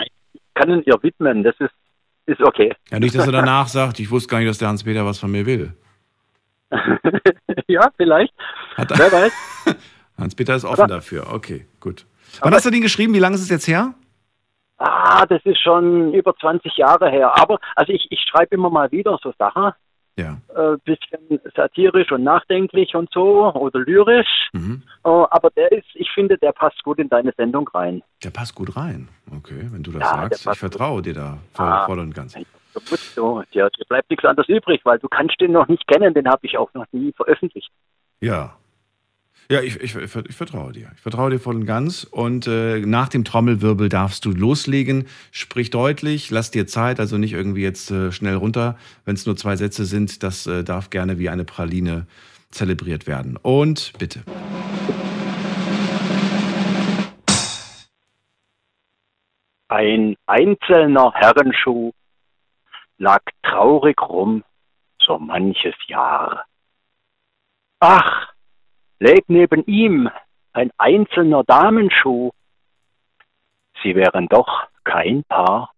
[0.54, 1.74] kann ihn ihr widmen, das ist,
[2.26, 2.74] ist okay.
[2.92, 5.32] Ja, nicht, dass er danach sagt, ich wusste gar nicht, dass der Hans-Peter was von
[5.32, 5.74] mir will.
[7.68, 8.34] ja, vielleicht.
[8.76, 9.76] Hat Wer weiß.
[10.18, 11.32] Hans-Peter ist offen Aber- dafür.
[11.34, 12.06] Okay, gut.
[12.42, 13.14] Wann hast du den geschrieben?
[13.14, 13.94] Wie lange ist es jetzt her?
[14.78, 17.32] Ah, das ist schon über 20 Jahre her.
[17.38, 19.72] Aber also ich, ich schreibe immer mal wieder so Sachen.
[20.18, 20.38] Ja.
[20.56, 24.50] Äh, bisschen satirisch und nachdenklich und so oder lyrisch.
[24.54, 24.84] Mhm.
[25.04, 28.04] Äh, aber der ist, ich finde, der passt gut in deine Sendung rein.
[28.24, 29.10] Der passt gut rein.
[29.36, 30.48] Okay, wenn du das Ja, sagst.
[30.52, 31.86] Ich vertraue dir da voll, Ah.
[31.88, 32.36] voll und ganz.
[33.16, 36.28] So, ja, dir bleibt nichts anderes übrig, weil du kannst den noch nicht kennen, den
[36.28, 37.70] habe ich auch noch nie veröffentlicht.
[38.22, 38.56] Ja.
[39.50, 40.92] Ja, ich, ich, ich, vertraue dir.
[40.96, 42.04] Ich vertraue dir voll und ganz.
[42.04, 45.06] Und äh, nach dem Trommelwirbel darfst du loslegen.
[45.32, 48.78] Sprich deutlich, lass dir Zeit, also nicht irgendwie jetzt äh, schnell runter.
[49.06, 52.08] Wenn es nur zwei Sätze sind, das äh, darf gerne wie eine Praline
[52.50, 53.38] zelebriert werden.
[53.42, 54.24] Und bitte.
[59.68, 61.92] Ein einzelner Herrenschuh
[62.98, 64.44] lag traurig rum
[65.00, 66.46] so manches Jahr.
[67.80, 68.33] Ach,
[69.04, 70.10] läg neben ihm
[70.54, 72.32] ein einzelner Damenschuh,
[73.82, 75.72] sie wären doch kein Paar.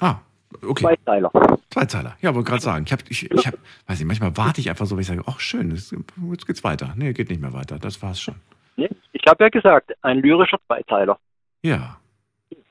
[0.00, 0.16] Ah,
[0.62, 0.82] okay.
[0.82, 1.30] Zweiteiler.
[1.70, 2.16] Zweizeiler.
[2.20, 2.84] Ja, wollte gerade sagen.
[2.86, 3.54] Ich habe, ich, ich hab,
[3.86, 6.92] weiß nicht, manchmal warte ich einfach so, weil ich sage, ach schön, jetzt geht's weiter.
[6.96, 7.78] Nee, geht nicht mehr weiter.
[7.78, 8.34] Das war's schon.
[8.76, 8.90] Ne?
[9.12, 11.18] Ich habe ja gesagt, ein lyrischer Zweiteiler.
[11.62, 11.98] Ja.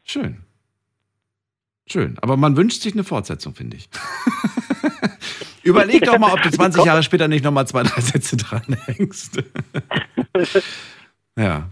[0.03, 0.43] Schön.
[1.87, 2.17] Schön.
[2.21, 3.89] Aber man wünscht sich eine Fortsetzung, finde ich.
[5.63, 9.43] Überleg doch mal, ob du 20 Jahre später nicht nochmal zwei, drei Sätze dranhängst.
[11.37, 11.69] ja.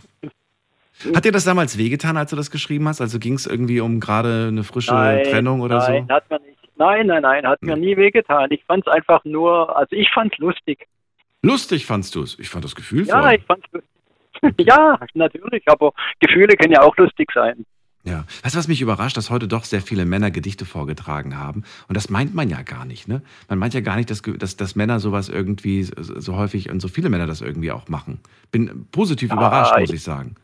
[1.15, 3.01] Hat dir das damals wehgetan, als du das geschrieben hast?
[3.01, 6.13] Also ging es irgendwie um gerade eine frische Trennung oder nein, so?
[6.13, 8.51] Hat mir nicht, nein, nein, nein, hat mir nie wehgetan.
[8.51, 10.87] Ich fand es einfach nur, also ich fand es lustig.
[11.41, 12.37] Lustig fandst du es.
[12.37, 13.19] Ich fand das gefühlvoll.
[13.19, 13.89] Ja, ich fand es lustig.
[14.67, 17.65] ja, natürlich, aber Gefühle können ja auch lustig sein.
[18.03, 18.25] Ja.
[18.43, 21.63] Weißt du, was mich überrascht, dass heute doch sehr viele Männer Gedichte vorgetragen haben?
[21.87, 23.21] Und das meint man ja gar nicht, ne?
[23.47, 26.79] Man meint ja gar nicht, dass, dass, dass Männer sowas irgendwie so so häufig und
[26.79, 28.19] so viele Männer das irgendwie auch machen.
[28.51, 30.35] Bin positiv Ja, überrascht, muss ich- ich sagen.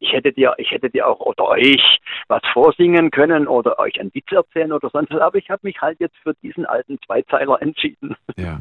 [0.00, 1.80] Ich hätte dir, ich hätte dir auch oder euch
[2.28, 5.80] was vorsingen können oder euch einen Witz erzählen oder sonst was, aber ich habe mich
[5.80, 8.14] halt jetzt für diesen alten Zweizeiler entschieden.
[8.36, 8.60] Ja.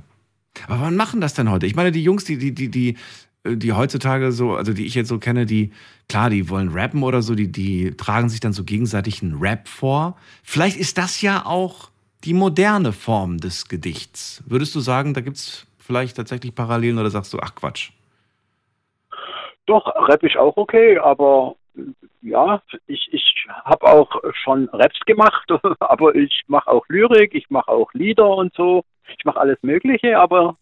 [0.68, 1.66] Aber wann machen das denn heute?
[1.66, 2.98] Ich meine, die Jungs, die, die, die, die,
[3.46, 5.72] die heutzutage so, also die ich jetzt so kenne, die,
[6.08, 9.68] klar, die wollen rappen oder so, die, die tragen sich dann so gegenseitig einen Rap
[9.68, 10.18] vor.
[10.44, 11.90] Vielleicht ist das ja auch
[12.24, 14.44] die moderne Form des Gedichts.
[14.48, 17.92] Würdest du sagen, da gibt es vielleicht tatsächlich Parallelen oder sagst du, ach Quatsch?
[19.66, 21.56] Doch, Rap ist auch okay, aber
[22.22, 24.10] ja, ich, ich habe auch
[24.44, 25.50] schon Raps gemacht,
[25.80, 28.84] aber ich mache auch Lyrik, ich mache auch Lieder und so.
[29.18, 30.56] Ich mache alles Mögliche, aber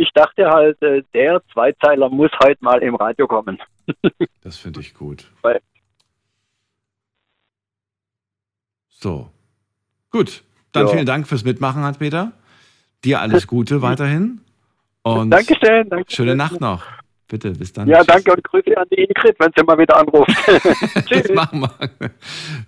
[0.00, 3.58] ich dachte halt, äh, der Zweizeiler muss heute mal im Radio kommen.
[4.42, 5.26] Das finde ich gut.
[8.88, 9.30] So.
[10.10, 10.42] Gut.
[10.72, 10.92] Dann Ja.
[10.92, 12.32] vielen Dank fürs Mitmachen, Hans-Peter.
[13.04, 14.40] Dir alles Gute weiterhin.
[15.02, 16.10] Und Dankeschön, danke.
[16.12, 16.84] schöne Nacht noch.
[17.28, 17.88] Bitte, bis dann.
[17.88, 18.06] ja, Tschüss.
[18.06, 20.30] danke und Grüße an die Ingrid, wenn sie mal wieder anruft.
[21.10, 22.10] Das machen wir.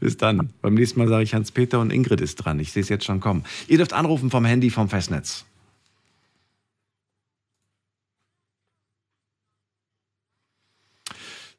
[0.01, 0.53] Bis dann.
[0.63, 2.59] Beim nächsten Mal sage ich Hans-Peter und Ingrid ist dran.
[2.61, 3.45] Ich sehe es jetzt schon kommen.
[3.69, 5.45] Ihr dürft anrufen vom Handy vom Festnetz.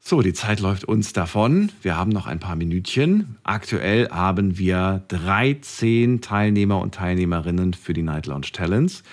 [0.06, 1.72] So, die Zeit läuft uns davon.
[1.82, 3.38] Wir haben noch ein paar Minütchen.
[3.44, 9.04] Aktuell haben wir 13 Teilnehmer und Teilnehmerinnen für die Night Lounge Talents.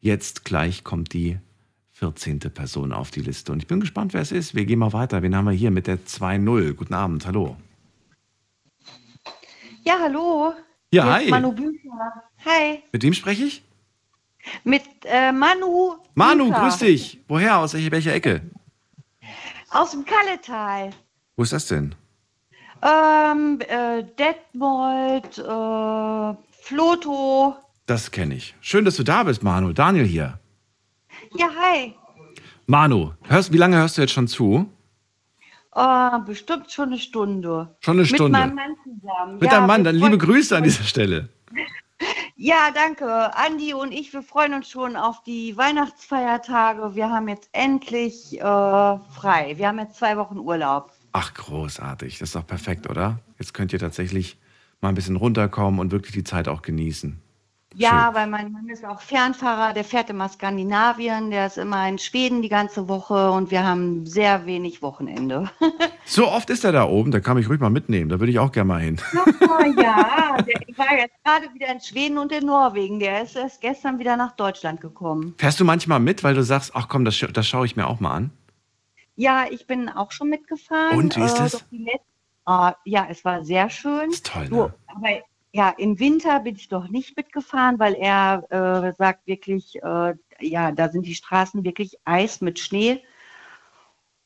[0.00, 1.36] Jetzt gleich kommt die
[1.92, 2.38] 14.
[2.38, 3.52] Person auf die Liste.
[3.52, 4.54] Und ich bin gespannt, wer es ist.
[4.54, 5.20] Wir gehen mal weiter.
[5.20, 6.72] Wen haben wir hier mit der 2-0?
[6.72, 7.58] Guten Abend, hallo.
[9.84, 10.54] Ja, hallo.
[10.90, 11.28] Ja, Hier hi.
[11.30, 12.22] Manu Büchler.
[12.46, 12.82] Hi.
[12.90, 13.62] Mit wem spreche ich?
[14.64, 15.96] Mit äh, Manu.
[16.14, 16.60] Manu, Büchler.
[16.60, 17.20] grüß dich.
[17.28, 17.58] Woher?
[17.58, 18.40] Aus welcher, welcher Ecke?
[19.70, 20.90] Aus dem Kalletal.
[21.36, 21.94] Wo ist das denn?
[22.82, 27.56] Ähm, äh, Detmold, äh, Floto.
[27.86, 28.54] Das kenne ich.
[28.60, 29.72] Schön, dass du da bist, Manu.
[29.72, 30.38] Daniel hier.
[31.36, 31.94] Ja, hi.
[32.66, 34.70] Manu, hörst, wie lange hörst du jetzt schon zu?
[35.74, 37.76] Äh, bestimmt schon eine Stunde.
[37.80, 38.38] Schon eine Stunde.
[38.38, 39.34] Mit meinem Mann zusammen.
[39.34, 41.28] Mit ja, deinem Mann, dann liebe Grüße an dieser Stelle.
[42.40, 43.36] Ja, danke.
[43.36, 46.94] Andi und ich, wir freuen uns schon auf die Weihnachtsfeiertage.
[46.94, 49.54] Wir haben jetzt endlich äh, frei.
[49.56, 50.92] Wir haben jetzt zwei Wochen Urlaub.
[51.10, 52.20] Ach, großartig.
[52.20, 53.18] Das ist doch perfekt, oder?
[53.40, 54.38] Jetzt könnt ihr tatsächlich
[54.80, 57.20] mal ein bisschen runterkommen und wirklich die Zeit auch genießen.
[57.80, 61.98] Ja, weil mein Mann ist auch Fernfahrer, der fährt immer Skandinavien, der ist immer in
[61.98, 65.50] Schweden die ganze Woche und wir haben sehr wenig Wochenende.
[66.10, 68.08] So oft ist er da oben, da kann mich ruhig mal mitnehmen.
[68.08, 68.98] Da würde ich auch gerne mal hin.
[69.14, 72.98] Oh ja, der war jetzt gerade wieder in Schweden und in Norwegen.
[72.98, 75.34] Der ist erst gestern wieder nach Deutschland gekommen.
[75.36, 77.86] Fährst du manchmal mit, weil du sagst, ach komm, das, scha- das schaue ich mir
[77.86, 78.30] auch mal an?
[79.16, 80.96] Ja, ich bin auch schon mitgefahren.
[80.96, 81.64] Und, wie ist äh, das?
[82.46, 84.10] Ah, ja, es war sehr schön.
[84.10, 84.48] ist toll, ne?
[84.48, 85.08] Nur, aber
[85.52, 90.72] ja, im Winter bin ich doch nicht mitgefahren, weil er äh, sagt wirklich, äh, ja,
[90.72, 93.02] da sind die Straßen wirklich Eis mit Schnee.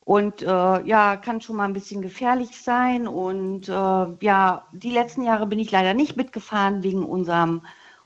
[0.05, 3.07] Und äh, ja, kann schon mal ein bisschen gefährlich sein.
[3.07, 7.61] Und äh, ja, die letzten Jahre bin ich leider nicht mitgefahren wegen unserem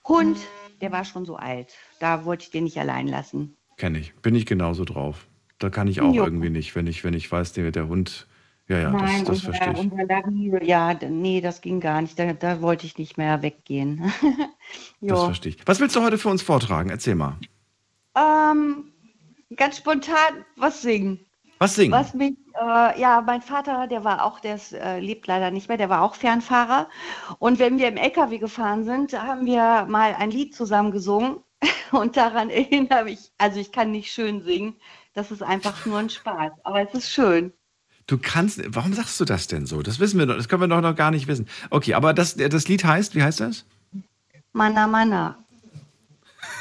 [0.08, 0.38] Hund.
[0.80, 1.74] Der war schon so alt.
[2.00, 3.58] Da wollte ich den nicht allein lassen.
[3.78, 4.16] Kenne ich.
[4.18, 5.28] Bin ich genauso drauf.
[5.58, 6.24] Da kann ich auch Jo.
[6.24, 8.28] irgendwie nicht, wenn ich, wenn ich weiß, der, der Hund.
[8.68, 9.92] Ja, ja, Nein, das, das verstehe unser, ich.
[9.92, 12.20] unser Larry, ja, nee, das ging gar nicht.
[12.20, 14.12] Da, da wollte ich nicht mehr weggehen.
[15.00, 15.58] Das verstehe ich.
[15.66, 16.90] Was willst du heute für uns vortragen?
[16.90, 17.38] Erzähl mal.
[18.16, 18.92] Ähm,
[19.56, 21.20] ganz spontan was singen.
[21.60, 21.94] Was singen?
[21.94, 25.70] Was mich, äh, ja, mein Vater, der war auch, der ist, äh, lebt leider nicht
[25.70, 26.90] mehr, der war auch Fernfahrer.
[27.40, 31.38] Und wenn wir im LKW gefahren sind, haben wir mal ein Lied zusammen gesungen.
[31.92, 34.76] Und daran erinnere ich, also ich kann nicht schön singen,
[35.14, 37.54] das ist einfach nur ein Spaß, aber es ist schön.
[38.08, 38.62] Du kannst.
[38.74, 39.82] Warum sagst du das denn so?
[39.82, 40.38] Das wissen wir doch.
[40.38, 41.46] Das können wir doch noch gar nicht wissen.
[41.70, 43.66] Okay, aber das, das Lied heißt, wie heißt das?
[44.54, 45.38] Mana Mana.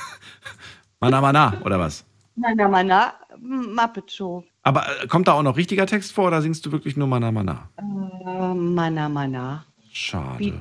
[1.00, 2.04] Mana Mana, oder was?
[2.34, 4.44] Mana Mana, Muppet Show.
[4.62, 7.30] Aber äh, kommt da auch noch richtiger Text vor oder singst du wirklich nur Mana
[7.30, 7.70] Mana?
[7.78, 9.64] Äh, Mana Mana.
[9.92, 10.52] Schade.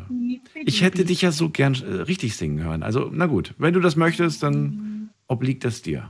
[0.64, 2.84] Ich hätte dich ja so gern äh, richtig singen hören.
[2.84, 6.10] Also, na gut, wenn du das möchtest, dann obliegt das dir.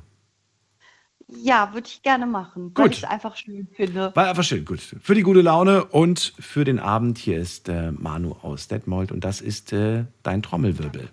[1.41, 4.11] Ja, würde ich gerne machen, weil ich es einfach schön finde.
[4.15, 4.79] War einfach schön, gut.
[4.79, 9.23] Für die gute Laune und für den Abend hier ist äh, Manu aus Detmold und
[9.23, 11.09] das ist äh, dein Trommelwirbel.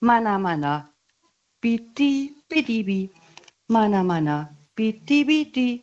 [0.00, 0.90] Mana Mana.
[1.62, 3.10] Biti Biti Bi.
[3.68, 4.48] Mana Mana.
[4.76, 5.82] Biti Biti.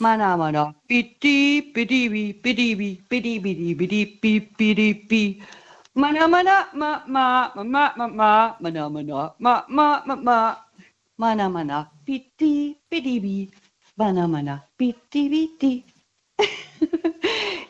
[0.00, 0.74] Mana Mana.
[0.88, 2.40] Biti Biti Bi.
[2.42, 3.00] Biti Bi.
[3.08, 4.40] Biti Biti Biti Bi.
[4.58, 5.42] Biti Bi.
[6.00, 6.56] Mana Mana.
[6.72, 8.56] Ma Ma Ma Ma Ma Ma.
[8.58, 9.34] Mana Mana.
[9.38, 10.56] Ma Ma Ma Ma.
[11.18, 11.90] Mana Mana.
[12.06, 13.50] Biti Biti Bi.
[13.98, 14.64] Mana Mana.
[14.78, 15.84] Biti Biti.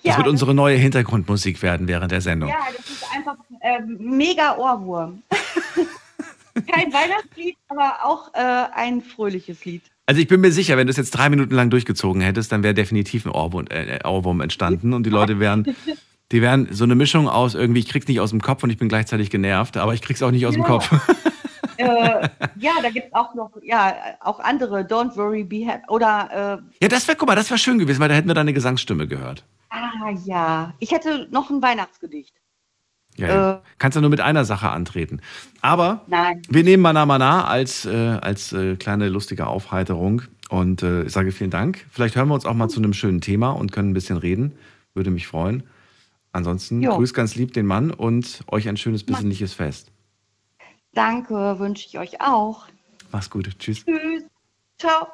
[0.03, 2.49] Das wird unsere neue Hintergrundmusik werden während der Sendung.
[2.49, 5.23] Ja, das ist einfach äh, mega Ohrwurm.
[6.67, 8.39] Kein Weihnachtslied, aber auch äh,
[8.75, 9.83] ein fröhliches Lied.
[10.07, 12.63] Also ich bin mir sicher, wenn du es jetzt drei Minuten lang durchgezogen hättest, dann
[12.63, 15.77] wäre definitiv ein Ohrwurm, äh, Ohrwurm entstanden und die Leute wären,
[16.33, 18.79] die wären so eine Mischung aus irgendwie, ich krieg's nicht aus dem Kopf und ich
[18.79, 20.69] bin gleichzeitig genervt, aber ich krieg's auch nicht aus dem Ja.
[20.69, 20.91] Kopf.
[21.77, 25.85] äh, ja, da gibt es auch noch, ja, auch andere, Don't Worry, Be Happy.
[25.89, 28.35] Oder, äh, Ja, das wäre, guck mal, das wäre schön gewesen, weil da hätten wir
[28.35, 29.45] deine Gesangsstimme gehört.
[29.71, 32.35] ah ja, ich hätte noch ein Weihnachtsgedicht.
[33.17, 33.53] Ja, ja.
[33.55, 33.59] Äh.
[33.79, 35.21] Kannst ja nur mit einer Sache antreten.
[35.63, 36.43] Aber Nein.
[36.49, 41.33] wir nehmen Mana Mana als, äh, als äh, kleine lustige Aufheiterung und äh, ich sage
[41.33, 41.85] vielen Dank.
[41.91, 44.53] Vielleicht hören wir uns auch mal zu einem schönen Thema und können ein bisschen reden.
[44.95, 45.65] Würde mich freuen.
[46.33, 46.97] Ansonsten Jo.
[46.97, 49.91] grüß ganz lieb den Mann und euch ein schönes besinnliches Fest.
[50.93, 52.67] Danke, wünsche ich euch auch.
[53.13, 53.49] Mach's gut.
[53.59, 53.85] Tschüss.
[53.85, 54.25] Tschüss.
[54.79, 55.07] Ciao.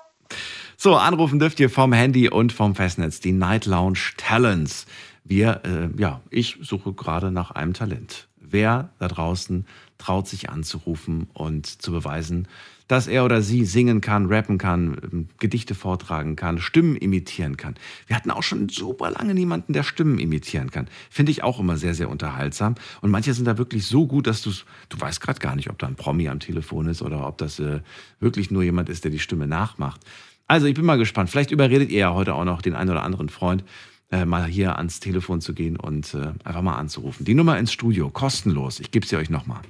[0.77, 4.87] So, anrufen dürft ihr vom Handy und vom Festnetz die Night Lounge Talents.
[5.25, 8.29] Wir, äh, ja, ich suche gerade nach einem Talent.
[8.37, 9.67] Wer da draußen
[9.99, 12.49] traut sich anzurufen und zu beweisen,
[12.89, 17.75] dass er oder sie singen kann, rappen kann, ähm, Gedichte vortragen kann, Stimmen imitieren kann.
[18.07, 20.89] Wir hatten auch schon super lange niemanden, der Stimmen imitieren kann.
[21.11, 22.77] Finde ich auch immer sehr, sehr unterhaltsam.
[23.01, 25.79] Und manche sind da wirklich so gut, dass du's, du weißt gerade gar nicht, ob
[25.79, 27.81] da ein Promi am Telefon ist oder ob das äh,
[28.21, 30.01] wirklich nur jemand ist, der die Stimme nachmacht.
[30.47, 31.29] Also ich bin mal gespannt.
[31.29, 33.65] Vielleicht überredet ihr ja heute auch noch den einen oder anderen Freund,
[34.13, 37.25] äh, mal hier ans Telefon zu gehen und äh, einfach mal anzurufen.
[37.25, 38.79] Die Nummer ins Studio, kostenlos.
[38.79, 39.63] Ich gebe sie euch nochmal.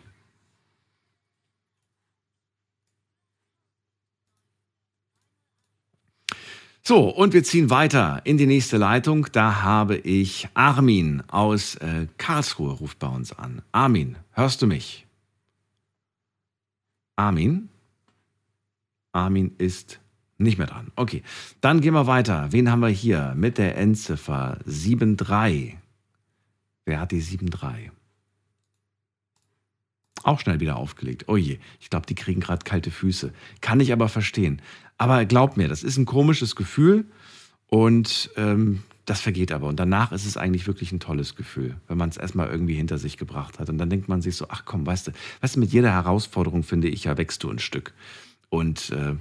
[6.88, 9.26] So, und wir ziehen weiter in die nächste Leitung.
[9.32, 13.62] Da habe ich Armin aus äh, Karlsruhe, ruft bei uns an.
[13.72, 15.04] Armin, hörst du mich?
[17.16, 17.70] Armin?
[19.10, 19.98] Armin ist
[20.38, 20.92] nicht mehr dran.
[20.94, 21.24] Okay,
[21.60, 22.52] dann gehen wir weiter.
[22.52, 25.78] Wen haben wir hier mit der Endziffer 73?
[26.84, 27.95] Wer hat die 73?
[30.26, 31.26] Auch schnell wieder aufgelegt.
[31.28, 33.32] Oh je, ich glaube, die kriegen gerade kalte Füße.
[33.60, 34.60] Kann ich aber verstehen.
[34.98, 37.04] Aber glaub mir, das ist ein komisches Gefühl
[37.68, 39.68] und ähm, das vergeht aber.
[39.68, 42.98] Und danach ist es eigentlich wirklich ein tolles Gefühl, wenn man es erstmal irgendwie hinter
[42.98, 43.70] sich gebracht hat.
[43.70, 45.12] Und dann denkt man sich so, ach komm, weißt du,
[45.42, 47.94] weißt du, mit jeder Herausforderung, finde ich, ja, wächst du ein Stück.
[48.48, 49.14] Und äh,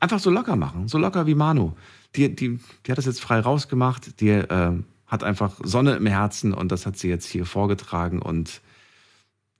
[0.00, 1.72] einfach so locker machen, so locker wie Manu.
[2.16, 4.72] Die, die, die hat das jetzt frei rausgemacht, die äh,
[5.06, 8.22] hat einfach Sonne im Herzen und das hat sie jetzt hier vorgetragen.
[8.22, 8.62] Und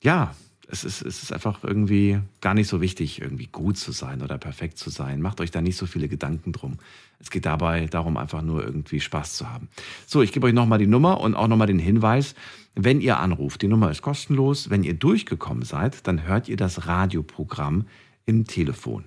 [0.02, 0.34] ja,
[0.70, 4.38] es ist, es ist einfach irgendwie gar nicht so wichtig, irgendwie gut zu sein oder
[4.38, 5.20] perfekt zu sein.
[5.20, 6.78] Macht euch da nicht so viele Gedanken drum.
[7.18, 9.68] Es geht dabei darum, einfach nur irgendwie Spaß zu haben.
[10.06, 12.34] So, ich gebe euch nochmal die Nummer und auch nochmal den Hinweis,
[12.74, 14.70] wenn ihr anruft, die Nummer ist kostenlos.
[14.70, 17.86] Wenn ihr durchgekommen seid, dann hört ihr das Radioprogramm
[18.26, 19.04] im Telefon.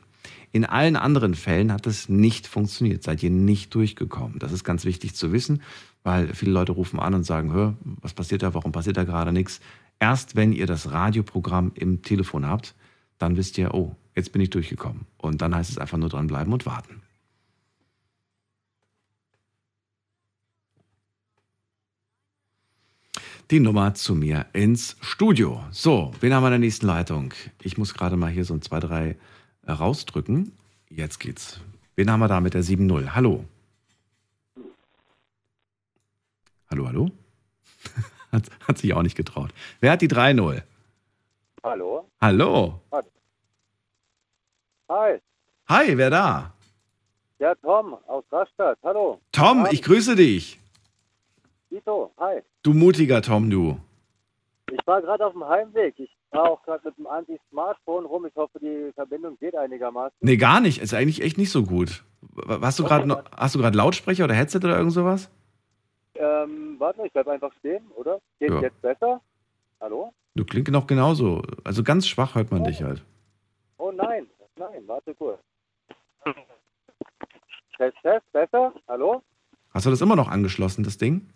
[0.52, 4.38] In allen anderen Fällen hat es nicht funktioniert, seid ihr nicht durchgekommen.
[4.38, 5.64] Das ist ganz wichtig zu wissen,
[6.04, 9.32] weil viele Leute rufen an und sagen, hör, was passiert da, warum passiert da gerade
[9.32, 9.62] nichts?
[10.04, 12.76] Erst wenn ihr das Radioprogramm im Telefon habt,
[13.20, 15.08] dann wisst ihr, oh, jetzt bin ich durchgekommen.
[15.18, 17.02] Und dann heißt es einfach nur dranbleiben und warten.
[23.50, 25.64] Die Nummer zu mir ins Studio.
[25.72, 27.34] So, wen haben wir in der nächsten Leitung?
[27.62, 29.16] Ich muss gerade mal hier so ein zwei, drei
[29.62, 30.52] äh, rausdrücken.
[30.90, 31.62] Jetzt geht's.
[31.96, 33.16] Wen haben wir da mit der 7.0?
[33.16, 33.46] Hallo.
[36.70, 37.23] Hallo, hallo?
[38.34, 39.52] Hat, hat sich auch nicht getraut.
[39.80, 40.62] Wer hat die 3-0?
[41.64, 42.10] Hallo?
[42.20, 42.82] Hallo.
[44.90, 45.20] Hi.
[45.70, 46.54] Hi, wer da?
[47.40, 48.78] Ja, Tom aus Rastatt.
[48.84, 49.22] Hallo.
[49.32, 50.60] Tom, ich grüße dich.
[51.70, 52.42] Tito, hi.
[52.64, 53.80] Du mutiger Tom, du.
[54.72, 55.94] Ich war gerade auf dem Heimweg.
[56.00, 58.26] Ich war auch gerade mit dem Anti-Smartphone rum.
[58.26, 60.16] Ich hoffe, die Verbindung geht einigermaßen.
[60.22, 60.80] Nee, gar nicht.
[60.82, 62.04] Ist eigentlich echt nicht so gut.
[62.48, 65.30] Hast du gerade noch- hast du gerade Lautsprecher oder Headset oder irgend sowas?
[66.16, 68.20] Ähm, warte, ich bleib einfach stehen, oder?
[68.40, 68.62] Geht Ja.
[68.62, 69.22] jetzt besser?
[69.82, 70.14] Hallo?
[70.36, 71.42] Du klingst noch genauso.
[71.64, 73.04] Also ganz schwach hört man dich halt.
[73.78, 74.28] Oh nein,
[74.58, 75.40] nein, warte kurz.
[77.78, 78.74] Test, Test, besser?
[78.88, 79.22] Hallo?
[79.72, 81.28] Hast du das immer noch angeschlossen, das Ding?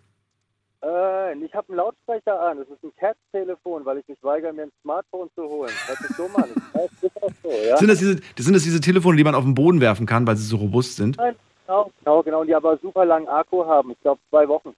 [0.82, 2.58] Äh, ich habe einen Lautsprecher an.
[2.58, 5.72] Das ist ein Cat-Telefon, weil ich mich weigere, mir ein Smartphone zu holen.
[5.86, 6.48] Hört sich dumm an.
[6.72, 7.76] Weiß, ist auch so, ja?
[7.76, 10.36] Sind, das diese, sind das diese Telefone, die man auf den Boden werfen kann, weil
[10.36, 11.16] sie so robust sind?
[11.16, 11.34] Nein,
[11.68, 12.40] genau, genau, genau.
[12.40, 13.92] Und die aber super langen Akku haben.
[13.92, 14.74] Ich glaube, zwei Wochen.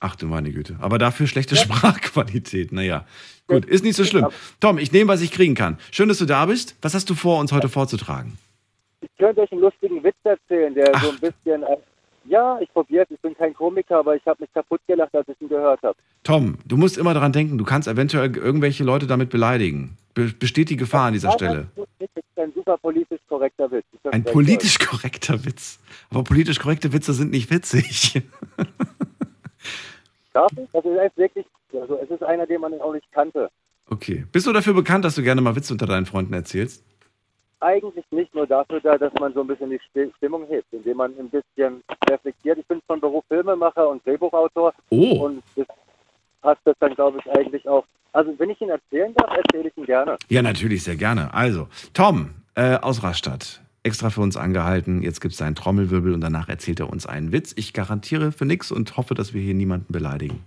[0.00, 0.76] Ach du meine Güte.
[0.80, 2.72] Aber dafür schlechte Sprachqualität.
[2.72, 3.04] Naja,
[3.48, 4.28] gut, ist nicht so schlimm.
[4.60, 5.78] Tom, ich nehme, was ich kriegen kann.
[5.90, 6.76] Schön, dass du da bist.
[6.82, 8.38] Was hast du vor, uns heute vorzutragen?
[9.00, 11.62] Ich könnte euch einen lustigen Witz erzählen, der so ein bisschen.
[11.64, 11.76] Äh,
[12.24, 13.10] ja, ich probiere es.
[13.10, 15.96] Ich bin kein Komiker, aber ich habe mich kaputt gelacht, als ich ihn gehört habe.
[16.22, 19.96] Tom, du musst immer daran denken, du kannst eventuell irgendwelche Leute damit beleidigen.
[20.14, 21.68] Be besteht die Gefahr an dieser Stelle.
[21.76, 23.86] Das ist ein super politisch korrekter Witz.
[24.10, 25.77] Ein politisch korrekter Witz.
[26.10, 28.16] Aber politisch korrekte Witze sind nicht witzig.
[28.16, 28.22] ich?
[30.32, 30.52] Das
[30.84, 31.46] ist wirklich.
[31.72, 33.50] Also, es ist einer, den man auch nicht kannte.
[33.90, 34.24] Okay.
[34.32, 36.82] Bist du dafür bekannt, dass du gerne mal Witze unter deinen Freunden erzählst?
[37.60, 40.98] Eigentlich nicht nur dafür da, dass man so ein bisschen die Sti- Stimmung hebt, indem
[40.98, 42.58] man ein bisschen reflektiert.
[42.58, 44.72] Ich bin von Beruf Filmemacher und Drehbuchautor.
[44.90, 45.24] Oh.
[45.26, 45.66] Und das
[46.40, 47.84] passt das dann, glaube ich, eigentlich auch.
[48.12, 50.16] Also, wenn ich ihn erzählen darf, erzähle ich ihn gerne.
[50.28, 51.34] Ja, natürlich, sehr gerne.
[51.34, 55.02] Also, Tom äh, aus Rastatt, extra für uns angehalten.
[55.02, 57.52] Jetzt gibt es einen Trommelwirbel und danach erzählt er uns einen Witz.
[57.56, 60.44] Ich garantiere für nichts und hoffe, dass wir hier niemanden beleidigen.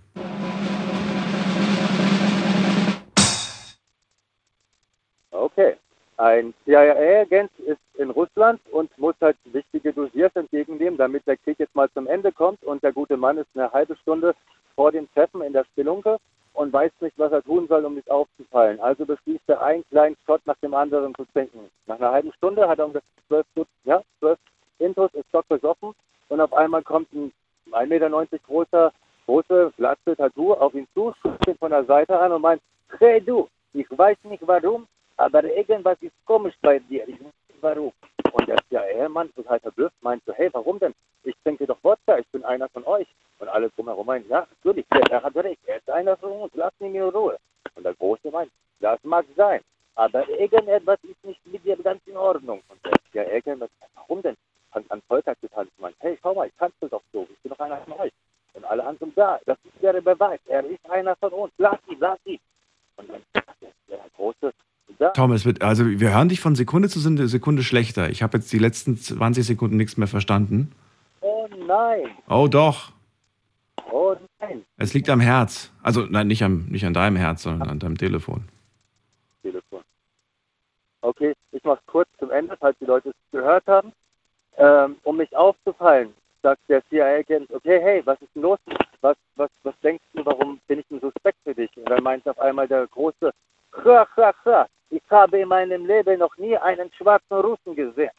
[5.30, 5.76] Okay.
[6.16, 11.74] Ein CIA-Agent ist in Russland und muss halt wichtige Dossiers entgegennehmen, damit der Krieg jetzt
[11.74, 12.62] mal zum Ende kommt.
[12.64, 14.34] Und der gute Mann ist eine halbe Stunde
[14.76, 16.18] vor dem Treffen in der Spelunke
[16.54, 18.80] und weiß nicht, was er tun soll, um nicht aufzufallen.
[18.80, 21.70] Also beschließt er, einen kleinen Shot nach dem anderen zu trinken.
[21.86, 23.46] Nach einer halben Stunde hat er ungefähr zwölf,
[23.84, 24.38] ja, zwölf
[24.78, 25.92] Intos, ist stock besoffen
[26.28, 27.32] und auf einmal kommt ein
[27.72, 28.92] 1,90 Meter großer,
[29.26, 32.62] große, glatze Tattoo auf ihn zu, schaut ihn von der Seite an und meint,
[32.98, 37.06] hey du, ich weiß nicht warum, aber irgendwas ist komisch bei dir.
[37.08, 37.92] Ich weiß nicht warum.
[38.32, 40.94] Und der CIA-Mann, total verblüfft, meint so, hey, warum denn?
[41.24, 43.06] Ich trinke doch Wodka, ich bin einer von euch.
[43.38, 46.72] Und alle drumherum meinen, ja, natürlich, er hat recht, er ist einer von uns, lass
[46.80, 47.36] ihn in Ruhe.
[47.74, 48.50] Und der Große meint,
[48.80, 49.60] das mag sein,
[49.94, 52.62] aber irgendetwas ist nicht mit dir ganz in Ordnung.
[52.68, 52.80] Und
[53.14, 54.36] der sagt, warum denn?
[54.72, 57.50] Fängt an Volltag zu tanzen, meint, hey, schau mal, ich tanze doch so, ich bin
[57.50, 58.12] doch einer von euch.
[58.54, 61.98] Und alle anderen da, das ist der Beweis, er ist einer von uns, lass ihn,
[61.98, 62.40] lass ihn.
[62.96, 63.22] Und dann
[63.88, 64.52] der Große,
[64.98, 68.10] da, Tom, es wird, also wir hören dich von Sekunde zu Sekunde schlechter.
[68.10, 70.72] Ich habe jetzt die letzten 20 Sekunden nichts mehr verstanden.
[71.20, 72.92] oh nein, Oh doch,
[73.90, 74.64] oh nein.
[74.78, 75.70] es liegt am Herz.
[75.82, 78.44] Also nein, nicht, am, nicht an deinem Herz, sondern an deinem Telefon.
[79.42, 79.82] Telefon.
[81.00, 83.92] Okay, ich mache es kurz zum Ende, falls die Leute es gehört haben.
[84.58, 86.10] Ähm, um mich aufzufallen,
[86.42, 88.58] sagt der CIA-Agent, okay, hey, was ist denn los?
[89.00, 91.70] Was, was, was denkst du, warum bin ich ein Suspekt für dich?
[91.76, 93.32] Und dann meint auf einmal der große,
[93.84, 98.10] ha, ha, ha, ich habe in meinem Leben noch nie einen schwarzen Russen gesehen.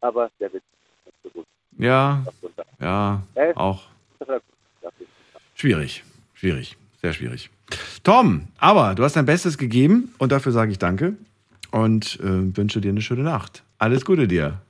[0.00, 0.64] Aber der ist nicht
[1.24, 1.46] so gut.
[1.78, 2.22] Ja,
[2.80, 3.22] ja,
[3.54, 3.82] auch
[5.54, 6.04] schwierig.
[6.34, 6.76] Schwierig.
[7.00, 7.50] Sehr schwierig.
[8.04, 11.16] Tom, aber du hast dein Bestes gegeben und dafür sage ich danke
[11.70, 13.62] und äh, wünsche dir eine schöne Nacht.
[13.78, 14.60] Alles Gute dir.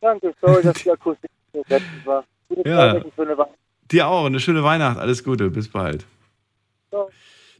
[0.00, 2.24] Danke, sorry, dass die Akustik so letztens war.
[2.48, 2.92] Gute Ja.
[2.92, 3.50] Zeit, eine schöne Woche.
[3.90, 4.98] Dir auch eine schöne Weihnacht.
[4.98, 5.48] Alles Gute.
[5.50, 6.04] Bis bald.
[6.90, 7.08] Ciao.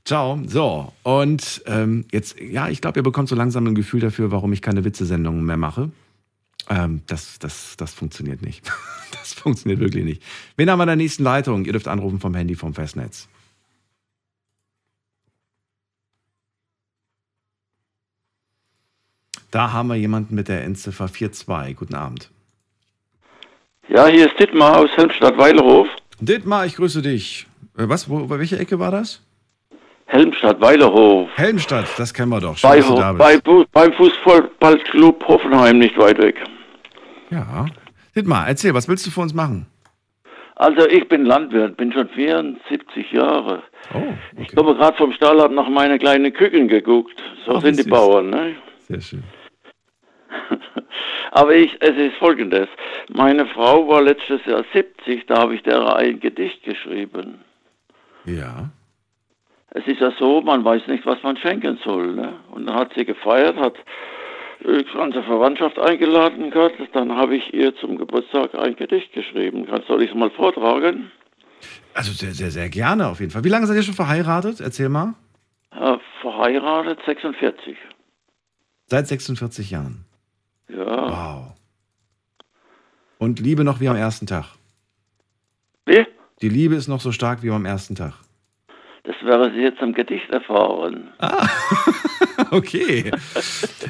[0.07, 0.41] Ciao.
[0.47, 4.53] So, und ähm, jetzt, ja, ich glaube, ihr bekommt so langsam ein Gefühl dafür, warum
[4.53, 5.91] ich keine Witzesendungen mehr mache.
[6.69, 8.63] Ähm, das, das, das funktioniert nicht.
[9.13, 10.23] Das funktioniert wirklich nicht.
[10.57, 11.65] Wen haben wir in der nächsten Leitung?
[11.65, 13.29] Ihr dürft anrufen vom Handy vom Festnetz.
[19.51, 21.77] Da haben wir jemanden mit der Endziffer 42.
[21.77, 22.31] Guten Abend.
[23.89, 25.89] Ja, hier ist Dittmar aus Helmstadt-Weilerhof.
[26.21, 27.47] Dittmar, ich grüße dich.
[27.77, 29.23] Äh, Was, wo, bei welcher Ecke war das?
[30.07, 31.29] Helmstadt-Weilerhof.
[31.37, 32.57] Helmstadt, das kennen wir doch.
[32.57, 33.45] Schön, Bei, dass du da bist.
[33.45, 36.43] bei, beim Fußballclub Hoffenheim, nicht weit weg.
[37.31, 37.67] Ja.
[38.15, 39.67] Dittmar, erzähl, was willst du für uns machen?
[40.55, 43.63] Also ich bin Landwirt, bin schon 74 Jahre.
[43.93, 47.23] Oh, Ich komme gerade vom Stall, habe nach meine kleinen Küken geguckt.
[47.45, 47.89] So Ach, sind die.
[47.91, 48.31] Bauern.
[48.31, 48.55] Ne?
[48.89, 49.23] Sehr schön.
[51.33, 52.69] Aber ich, es ist folgendes.
[53.13, 57.41] Meine Frau war letztes Jahr 70, da habe ich der ein Gedicht geschrieben.
[58.25, 58.71] Ja.
[59.77, 62.15] Es ist ja so, man weiß nicht, was man schenken soll.
[62.15, 62.33] Ne?
[62.51, 63.75] Und dann hat sie gefeiert, hat
[64.65, 66.81] äh, die ganze Verwandtschaft eingeladen gehabt.
[66.95, 69.67] Dann habe ich ihr zum Geburtstag ein Gedicht geschrieben.
[69.87, 71.11] Soll ich es mal vortragen?
[71.93, 73.45] Also sehr, sehr, sehr gerne auf jeden Fall.
[73.45, 74.61] Wie lange seid ihr schon verheiratet?
[74.61, 75.13] Erzähl mal.
[75.73, 77.77] Äh, verheiratet 46.
[78.87, 80.07] Seit 46 Jahren.
[80.71, 80.87] Ja.
[80.87, 81.55] Wow.
[83.19, 84.47] Und Liebe noch wie am ersten Tag.
[85.85, 86.07] Wie?
[86.41, 88.15] Die Liebe ist noch so stark wie am ersten Tag.
[89.07, 91.13] Das wäre sie jetzt im Gedicht erfahren.
[92.51, 93.11] Okay.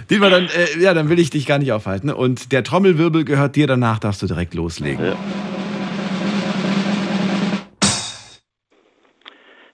[0.08, 2.10] Dietmar, dann, äh, ja, dann will ich dich gar nicht aufhalten.
[2.10, 5.14] Und der Trommelwirbel gehört dir, danach darfst du direkt loslegen.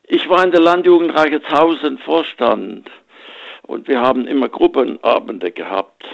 [0.04, 2.90] Ich war in der Landjugend Reicheshausen Vorstand
[3.62, 6.04] und wir haben immer Gruppenabende gehabt.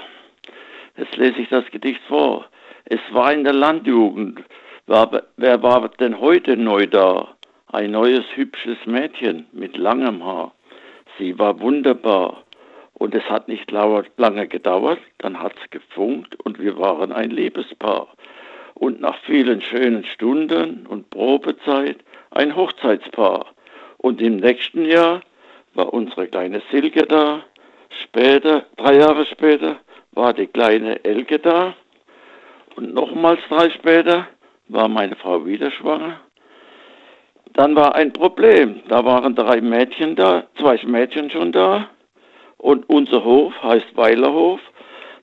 [0.97, 2.47] Jetzt lese ich das Gedicht vor.
[2.85, 4.41] Es war in der Landjugend.
[4.87, 7.38] Wer, wer war denn heute neu da?
[7.71, 10.53] Ein neues hübsches Mädchen mit langem Haar.
[11.19, 12.45] Sie war wunderbar.
[12.95, 18.09] Und es hat nicht lange gedauert, dann hat's gefunkt und wir waren ein Liebespaar.
[18.73, 21.99] Und nach vielen schönen Stunden und Probezeit
[22.31, 23.45] ein Hochzeitspaar.
[23.99, 25.21] Und im nächsten Jahr
[25.75, 27.45] war unsere kleine Silke da.
[28.03, 29.77] Später, drei Jahre später,
[30.13, 31.75] war die kleine Elke da.
[32.77, 34.27] Und nochmals drei später
[34.69, 36.21] war meine Frau wieder schwanger.
[37.55, 38.81] Dann war ein Problem.
[38.89, 41.89] Da waren drei Mädchen da, zwei Mädchen schon da.
[42.57, 44.61] Und unser Hof heißt Weilerhof.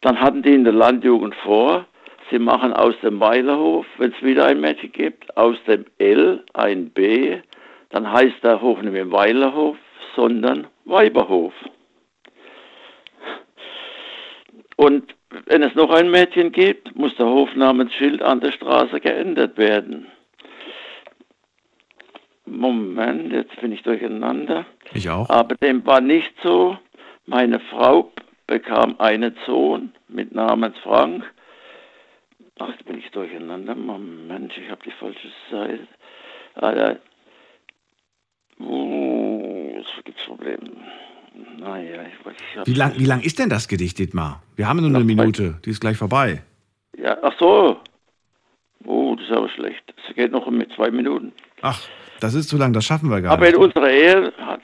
[0.02, 1.86] Dann hatten die in der Landjugend vor,
[2.30, 6.92] sie machen aus dem Weilerhof, wenn es wieder ein Mädchen gibt, aus dem L ein
[6.92, 7.40] B.
[7.90, 9.78] Dann heißt der Hof nicht mehr Weilerhof,
[10.16, 11.54] sondern Weiberhof.
[14.76, 15.16] Und
[15.46, 20.08] wenn es noch ein Mädchen gibt, muss der Hofnamensschild an der Straße geändert werden.
[22.46, 24.66] Moment, jetzt bin ich durcheinander.
[24.94, 25.30] Ich auch.
[25.30, 26.78] Aber dem war nicht so.
[27.26, 28.12] Meine Frau
[28.48, 31.24] bekam einen Sohn mit Namens Frank.
[32.60, 33.76] Ach, jetzt bin ich durcheinander.
[33.76, 35.88] Moment, ich habe die falsche Seite.
[36.62, 36.96] Ja.
[38.60, 40.60] Uh, jetzt gibt's Probleme.
[41.58, 44.42] Naja, ich, ich hab Wie lang, wie lang ist denn das Gedicht, Dietmar?
[44.56, 45.60] Wir haben nur eine Minute.
[45.66, 46.44] Die ist gleich vorbei.
[46.98, 47.80] Ja, ach so.
[48.86, 49.84] Oh, das ist aber schlecht.
[50.08, 51.32] Es geht noch mit zwei Minuten.
[51.62, 51.80] Ach,
[52.20, 52.74] das ist zu lang.
[52.74, 53.62] Das schaffen wir gar Aber in nicht.
[53.62, 54.62] unserer Ehe hat,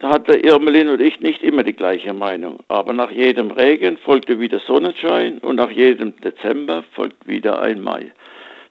[0.00, 2.60] da hat der Irmelin und ich nicht immer die gleiche Meinung.
[2.68, 8.12] Aber nach jedem Regen folgte wieder Sonnenschein und nach jedem Dezember folgt wieder ein Mai.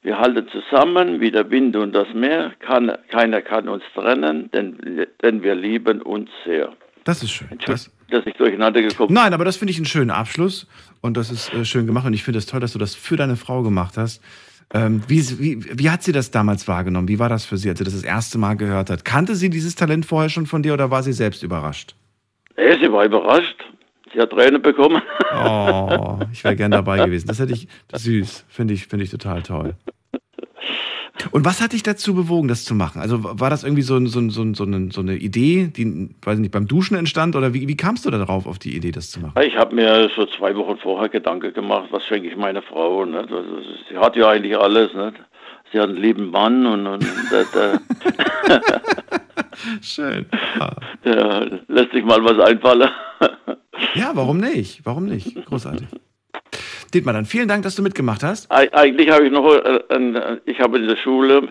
[0.04, 2.54] Wir halten zusammen wie der Wind und das Meer.
[2.60, 6.72] Kann, keiner kann uns trennen, denn, denn wir lieben uns sehr.
[7.08, 7.48] Das ist schön.
[7.66, 10.68] Das, Dass ich durcheinander gekommen Nein, aber das finde ich einen schönen Abschluss
[11.00, 13.16] und das ist äh, schön gemacht und ich finde es toll, dass du das für
[13.16, 14.22] deine Frau gemacht hast.
[14.74, 17.08] Ähm, wie, wie, wie hat sie das damals wahrgenommen?
[17.08, 19.06] Wie war das für sie, als sie das das erste Mal gehört hat?
[19.06, 21.96] Kannte sie dieses Talent vorher schon von dir oder war sie selbst überrascht?
[22.58, 23.56] Ja, sie war überrascht.
[24.14, 25.02] Sie hat Tränen bekommen.
[25.34, 27.28] Oh, ich wäre gern dabei gewesen.
[27.28, 29.76] Das hätte ich süß, finde ich, finde ich total toll.
[31.32, 33.02] Und was hat dich dazu bewogen, das zu machen?
[33.02, 36.68] Also war das irgendwie so, so, so, so, eine, eine Idee, die weiß nicht, beim
[36.68, 37.36] Duschen entstand?
[37.36, 39.34] Oder wie, wie kamst du darauf, auf die Idee, das zu machen?
[39.42, 43.06] Ich habe mir so zwei Wochen vorher Gedanken gemacht, was schenke ich meiner Frau.
[43.06, 43.26] Ne?
[43.90, 44.94] Sie hat ja eigentlich alles.
[44.94, 45.14] Ne?
[45.72, 47.46] Sie hat einen lieben Mann und, und der,
[49.82, 50.26] Schön.
[51.06, 52.90] der lässt sich mal was einfallen.
[53.96, 54.86] Ja, warum nicht?
[54.86, 55.46] Warum nicht?
[55.46, 55.88] Großartig.
[56.94, 58.52] Dietmar, dann vielen Dank, dass du mitgemacht hast.
[58.52, 61.50] Eig- Eigentlich habe ich noch, äh, ein, ich habe in der Schule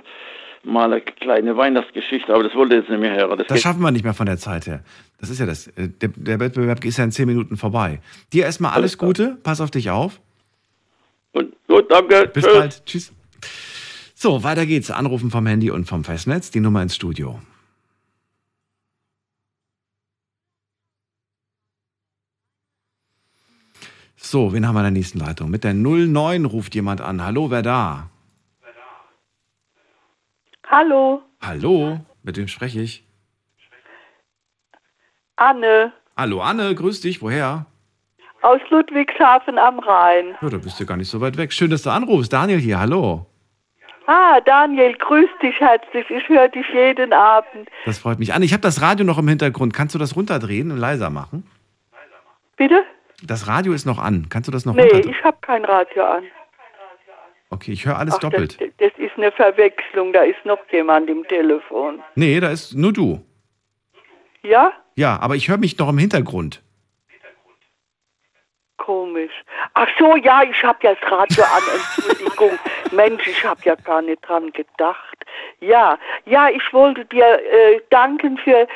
[0.65, 3.39] mal eine kleine Weihnachtsgeschichte, aber das wollte jetzt nicht mehr hören.
[3.39, 4.81] Das Das schaffen wir nicht mehr von der Zeit her.
[5.21, 5.69] Das ist ja das.
[5.69, 8.01] äh, Der, der Wettbewerb ist ja in zehn Minuten vorbei.
[8.33, 10.21] Dir erstmal alles Gute, pass auf dich auf.
[11.33, 12.29] Und gut, danke.
[12.33, 12.55] Bis Tschüss.
[12.59, 12.87] bald.
[12.87, 13.13] Tschüss.
[14.15, 14.91] So, weiter geht's.
[14.91, 16.51] Anrufen vom Handy und vom Festnetz.
[16.51, 17.39] Die Nummer ins Studio.
[24.16, 25.51] So, wen haben wir in der nächsten Leitung?
[25.51, 27.22] Mit der 09 ruft jemand an.
[27.22, 28.10] Hallo, wer da?
[30.68, 33.05] Hallo, Hallo, mit wem spreche ich?
[35.36, 37.22] Anne Hallo, Anne, grüß dich.
[37.22, 37.66] Woher?
[38.43, 40.36] aus Ludwigshafen am Rhein.
[40.40, 41.52] Ja, da bist du gar nicht so weit weg.
[41.52, 42.32] Schön, dass du anrufst.
[42.32, 43.26] Daniel hier, hallo.
[44.06, 46.09] Ah, Daniel, grüß dich herzlich.
[46.10, 47.68] Ich höre dich jeden Abend.
[47.86, 48.32] Das freut mich.
[48.32, 49.74] Anne, ich habe das Radio noch im Hintergrund.
[49.74, 51.44] Kannst du das runterdrehen und leiser machen?
[52.56, 52.84] Bitte?
[53.22, 54.28] Das Radio ist noch an.
[54.28, 55.14] Kannst du das noch Nee, runterdrehen?
[55.18, 56.24] ich habe kein Radio an.
[57.48, 58.60] Okay, ich höre alles Ach, doppelt.
[58.60, 60.12] Das, das ist eine Verwechslung.
[60.12, 62.02] Da ist noch jemand im Telefon.
[62.16, 63.24] Nee, da ist nur du.
[64.43, 64.72] Ja?
[64.97, 66.62] Ja, aber ich höre mich noch im Hintergrund.
[68.78, 69.32] Komisch.
[69.74, 71.62] Ach so, ja, ich habe ja das Radio an.
[71.97, 72.59] Entschuldigung.
[72.93, 75.16] Mensch, ich habe ja gar nicht dran gedacht.
[75.60, 78.68] Ja, ja, ich wollte dir äh, danken für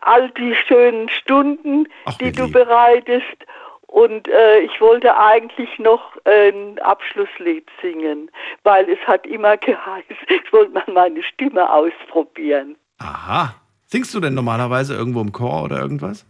[0.00, 1.86] all die schönen Stunden,
[2.20, 3.36] die du bereitest.
[3.94, 8.28] Und äh, ich wollte eigentlich noch ein Abschlusslied singen,
[8.64, 12.74] weil es hat immer geheißen, ich wollte mal meine Stimme ausprobieren.
[12.98, 13.54] Aha.
[13.86, 16.26] Singst du denn normalerweise irgendwo im Chor oder irgendwas?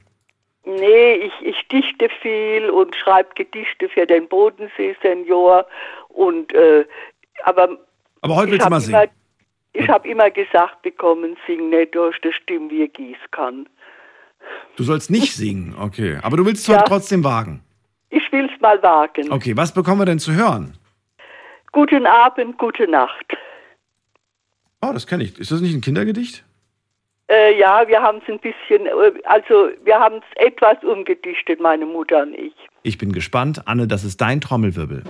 [0.66, 5.64] Nee, ich, ich dichte viel und schreibe Gedichte für den Bodensee-Senior.
[6.08, 6.84] Und äh,
[7.44, 7.78] aber
[8.20, 9.10] Aber heute ich willst du mal immer, singen.
[9.72, 13.66] ich habe immer gesagt bekommen, sing nicht durch die Stimme wie Gießkann.
[14.76, 16.18] Du sollst nicht singen, okay.
[16.22, 16.76] Aber du willst es Ja.
[16.76, 17.62] heute trotzdem wagen.
[18.10, 19.30] Ich will's mal wagen.
[19.32, 20.76] Okay, was bekommen wir denn zu hören?
[21.72, 23.26] Guten Abend, gute Nacht.
[24.82, 25.38] Oh, das kenne ich.
[25.38, 26.44] Ist das nicht ein Kindergedicht?
[27.28, 31.86] Äh, ja, wir haben es ein bisschen, äh, also wir haben es etwas umgedichtet, meine
[31.86, 32.52] Mutter und ich.
[32.82, 33.62] Ich bin gespannt.
[33.66, 35.02] Anne, das ist dein Trommelwirbel.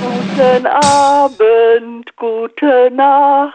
[0.00, 3.52] Guten Abend, gute Nacht,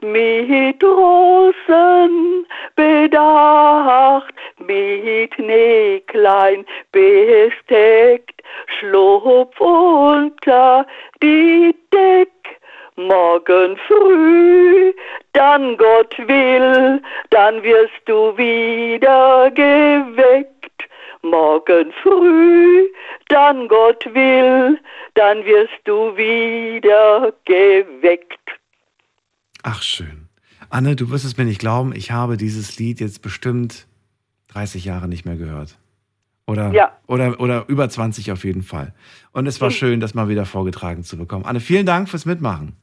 [0.00, 2.46] mit Rosen
[2.76, 8.42] bedacht, mit Näglein besteckt,
[8.78, 10.86] schlupf unter
[11.22, 12.30] die Deck.
[12.96, 14.92] Morgen früh,
[15.32, 17.00] dann Gott will,
[17.30, 20.58] dann wirst du wieder geweckt.
[21.22, 22.88] Morgen früh,
[23.28, 24.80] dann Gott will,
[25.14, 28.57] dann wirst du wieder geweckt.
[29.70, 30.28] Ach, schön.
[30.70, 33.86] Anne, du wirst es mir nicht glauben, ich habe dieses Lied jetzt bestimmt
[34.48, 35.78] 30 Jahre nicht mehr gehört.
[36.46, 36.92] Oder, Ja.
[37.06, 38.94] oder, oder über 20 auf jeden Fall.
[39.32, 41.44] Und es war schön, das mal wieder vorgetragen zu bekommen.
[41.44, 42.76] Anne, vielen Dank fürs Mitmachen.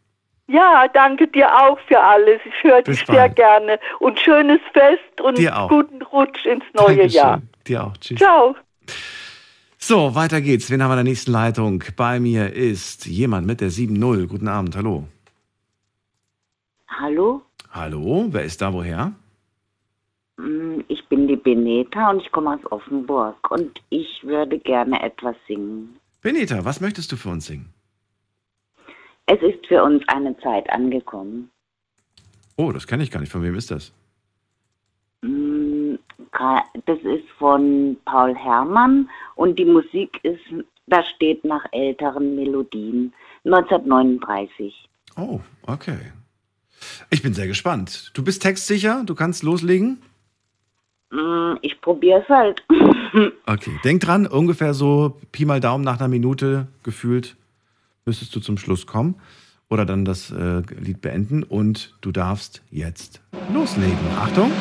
[0.47, 2.39] Ja, danke dir auch für alles.
[2.45, 3.35] Ich höre dich Bis sehr bald.
[3.35, 3.79] gerne.
[3.99, 5.37] Und schönes Fest und
[5.69, 7.09] guten Rutsch ins neue Dankeschön.
[7.17, 7.41] Jahr.
[7.65, 7.97] Dir auch.
[7.97, 8.19] Tschüss.
[8.19, 8.55] Ciao.
[9.79, 10.69] So, weiter geht's.
[10.69, 11.83] Wen haben wir in der nächsten Leitung?
[11.95, 14.27] Bei mir ist jemand mit der 7.0.
[14.27, 15.07] Guten Abend, hallo.
[16.87, 17.41] Hallo,
[17.71, 19.11] Hallo, wer ist da woher?
[20.37, 25.35] mm, ich bin die Beneta und ich komme aus Offenburg und ich würde gerne etwas
[25.47, 25.97] singen.
[26.21, 27.73] Benita, was möchtest du für uns singen?
[29.25, 31.49] Es ist für uns eine Zeit angekommen.
[32.57, 33.31] Oh, das kenne ich gar nicht.
[33.31, 33.91] Von wem ist das?
[35.21, 35.95] Mm,
[36.85, 40.41] Das ist von Paul Herrmann und die Musik ist,
[40.87, 43.13] da steht nach älteren Melodien.
[43.45, 44.87] 1939.
[45.17, 46.11] Oh, okay.
[47.09, 48.11] Ich bin sehr gespannt.
[48.13, 49.03] Du bist textsicher?
[49.05, 50.01] Du kannst loslegen?
[51.11, 52.63] Mm, Ich probiere es halt.
[53.45, 57.37] Okay, denk dran, ungefähr so Pi mal Daumen nach einer Minute gefühlt
[58.05, 59.15] müsstest du zum Schluss kommen
[59.69, 63.21] oder dann das äh, Lied beenden und du darfst jetzt
[63.53, 63.97] loslegen.
[64.17, 64.51] Achtung!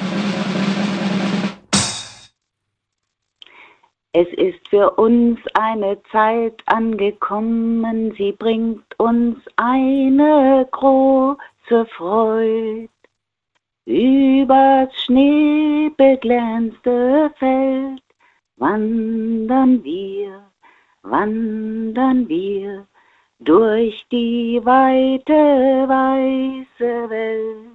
[4.12, 12.88] Es ist für uns eine Zeit angekommen, sie bringt uns eine große Freude.
[13.86, 18.02] Übers schneebeglänzte Feld
[18.56, 20.50] wandern wir,
[21.02, 22.86] wandern wir,
[23.40, 27.68] durch die weite weiße Welt.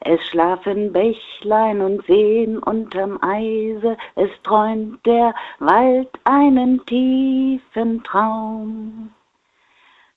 [0.00, 9.12] Es schlafen Bächlein und Seen unterm Eise, es träumt der Wald einen tiefen Traum.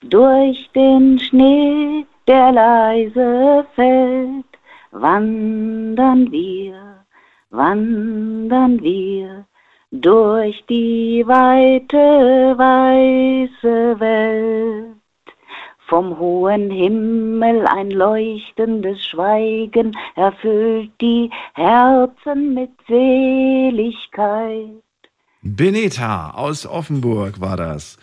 [0.02, 4.44] Durch den Schnee, der leise fällt,
[4.90, 7.04] wandern wir,
[7.50, 9.46] wandern wir
[9.90, 11.96] durch die weite
[12.58, 14.96] weiße Welt.
[15.88, 24.82] Vom hohen Himmel ein leuchtendes Schweigen erfüllt die Herzen mit Seligkeit.
[25.42, 27.96] Beneta aus Offenburg war das.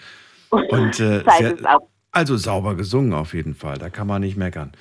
[0.54, 1.80] Und äh, Zeit sehr,
[2.12, 4.72] also sauber gesungen auf jeden Fall, da kann man nicht meckern.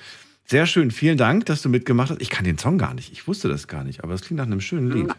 [0.45, 2.21] Sehr schön, vielen Dank, dass du mitgemacht hast.
[2.21, 4.45] Ich kann den Song gar nicht, ich wusste das gar nicht, aber es klingt nach
[4.45, 5.13] einem schönen Lied.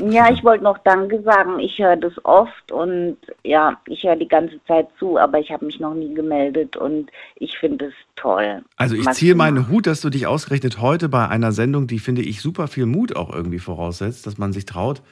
[0.00, 1.58] Ja, ich wollte noch Danke sagen.
[1.58, 5.66] Ich höre das oft und ja, ich höre die ganze Zeit zu, aber ich habe
[5.66, 8.62] mich noch nie gemeldet und ich finde es toll.
[8.76, 12.22] Also ich ziehe meinen Hut, dass du dich ausgerechnet heute bei einer Sendung, die finde
[12.22, 15.02] ich super viel Mut auch irgendwie voraussetzt, dass man sich traut.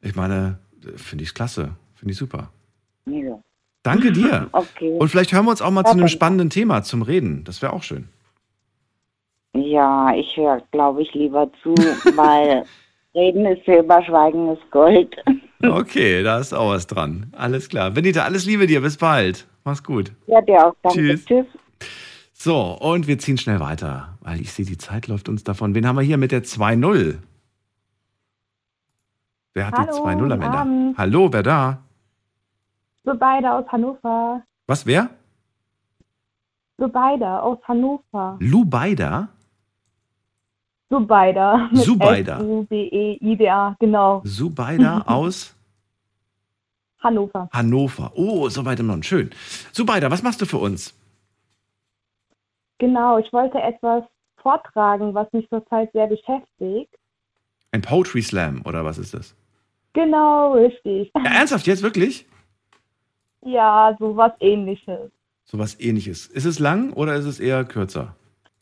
[0.00, 0.58] Ich meine,
[0.96, 2.50] finde ich klasse, finde ich super.
[3.06, 3.38] Ja.
[3.82, 4.48] Danke dir.
[4.52, 4.96] Okay.
[4.98, 7.44] Und vielleicht hören wir uns auch mal zu einem spannenden Thema zum Reden.
[7.44, 8.08] Das wäre auch schön.
[9.54, 11.74] Ja, ich höre, glaube ich, lieber zu,
[12.16, 12.64] weil
[13.14, 15.16] Reden ist Silber, Schweigen ist Gold.
[15.64, 17.32] Okay, da ist auch was dran.
[17.36, 17.92] Alles klar.
[17.92, 18.80] Benita, alles Liebe dir.
[18.80, 19.46] Bis bald.
[19.62, 20.10] Mach's gut.
[20.26, 20.74] Ja, dir auch.
[20.82, 20.98] Danke.
[20.98, 21.24] Tschüss.
[21.24, 21.46] Tschüss.
[22.32, 25.76] So, und wir ziehen schnell weiter, weil ich sehe, die Zeit läuft uns davon.
[25.76, 27.18] Wen haben wir hier mit der 2-0?
[29.54, 30.46] Wer hat die Hallo, 2-0 am Ende?
[30.48, 30.98] Abend.
[30.98, 31.84] Hallo, wer da?
[33.04, 34.42] Beide aus Hannover.
[34.66, 35.10] Was, wer?
[36.78, 38.38] So beide aus Hannover.
[38.40, 39.28] So beide.
[40.90, 41.68] Zubeida.
[42.38, 44.20] S-U-B-E-I-D-A, genau.
[44.24, 45.54] Zubeida aus
[47.00, 47.48] Hannover.
[47.52, 48.12] Hannover.
[48.14, 49.02] Oh, so weit im Norden.
[49.02, 49.30] Schön.
[49.72, 50.94] Zubeida, was machst du für uns?
[52.78, 54.04] Genau, ich wollte etwas
[54.36, 56.94] vortragen, was mich zurzeit sehr beschäftigt.
[57.70, 59.34] Ein Poetry Slam oder was ist das?
[59.94, 61.10] Genau, richtig.
[61.16, 62.26] Ja, ernsthaft jetzt wirklich?
[63.44, 65.10] Ja, so was ähnliches.
[65.44, 66.26] So was ähnliches.
[66.26, 68.14] Ist es lang oder ist es eher kürzer?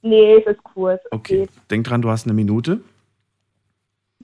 [0.02, 1.00] Nee, es ist kurz.
[1.04, 1.38] es Okay.
[1.40, 1.50] geht.
[1.70, 2.80] Denk dran, du hast eine Minute.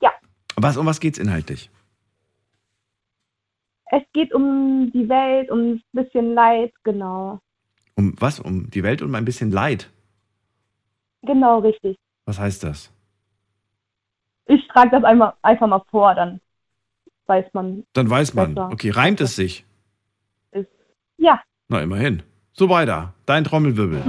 [0.00, 0.10] Ja.
[0.56, 1.70] Was, um was geht's inhaltlich?
[3.90, 7.40] Es geht um die Welt, um ein bisschen Leid, genau.
[7.94, 8.40] Um was?
[8.40, 9.90] Um die Welt und um ein bisschen Leid.
[11.22, 11.96] Genau, richtig.
[12.24, 12.90] Was heißt das?
[14.46, 16.40] Ich trage das einmal, einfach mal vor, dann
[17.26, 17.84] weiß man.
[17.92, 18.54] Dann weiß man.
[18.54, 18.70] Besser.
[18.72, 19.64] Okay, reimt es sich?
[21.18, 22.22] Ja, Na, immerhin.
[22.52, 23.14] So weiter.
[23.26, 24.02] Dein Trommelwirbel.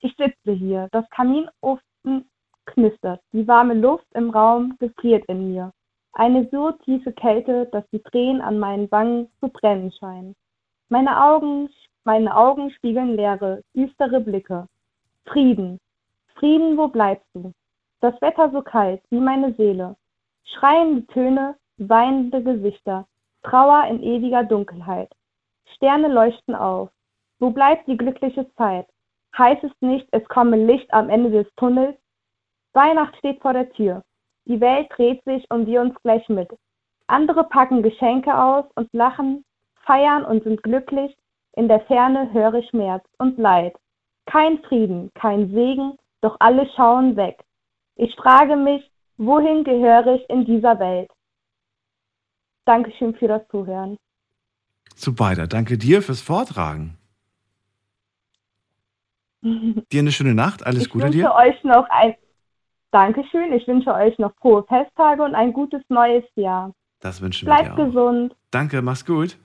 [0.00, 2.28] Ich sitze hier, das Kaminofen
[2.66, 5.72] knistert, die warme Luft im Raum gefriert in mir.
[6.14, 10.34] Eine so tiefe Kälte, dass die Tränen an meinen Wangen zu brennen scheinen.
[10.88, 11.70] Meine Augen,
[12.04, 14.66] meine Augen spiegeln leere, düstere Blicke.
[15.26, 15.78] Frieden,
[16.34, 17.52] Frieden, wo bleibst du?
[18.00, 19.96] Das Wetter so kalt wie meine Seele.
[20.44, 21.54] Schreiende Töne,
[21.88, 23.06] weinende Gesichter,
[23.42, 25.12] Trauer in ewiger Dunkelheit.
[25.76, 26.90] Sterne leuchten auf.
[27.38, 28.86] Wo bleibt die glückliche Zeit?
[29.36, 31.96] Heißt es nicht, es komme Licht am Ende des Tunnels?
[32.72, 34.02] Weihnacht steht vor der Tür.
[34.44, 36.50] Die Welt dreht sich und wir uns gleich mit.
[37.06, 39.44] Andere packen Geschenke aus und lachen,
[39.84, 41.16] feiern und sind glücklich.
[41.54, 43.74] In der Ferne höre ich Schmerz und Leid.
[44.26, 47.44] Kein Frieden, kein Segen, doch alle schauen weg.
[47.96, 51.10] Ich frage mich, wohin gehöre ich in dieser Welt?
[52.64, 53.96] Dankeschön für das Zuhören.
[54.96, 56.96] Zubeida, danke dir fürs Vortragen.
[59.42, 60.64] Dir eine schöne Nacht.
[60.64, 61.34] Alles Ich Gute wünsche dir.
[61.34, 62.14] euch noch ein
[62.92, 63.52] Dankeschön.
[63.52, 66.72] Ich wünsche euch noch frohe Festtage und ein gutes neues Jahr.
[67.00, 67.86] Das wünschen wir Bleibt dir auch.
[67.88, 68.36] gesund.
[68.52, 69.36] Danke, mach's gut.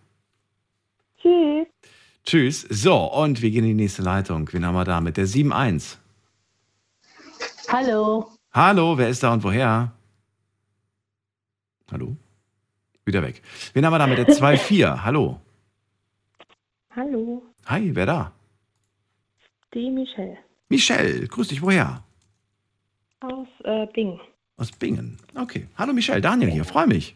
[1.19, 1.65] Tschüss.
[2.23, 2.61] Tschüss.
[2.69, 4.47] So, und wir gehen in die nächste Leitung.
[4.53, 5.97] Wen haben wir da mit der 7.1?
[7.71, 8.27] Hallo.
[8.53, 9.93] Hallo, wer ist da und woher?
[11.91, 12.15] Hallo?
[13.07, 13.41] Wieder weg.
[13.73, 15.03] Wen haben wir da mit der 2.4?
[15.03, 15.39] Hallo.
[16.93, 17.41] Hallo.
[17.65, 18.33] Hi, wer da?
[19.73, 22.03] Die Michelle Michelle, grüß dich, woher?
[23.21, 24.19] aus äh, Bing.
[24.57, 25.17] Aus Bingen.
[25.35, 25.67] Okay.
[25.77, 27.15] Hallo Michelle, Daniel hier, freue mich.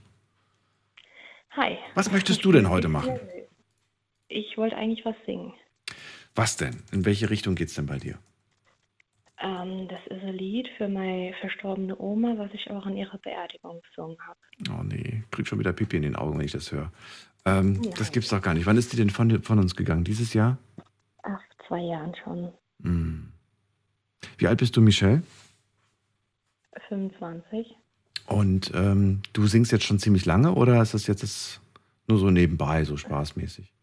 [1.51, 1.77] Hi.
[1.95, 3.19] Was möchtest du denn heute machen?
[4.29, 5.53] Ich wollte eigentlich was singen.
[6.35, 6.83] Was denn?
[6.93, 8.17] In welche Richtung geht's denn bei dir?
[9.41, 13.81] Ähm, das ist ein Lied für meine verstorbene Oma, was ich auch an ihrer Beerdigung
[13.81, 14.39] gesungen habe.
[14.69, 16.91] Oh nee, krieg schon wieder Pipi in den Augen, wenn ich das höre.
[17.45, 18.67] Ähm, das gibt's doch gar nicht.
[18.67, 20.03] Wann ist die denn von, von uns gegangen?
[20.03, 20.57] Dieses Jahr?
[21.23, 22.51] Ach, zwei Jahren schon.
[22.83, 23.31] Hm.
[24.37, 25.23] Wie alt bist du, Michelle?
[26.87, 27.75] 25.
[28.27, 31.61] Und ähm, du singst jetzt schon ziemlich lange oder ist das jetzt das
[32.07, 33.73] nur so nebenbei, so spaßmäßig?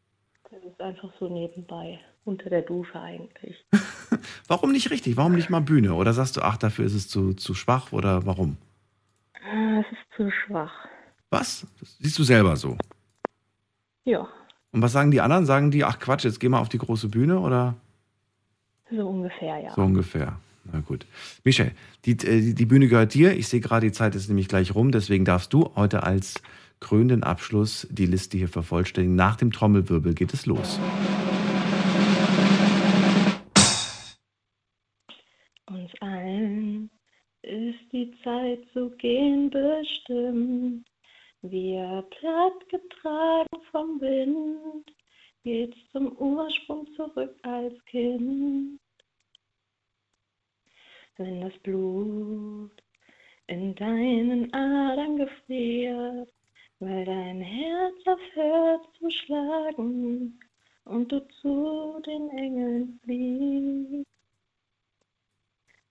[0.50, 1.98] Das ist einfach so nebenbei,
[2.28, 3.64] unter der Dusche eigentlich.
[4.48, 5.16] Warum nicht richtig?
[5.16, 5.94] Warum nicht mal Bühne?
[5.94, 8.56] Oder sagst du, ach, dafür ist es zu, zu schwach oder warum?
[9.34, 10.72] Ah, Es ist zu schwach.
[11.30, 11.66] Was?
[11.80, 12.76] Das siehst du selber so.
[14.04, 14.26] Ja,
[14.72, 15.44] Und was sagen die anderen?
[15.46, 17.74] Sagen die, ach Quatsch, jetzt geh mal auf die große Bühne oder
[18.90, 19.74] so ungefähr, ja.
[19.74, 20.38] so ungefähr?
[20.70, 21.06] Na gut.
[21.44, 21.72] Michel,
[22.04, 23.36] die, äh, die, die Bühne gehört dir.
[23.36, 24.92] Ich sehe gerade, die Zeit ist nämlich gleich rum.
[24.92, 26.34] Deswegen darfst du heute als
[26.80, 29.16] krönenden Abschluss die Liste hier vervollständigen.
[29.16, 30.78] Nach dem Trommelwirbel geht es los.
[30.78, 31.17] Uns
[37.48, 40.86] ist die Zeit zu gehen bestimmt.
[41.42, 44.90] Wir platt getragen vom Wind,
[45.44, 48.78] geht's zum Ursprung zurück als Kind.
[51.16, 52.82] Wenn das Blut
[53.46, 56.32] in deinen Adern gefriert,
[56.80, 60.38] weil dein Herz aufhört zu schlagen
[60.84, 64.17] und du zu den Engeln fliegst.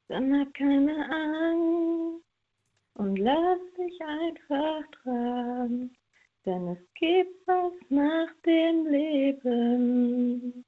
[0.10, 2.26] Dann hab keine Angst
[2.94, 5.96] und lass dich einfach tragen,
[6.46, 10.66] denn es gibt was nach dem Leben.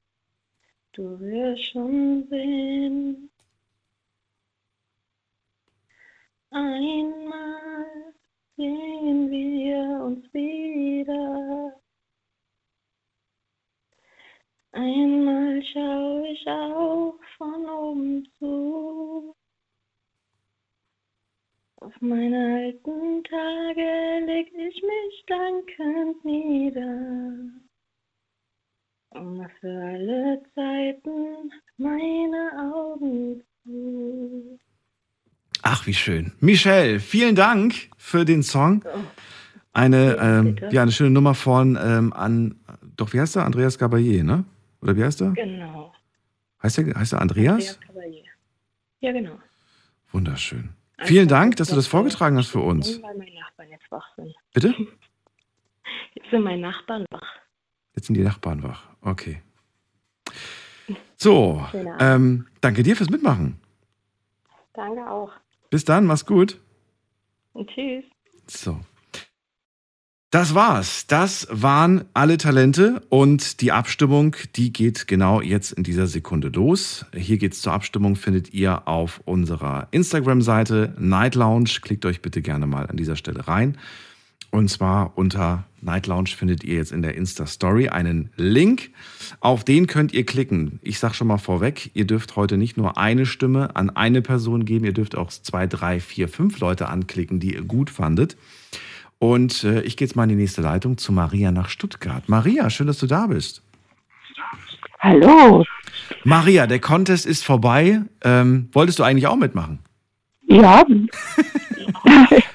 [0.92, 3.30] Du wirst schon sehen.
[6.52, 8.14] Einmal
[8.58, 11.80] sehen wir uns wieder.
[14.74, 19.34] Einmal schau ich auch von oben zu.
[21.78, 27.40] Auf meine alten Tage leg ich mich dankend nieder.
[29.12, 34.60] Und für alle Zeiten meine Augen zu.
[35.62, 36.34] Ach, wie schön.
[36.42, 38.84] Michelle, vielen Dank für den Song.
[39.72, 42.60] Eine, ähm, ja, eine schöne Nummer von ähm, an,
[42.98, 43.46] doch wie heißt er?
[43.46, 44.44] Andreas Gabayé, ne?
[44.82, 45.32] Oder wie heißt er?
[45.32, 45.79] Genau.
[46.62, 47.54] Heißt er, heißt er Andreas?
[47.54, 48.24] Andreas Cavalier.
[49.00, 49.40] Ja, genau.
[50.12, 50.70] Wunderschön.
[51.04, 53.02] Vielen Dank, dass du das vorgetragen hast für uns.
[53.02, 54.36] Weil meine Nachbarn jetzt wach sind.
[54.54, 54.74] Bitte?
[56.14, 57.36] Jetzt sind meine Nachbarn wach.
[57.96, 58.84] Jetzt sind die Nachbarn wach.
[59.02, 59.42] Okay.
[61.22, 61.64] So,
[62.00, 63.60] ähm, danke dir fürs Mitmachen.
[64.74, 65.32] Danke auch.
[65.70, 66.60] Bis dann, mach's gut.
[67.54, 68.06] Und tschüss.
[68.48, 68.80] So.
[70.32, 71.08] Das war's.
[71.08, 77.04] Das waren alle Talente und die Abstimmung, die geht genau jetzt in dieser Sekunde los.
[77.16, 81.80] Hier geht's zur Abstimmung, findet ihr auf unserer Instagram-Seite Night Lounge.
[81.82, 83.80] Klickt euch bitte gerne mal an dieser Stelle rein.
[84.52, 88.92] Und zwar unter Night Lounge findet ihr jetzt in der Insta-Story einen Link.
[89.40, 90.80] Auf den könnt ihr klicken.
[90.84, 94.66] Ich sag schon mal vorweg, ihr dürft heute nicht nur eine Stimme an eine Person
[94.66, 98.38] geben, ihr dürft auch zwei, drei, vier, fünf Leute anklicken, die ihr gut fandet.
[99.20, 102.28] Und äh, ich gehe jetzt mal in die nächste Leitung zu Maria nach Stuttgart.
[102.28, 103.62] Maria, schön, dass du da bist.
[105.00, 105.66] Hallo.
[106.24, 108.02] Maria, der Contest ist vorbei.
[108.24, 109.80] Ähm, wolltest du eigentlich auch mitmachen?
[110.48, 110.84] Ja,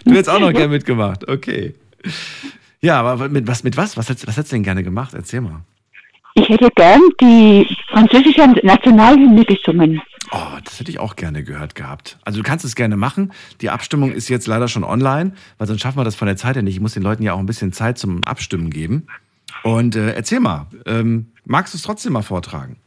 [0.05, 1.29] Du hättest auch noch gerne mitgemacht.
[1.29, 1.75] Okay.
[2.81, 3.97] Ja, aber mit was, mit was?
[3.97, 5.15] Was hättest, was hättest du denn gerne gemacht?
[5.15, 5.63] Erzähl mal.
[6.35, 10.01] ich hätte gern die französische Nationalhymne gesungen.
[10.37, 12.19] Oh, das hätte ich auch gerne gehört gehabt.
[12.25, 13.33] Also du kannst es gerne machen.
[13.61, 16.57] Die Abstimmung ist jetzt leider schon online, weil sonst schaffen wir das von der Zeit
[16.57, 16.75] her nicht.
[16.75, 19.07] Ich muss den Leuten ja auch ein bisschen Zeit zum Abstimmen geben.
[19.63, 22.79] Und äh, erzähl mal, ähm, magst du es trotzdem mal vortragen?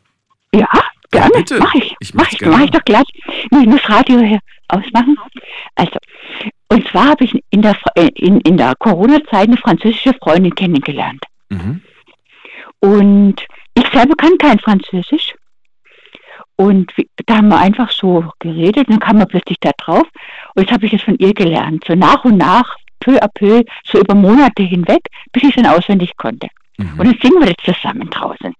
[0.54, 0.68] Ja,
[1.10, 1.32] gerne.
[1.34, 1.60] bitte.
[1.60, 1.96] Mach ich.
[2.02, 3.08] Ich mach ich, mach ich doch gleich.
[3.52, 5.16] Nee, ich muss Radio hier ausmachen.
[5.76, 5.98] Also,
[6.68, 11.24] und zwar habe ich in der, äh, in, in der Corona-Zeit eine französische Freundin kennengelernt.
[11.48, 11.82] Mhm.
[12.80, 13.36] Und
[13.74, 15.34] ich selber kann kein Französisch.
[16.58, 16.92] Und
[17.28, 20.08] da haben wir einfach so geredet und dann kam man plötzlich da drauf.
[20.56, 21.86] Und jetzt habe ich es von ihr gelernt.
[21.88, 25.72] So nach und nach, peu à peu, so über Monate hinweg, bis ich es dann
[25.74, 26.48] auswendig konnte.
[26.98, 28.54] Und dann singen wir das zusammen draußen.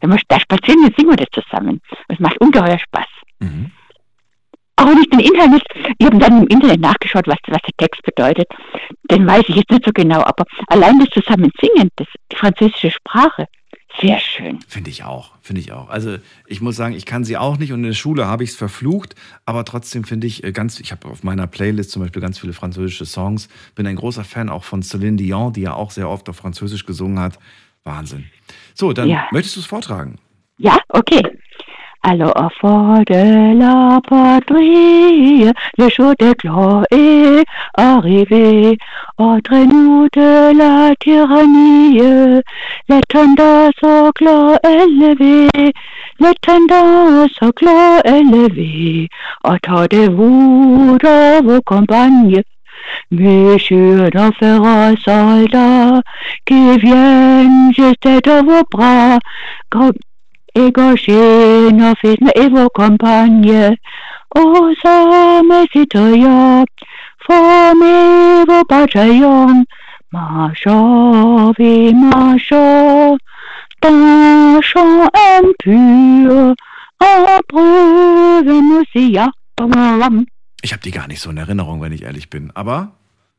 [0.00, 1.80] Wenn wir da spazieren, dann singen wir das zusammen.
[2.08, 3.06] Es macht ungeheuer Spaß.
[4.76, 5.66] Auch wenn ich den Inhalt nicht,
[5.98, 8.46] ich habe dann im Internet nachgeschaut, was, was der Text bedeutet.
[9.10, 12.90] Den weiß ich jetzt nicht so genau, aber allein das zusammen singen, das, die französische
[12.90, 13.46] Sprache,
[14.00, 14.60] sehr schön.
[14.68, 15.88] Finde ich auch, finde ich auch.
[15.88, 16.16] Also
[16.46, 18.56] ich muss sagen, ich kann sie auch nicht und in der Schule habe ich es
[18.56, 19.14] verflucht,
[19.44, 22.52] aber trotzdem finde ich äh, ganz, ich habe auf meiner Playlist zum Beispiel ganz viele
[22.52, 26.28] französische Songs, bin ein großer Fan auch von Celine Dion, die ja auch sehr oft
[26.28, 27.38] auf Französisch gesungen hat.
[27.84, 28.26] Wahnsinn.
[28.74, 29.26] So, dann Ja.
[29.32, 30.18] möchtest du es vortragen?
[30.58, 31.22] Ja, okay.
[32.04, 37.44] Alors, fond de la patrie, le jour de gloire est
[37.76, 38.78] arrivé.
[39.18, 42.00] Entre nous de la tyrannie,
[42.88, 45.48] les tendances au clan élevé,
[46.20, 49.08] les tendances au clan élevé.
[49.42, 52.42] Attendez-vous dans vos campagnes,
[53.10, 56.00] Monsieur d'un féroce soldat
[56.46, 59.18] qui vient juste de vos bras,
[62.34, 63.76] et vos compagnes,
[64.34, 66.64] aux hommes citoyens,
[67.26, 69.64] formez vos bataillons,
[70.12, 73.18] marchons, oui, marchons,
[73.82, 75.08] d'un chant
[75.38, 76.54] impur,
[77.48, 79.30] Prüfen sie ja.
[80.62, 82.50] Ich habe die gar nicht so in Erinnerung, wenn ich ehrlich bin.
[82.54, 82.92] Aber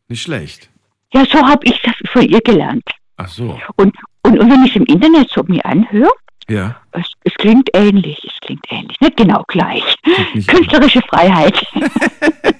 [0.07, 0.69] nicht schlecht.
[1.13, 2.83] Ja, so habe ich das von ihr gelernt.
[3.17, 3.59] Ach so.
[3.75, 3.93] Und,
[4.23, 6.11] und, und wenn ich es im Internet so mir anhöre,
[6.49, 6.77] Ja.
[6.91, 9.83] Es, es klingt ähnlich, es klingt ähnlich, nicht genau gleich.
[10.47, 11.65] Künstlerische Freiheit.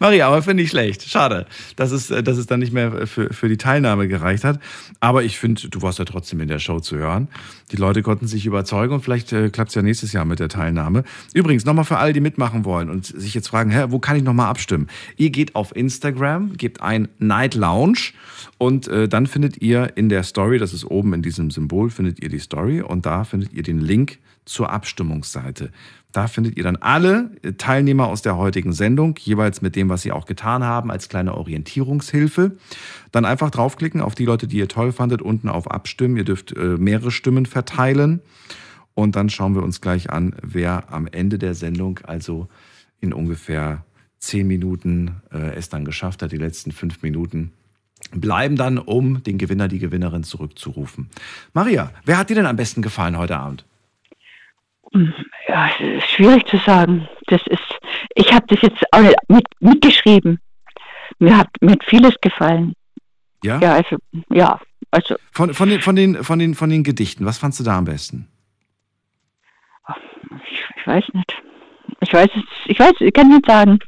[0.00, 1.08] Maria, aber finde ich schlecht.
[1.08, 1.46] Schade,
[1.76, 4.60] dass es, dass es dann nicht mehr für, für die Teilnahme gereicht hat.
[5.00, 7.28] Aber ich finde, du warst ja trotzdem in der Show zu hören.
[7.72, 10.48] Die Leute konnten sich überzeugen und vielleicht äh, klappt es ja nächstes Jahr mit der
[10.48, 11.04] Teilnahme.
[11.34, 14.22] Übrigens, nochmal für alle, die mitmachen wollen und sich jetzt fragen, hä, wo kann ich
[14.22, 14.88] nochmal abstimmen?
[15.16, 18.12] Ihr geht auf Instagram, gebt ein Night Lounge
[18.58, 22.22] und äh, dann findet ihr in der Story, das ist oben in diesem Symbol, findet
[22.22, 25.72] ihr die Story und da findet ihr den Link zur Abstimmungsseite.
[26.12, 30.12] Da findet ihr dann alle Teilnehmer aus der heutigen Sendung, jeweils mit dem, was sie
[30.12, 32.56] auch getan haben, als kleine Orientierungshilfe.
[33.12, 36.16] Dann einfach draufklicken auf die Leute, die ihr toll fandet, unten auf Abstimmen.
[36.16, 38.20] Ihr dürft äh, mehrere Stimmen verteilen.
[38.94, 42.48] Und dann schauen wir uns gleich an, wer am Ende der Sendung, also
[42.98, 43.84] in ungefähr
[44.18, 47.52] zehn Minuten, äh, es dann geschafft hat, die letzten fünf Minuten
[48.20, 51.10] bleiben dann, um den Gewinner, die Gewinnerin zurückzurufen.
[51.52, 53.64] Maria, wer hat dir denn am besten gefallen heute Abend?
[55.48, 57.08] Ja, es ist schwierig zu sagen.
[57.26, 57.62] Das ist,
[58.14, 60.40] ich habe das jetzt auch nicht mit, mitgeschrieben.
[61.18, 62.74] Mir hat, mir hat vieles gefallen.
[63.42, 63.60] Ja?
[63.60, 63.96] Ja, also,
[64.30, 64.60] ja,
[64.90, 67.76] also, Von, von, den, von, den, von, den, von den Gedichten, was fandst du da
[67.76, 68.28] am besten?
[70.78, 71.42] ich weiß nicht.
[72.00, 73.78] Ich weiß es, ich weiß, ich kann nicht sagen.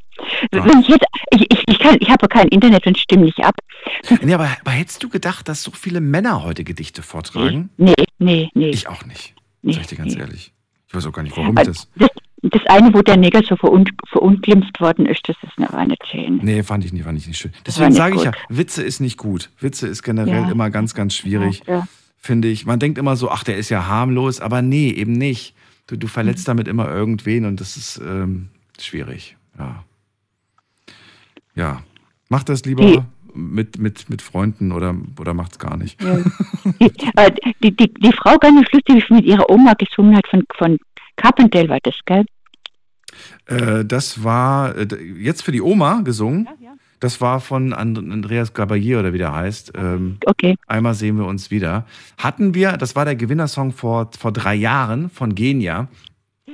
[0.51, 3.55] Wenn ich jetzt, ich, ich, ich kann, ich habe kein Internet und stimme nicht ab.
[4.23, 7.70] Nee, aber, aber hättest du gedacht, dass so viele Männer heute Gedichte vortragen?
[7.77, 8.70] Nee, nee, nee.
[8.70, 9.35] Ich auch nicht.
[9.62, 10.53] Nee, Sag ich dir ganz ehrlich.
[10.89, 11.89] Ich weiß auch gar nicht, warum Aber das.
[11.97, 12.09] das,
[12.43, 16.36] das eine, wo der Neger so verun, verunglimpft worden ist, das ist eine reine 10.
[16.43, 17.53] Nee, fand ich nicht, fand ich nicht schön.
[17.66, 18.32] Deswegen sage ich ja.
[18.49, 19.51] Witze ist nicht gut.
[19.61, 20.51] Witze ist generell Ja.
[20.51, 21.89] immer ganz, ganz schwierig, Ja, ja.
[22.16, 22.65] finde ich.
[22.65, 25.55] Man denkt immer so, ach, der ist ja harmlos, aber nee, eben nicht.
[25.89, 26.51] Du, du verletzt Mhm.
[26.53, 28.49] damit immer irgendwen und das ist ähm,
[28.81, 29.36] schwierig.
[29.59, 29.85] Ja.
[31.59, 31.82] Ja.
[32.28, 33.01] Mach das lieber Die-
[33.35, 36.02] mit, mit, mit Freunden oder, oder macht's gar nicht.
[36.02, 36.18] Ja.
[36.80, 37.30] Die, äh,
[37.62, 40.78] die, die, die Frau ganz lustig, wie mit ihrer Oma gesungen hat, von, von
[41.16, 42.24] Carpendale war das, gell?
[43.47, 44.86] Äh, das war äh,
[45.18, 46.48] jetzt für die Oma gesungen.
[47.01, 49.72] Das war von And Andreas Gabayer oder wie der heißt.
[49.76, 50.56] Ähm, okay.
[50.66, 51.86] Einmal sehen wir uns wieder.
[52.16, 55.86] Hatten wir, das war der Gewinnersong vor, vor drei Jahren von Genia.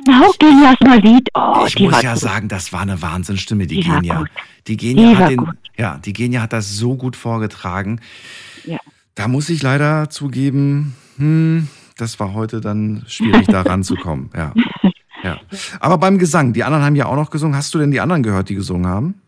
[0.05, 1.29] Genau, Genias mal Lied.
[1.35, 2.21] Oh, ich muss ja gut.
[2.21, 4.19] sagen, das war eine Wahnsinnsstimme, die, Die Genia.
[4.19, 4.31] gut.
[4.67, 5.55] Die Genia Die hat den, gut.
[5.77, 8.01] ja, die Genia hat das so gut vorgetragen.
[8.65, 8.79] Ja.
[9.15, 14.31] Da muss ich leider zugeben, hm, das war heute dann schwierig, da ranzukommen.
[14.35, 14.53] Ja.
[15.23, 15.39] ja.
[15.79, 17.55] Aber beim Gesang, die anderen haben ja auch noch gesungen.
[17.57, 19.21] Hast du denn die anderen gehört, die gesungen haben?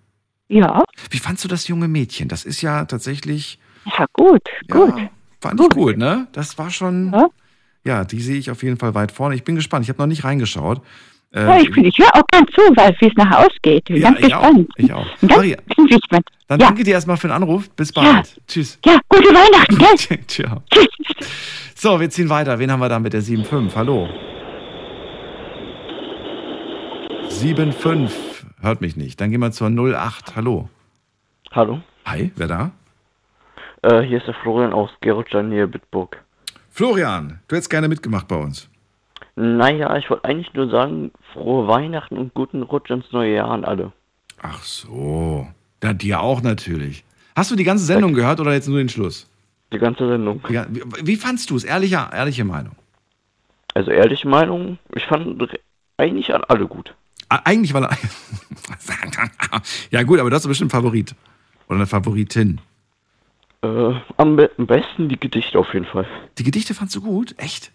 [0.49, 0.83] Ja.
[1.11, 2.29] Wie fandst du das junge Mädchen?
[2.29, 3.61] Das ist ja tatsächlich.
[3.99, 4.95] Ja, gut, gut.
[5.41, 6.27] Fand ich gut, ne?
[6.33, 7.13] Das war schon.
[7.13, 7.29] Ja,
[8.05, 9.35] die sehe ich auf jeden Fall weit vorne.
[9.35, 9.85] Ich bin gespannt.
[9.85, 10.81] Ich habe noch nicht reingeschaut.
[11.33, 13.85] Äh, Ja, ich, ich höre auch gern zu, weil wie es nachher ausgeht.
[13.87, 14.43] Bin Ja, ganz ich auch.
[14.43, 14.69] gespannt.
[14.77, 15.07] Ich auch.
[15.21, 15.57] Ganz, Maria.
[15.77, 16.29] bin gespannt.
[16.49, 16.67] Dann ja.
[16.67, 17.69] danke dir erstmal für den Anruf.
[17.71, 18.41] Bis bald.
[18.47, 18.79] Tschüss.
[18.85, 20.19] Ja, gute Weihnachten, gell?
[20.27, 20.63] Ciao.
[21.75, 22.59] So, wir ziehen weiter.
[22.59, 23.75] Wen haben wir da mit der 7.5?
[23.75, 24.09] Hallo.
[27.29, 28.11] 7.5.
[28.61, 29.21] Hört mich nicht.
[29.21, 30.37] Dann gehen wir zur 08.
[30.37, 30.69] Hallo.
[31.53, 31.81] Hallo.
[32.07, 32.71] Hi, wer da?
[33.83, 36.23] Äh, hier ist der Florian aus Gerolstein hier Bitburg.
[36.77, 38.69] Florian, du hättest gerne mitgemacht bei uns.
[39.35, 43.65] Naja, ich wollte eigentlich nur sagen, frohe Weihnachten und guten Rutsch ins neue Jahr an
[43.65, 43.93] alle.
[44.43, 45.49] Ach so.
[45.83, 47.03] Ja, dir auch natürlich.
[47.35, 49.27] Hast du die ganze Sendung gehört oder jetzt nur den Schluss?
[49.73, 50.43] Die ganze Sendung.
[50.51, 51.65] Ja, wie, wie fandst du es?
[51.65, 52.77] Ehrliche, ehrliche Meinung.
[53.73, 55.49] Also ehrliche Meinung, ich fand
[55.97, 56.95] eigentlich an alle gut.
[57.31, 57.97] Eigentlich war er.
[59.91, 61.15] ja, gut, aber das ist bestimmt ein Favorit.
[61.69, 62.61] Oder eine Favoritin.
[63.63, 66.07] Äh, am, be am besten die Gedichte auf jeden Fall.
[66.39, 67.35] Die Gedichte fandst du gut?
[67.39, 67.73] Echt?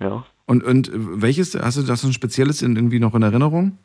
[0.00, 0.24] Ja.
[0.46, 1.54] Und, und äh, welches?
[1.54, 3.78] Hast du das ein spezielles in, irgendwie noch in Erinnerung?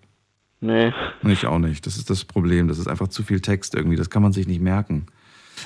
[0.61, 0.93] Nee.
[1.23, 1.85] Ich auch nicht.
[1.87, 2.67] Das ist das Problem.
[2.67, 3.97] Das ist einfach zu viel Text irgendwie.
[3.97, 5.07] Das kann man sich nicht merken.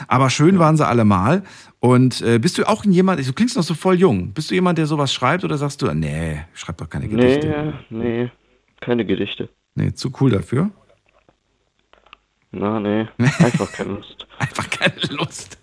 [0.08, 1.44] Aber schön waren sie alle mal.
[1.80, 4.34] Und äh, bist du auch jemand, du klingst noch so voll jung.
[4.34, 7.74] Bist du jemand, der sowas schreibt oder sagst du, nee, ich schreib doch keine Gedichte?
[7.90, 8.32] Nee, nee,
[8.80, 9.50] keine Gedichte.
[9.76, 10.72] Nee, zu cool dafür.
[12.58, 14.26] Na, nee, einfach keine Lust.
[14.40, 15.58] Einfach keine Lust.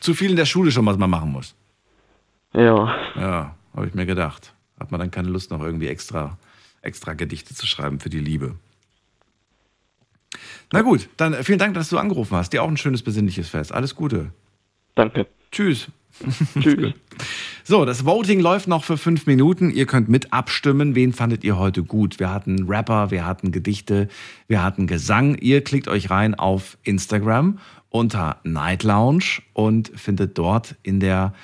[0.00, 1.54] Zu viel in der Schule schon, was man machen muss.
[2.52, 2.96] Ja.
[3.14, 4.52] Ja, habe ich mir gedacht.
[4.78, 6.36] Hat man dann keine Lust, noch irgendwie extra,
[6.82, 8.56] extra Gedichte zu schreiben für die Liebe.
[10.72, 12.52] Na gut, dann vielen Dank, dass du angerufen hast.
[12.52, 13.72] Dir auch ein schönes besinnliches Fest.
[13.72, 14.32] Alles Gute.
[14.96, 15.28] Danke.
[15.52, 15.88] Tschüss.
[16.58, 16.92] Tschüss.
[17.64, 19.70] So, das Voting läuft noch für fünf Minuten.
[19.70, 20.96] Ihr könnt mit abstimmen.
[20.96, 22.18] Wen fandet ihr heute gut?
[22.18, 24.08] Wir hatten Rapper, wir hatten Gedichte,
[24.48, 25.36] wir hatten Gesang.
[25.36, 31.34] Ihr klickt euch rein auf Instagram unter Night Lounge und findet dort in der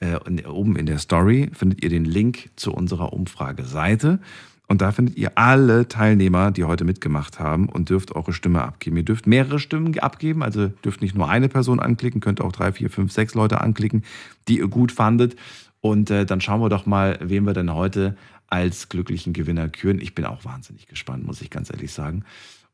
[0.00, 4.18] äh, in, oben in der Story findet ihr den Link zu unserer Umfrageseite.
[4.66, 8.98] Und da findet ihr alle Teilnehmer, die heute mitgemacht haben und dürft eure Stimme abgeben.
[8.98, 12.72] Ihr dürft mehrere Stimmen abgeben, also dürft nicht nur eine Person anklicken, könnt auch drei,
[12.72, 14.02] vier, fünf, sechs Leute anklicken,
[14.46, 15.36] die ihr gut fandet.
[15.80, 18.16] Und äh, dann schauen wir doch mal, wen wir denn heute
[18.48, 20.00] als glücklichen Gewinner küren.
[20.00, 22.24] Ich bin auch wahnsinnig gespannt, muss ich ganz ehrlich sagen.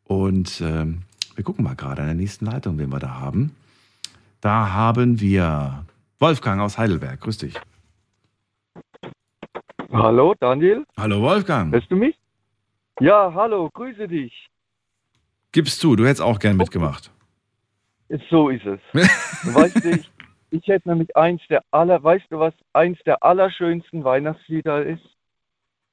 [0.05, 0.87] Und äh,
[1.35, 3.55] wir gucken mal gerade an der nächsten Leitung, wen wir da haben.
[4.41, 5.85] Da haben wir
[6.19, 7.21] Wolfgang aus Heidelberg.
[7.21, 7.55] Grüß dich.
[9.93, 10.85] Hallo, Daniel.
[10.97, 11.73] Hallo, Wolfgang.
[11.73, 12.17] Hörst du mich?
[13.01, 14.49] Ja, hallo, grüße dich.
[15.53, 17.11] Gibst du, du hättest auch gern mitgemacht.
[18.31, 18.81] So ist es.
[19.45, 20.11] Du weißt, ich,
[20.55, 25.05] ich hätte nämlich eins der aller, weißt du was, eins der allerschönsten Weihnachtslieder ist?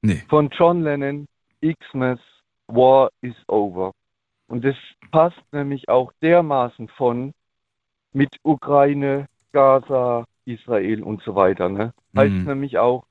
[0.01, 0.21] Nee.
[0.29, 1.27] Von John Lennon,
[1.61, 2.19] Xmas,
[2.67, 3.91] War is Over.
[4.47, 4.75] Und das
[5.11, 7.33] passt nämlich auch dermaßen von
[8.13, 11.69] mit Ukraine, Gaza, Israel und so weiter.
[11.69, 11.93] Ne?
[12.15, 12.43] Heißt Mhm.
[12.45, 13.05] nämlich auch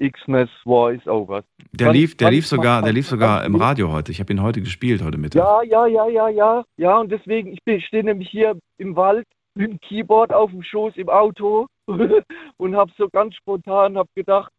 [0.00, 1.42] Xmas, War is Over.
[1.72, 4.12] Der lief, der lief sogar, der lief sogar im Radio heute.
[4.12, 5.40] Ich habe ihn heute gespielt, heute Mittag.
[5.42, 6.64] Ja, ja, ja, ja, ja.
[6.76, 9.26] Ja, und deswegen, ich, bin- ich stehe nämlich hier im Wald
[9.58, 11.66] mit dem Keyboard auf dem Schoß im Auto
[12.56, 14.52] und habe so ganz spontan hab gedacht,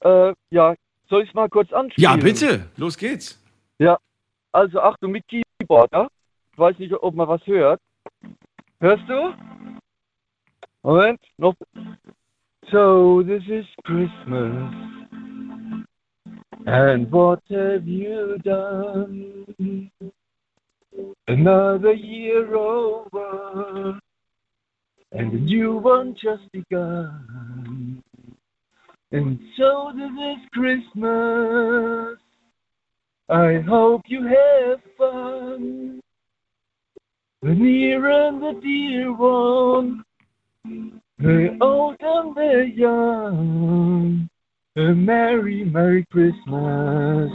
[0.00, 0.74] äh, ja,
[1.08, 2.10] soll ich es mal kurz anspielen?
[2.10, 3.42] Ja, bitte, los geht's.
[3.78, 3.98] Ja,
[4.52, 6.08] also Achtung mit Keyboard, ja?
[6.52, 7.80] Ich weiß nicht, ob man was hört.
[8.80, 9.34] Hörst du?
[10.82, 11.54] Moment, noch.
[12.70, 14.72] So, this is Christmas.
[16.66, 19.90] And what have you done?
[21.26, 24.00] Another year over.
[25.12, 28.02] And the new one just begun.
[29.12, 32.18] And so this Christmas.
[33.28, 36.00] I hope you have fun.
[37.42, 40.04] The near and the dear one,
[41.18, 44.28] the old and the young.
[44.76, 47.30] A Merry, Merry Christmas.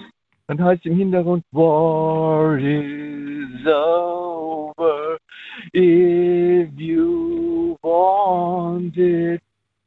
[0.47, 5.17] Dann heißt im Hintergrund War is over.
[5.73, 7.44] If you
[7.85, 9.41] it,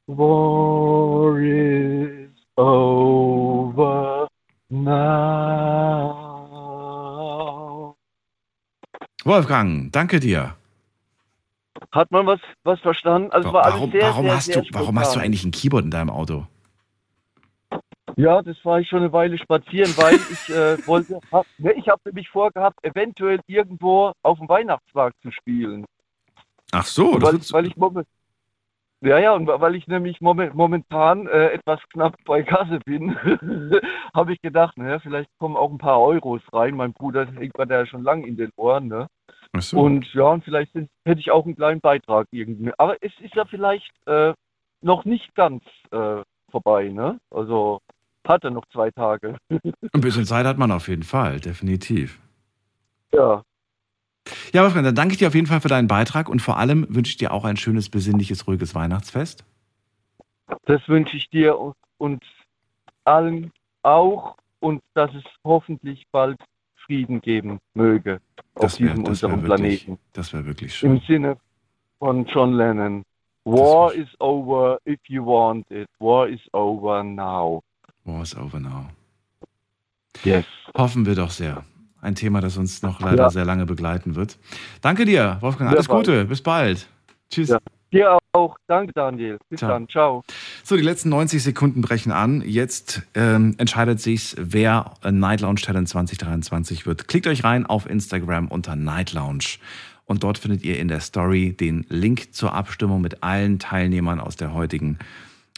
[0.07, 4.29] war is over
[4.71, 5.99] now.
[9.25, 10.55] Wolfgang, danke dir.
[11.93, 13.31] Hat man was, was verstanden?
[13.33, 15.51] Also war Warum, alles sehr, warum, sehr, hast sehr du, warum hast du eigentlich ein
[15.51, 16.47] Keyboard in deinem Auto?
[18.17, 21.89] Ja, das war ich schon eine Weile spazieren, weil ich äh, wollte, hab, ne, ich
[21.89, 25.85] habe nämlich vorgehabt, eventuell irgendwo auf dem Weihnachtsmarkt zu spielen.
[26.73, 27.77] Ach so, das weil, weil ich
[29.01, 33.17] ja, ja, und weil ich nämlich momen- momentan äh, etwas knapp bei Kasse bin,
[34.15, 36.75] habe ich gedacht, naja, vielleicht kommen auch ein paar Euros rein.
[36.75, 39.07] Mein Bruder hängt mir da ja schon lange in den Ohren, ne?
[39.53, 39.79] Ach so.
[39.79, 42.73] Und ja, und vielleicht sind, hätte ich auch einen kleinen Beitrag irgendwie.
[42.77, 44.35] Aber es ist ja vielleicht äh,
[44.83, 45.63] noch nicht ganz
[45.93, 47.21] äh, vorbei, ne?
[47.31, 47.81] Also
[48.27, 49.37] hat er noch zwei Tage.
[49.51, 52.19] Ein bisschen Zeit hat man auf jeden Fall, definitiv.
[53.13, 53.43] ja.
[54.53, 56.87] Ja, Wolfgang, dann danke ich dir auf jeden Fall für deinen Beitrag und vor allem
[56.89, 59.45] wünsche ich dir auch ein schönes, besinnliches, ruhiges Weihnachtsfest.
[60.67, 61.59] Das wünsche ich dir
[61.99, 62.23] und,
[63.05, 63.53] allen
[63.83, 66.39] auch und dass es hoffentlich bald
[66.77, 68.21] Frieden geben möge
[68.55, 69.99] auf wär- diesem unserem wirklich- Planeten.
[70.15, 70.97] Das wäre wirklich schön.
[70.97, 71.37] Im Sinne
[71.99, 73.05] von John Lennon.
[73.45, 75.89] War is over if you want it.
[76.01, 77.63] War is over now.
[78.05, 78.87] War is over now.
[80.25, 80.45] Yes.
[80.77, 81.65] Hoffen wir doch sehr.
[82.01, 83.31] Ein Thema, das uns noch leider Ja.
[83.31, 84.39] sehr lange begleiten wird.
[84.81, 85.71] Danke dir, Wolfgang.
[85.71, 85.89] Alles.
[85.89, 86.25] Gute.
[86.25, 86.87] Bis bald.
[87.31, 87.55] Tschüss.
[87.93, 88.57] Dir auch.
[88.67, 89.39] Danke, Daniel.
[89.49, 89.71] Bis Ciao.
[89.71, 89.89] dann.
[89.89, 90.23] Ciao.
[90.63, 92.43] So, die letzten 90 Sekunden brechen an.
[92.45, 97.09] Jetzt ähm, entscheidet sich, wer Night Lounge Talent 2023 wird.
[97.09, 99.57] Klickt euch rein auf Instagram unter Night Lounge.
[100.05, 104.37] Und dort findet ihr in der Story den Link zur Abstimmung mit allen Teilnehmern aus
[104.37, 104.99] der heutigen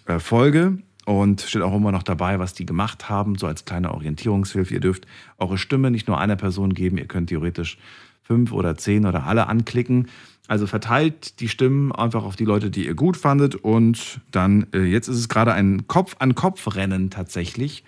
[0.06, 0.78] äh, Folge.
[1.06, 4.74] Und steht auch immer noch dabei, was die gemacht haben, so als kleine Orientierungshilfe.
[4.74, 5.06] Ihr dürft
[5.38, 7.78] eure Stimme nicht nur einer Person geben, ihr könnt theoretisch
[8.22, 10.08] fünf oder zehn oder alle anklicken.
[10.46, 13.54] Also verteilt die Stimmen einfach auf die Leute, die ihr gut fandet.
[13.54, 17.84] Und dann, äh, jetzt ist es gerade ein Kopf-an-Kopf-Rennen tatsächlich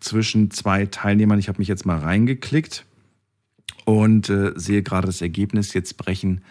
[0.00, 1.38] zwischen zwei Teilnehmern.
[1.38, 2.84] Ich habe mich jetzt mal reingeklickt
[3.84, 5.74] und äh, sehe gerade das Ergebnis.
[5.74, 6.42] Jetzt brechen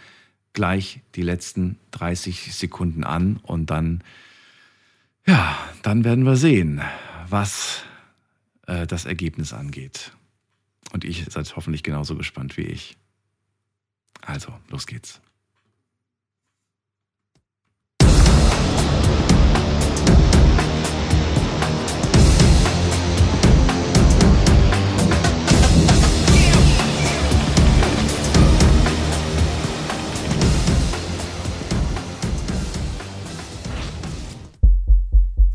[0.54, 4.04] gleich die letzten 30 Sekunden an und dann,
[5.30, 6.82] ja, dann werden wir sehen,
[7.28, 7.84] was
[8.66, 10.12] äh, das Ergebnis angeht.
[10.92, 12.98] Und ich seid hoffentlich genauso gespannt wie ich.
[14.22, 15.22] Also, los geht's.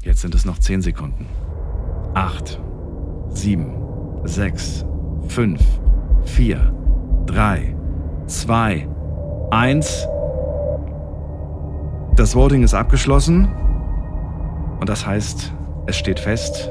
[0.05, 1.27] Jetzt sind es noch 10 Sekunden.
[2.13, 2.61] 8,
[3.31, 3.73] 7,
[4.25, 4.85] 6,
[5.29, 5.61] 5,
[6.25, 6.75] 4,
[7.25, 7.77] 3,
[8.27, 8.89] 2,
[9.51, 10.09] 1.
[12.17, 13.49] Das Voting ist abgeschlossen.
[14.79, 15.55] Und das heißt,
[15.87, 16.71] es steht fest.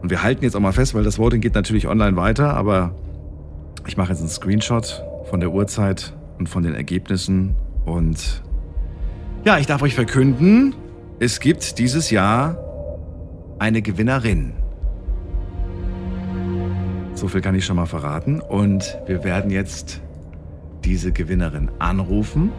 [0.00, 2.94] Und wir halten jetzt auch mal fest, weil das Voting geht natürlich online weiter, aber
[3.88, 7.56] ich mache jetzt einen Screenshot von der Uhrzeit und von den Ergebnissen.
[7.84, 8.44] Und
[9.44, 10.76] ja, ich darf euch verkünden,
[11.22, 12.56] es gibt dieses Jahr
[13.58, 14.54] eine Gewinnerin.
[17.12, 18.40] So viel kann ich schon mal verraten.
[18.40, 20.00] Und wir werden jetzt
[20.82, 22.50] diese Gewinnerin anrufen.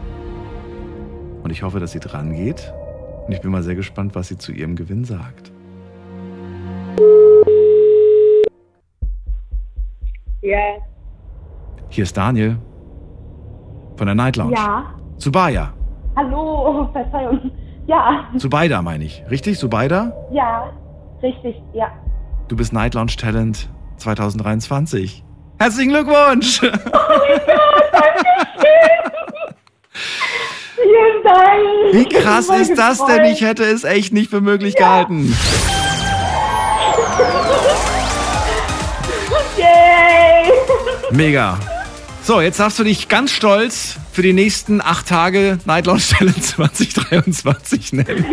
[1.41, 2.71] Und ich hoffe, dass sie dran geht.
[3.25, 5.51] Und ich bin mal sehr gespannt, was sie zu ihrem Gewinn sagt.
[10.43, 10.59] Ja.
[11.89, 12.57] Hier ist Daniel
[13.97, 14.53] von der Night Lounge.
[14.53, 14.93] Ja.
[15.17, 15.73] Subaya.
[16.15, 17.51] Hallo, Verzeihung.
[17.91, 18.25] Ja.
[18.37, 19.21] Subaida meine ich.
[19.29, 19.59] Richtig?
[19.59, 20.13] Subaida?
[20.31, 20.71] Ja.
[21.21, 21.91] Richtig, ja.
[22.47, 25.25] Du bist Night Lounge Talent 2023.
[25.59, 26.61] Herzlichen Glückwunsch!
[26.61, 26.71] Vielen
[31.23, 31.91] Dank.
[31.91, 33.17] Wie krass ist das gefreut.
[33.17, 33.25] denn?
[33.25, 35.35] Ich hätte es echt nicht für möglich gehalten.
[39.57, 40.51] Yay!
[41.11, 41.59] Mega.
[42.23, 46.43] So, jetzt darfst du dich ganz stolz für die nächsten acht Tage Night Lounge Talent
[46.43, 48.25] 2023 nennen.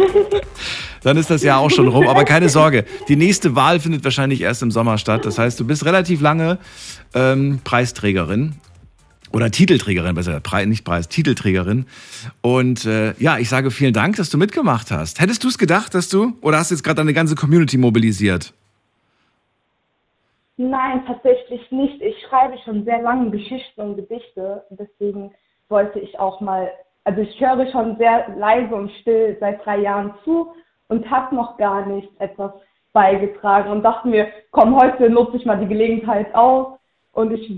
[1.03, 2.07] Dann ist das Jahr auch schon rum.
[2.07, 5.25] Aber keine Sorge, die nächste Wahl findet wahrscheinlich erst im Sommer statt.
[5.25, 6.59] Das heißt, du bist relativ lange
[7.15, 8.57] ähm, Preisträgerin.
[9.31, 11.87] Oder Titelträgerin, besser, Pre nicht Preis, Titelträgerin.
[12.41, 15.21] Und äh, ja, ich sage vielen Dank, dass du mitgemacht hast.
[15.21, 18.53] Hättest du es gedacht, dass du, oder hast du jetzt gerade deine ganze Community mobilisiert?
[20.59, 22.03] Nein, tatsächlich nicht.
[22.03, 24.65] Ich schreibe schon sehr lange Geschichten und Gedichte.
[24.71, 25.33] Deswegen
[25.69, 26.69] wollte ich auch mal,
[27.05, 30.53] also ich höre schon sehr leise und still seit drei Jahren zu
[30.89, 32.51] und habe noch gar nicht etwas
[32.93, 36.77] beigetragen und dachte mir, komm, heute nutze ich mal die Gelegenheit aus
[37.13, 37.49] und ich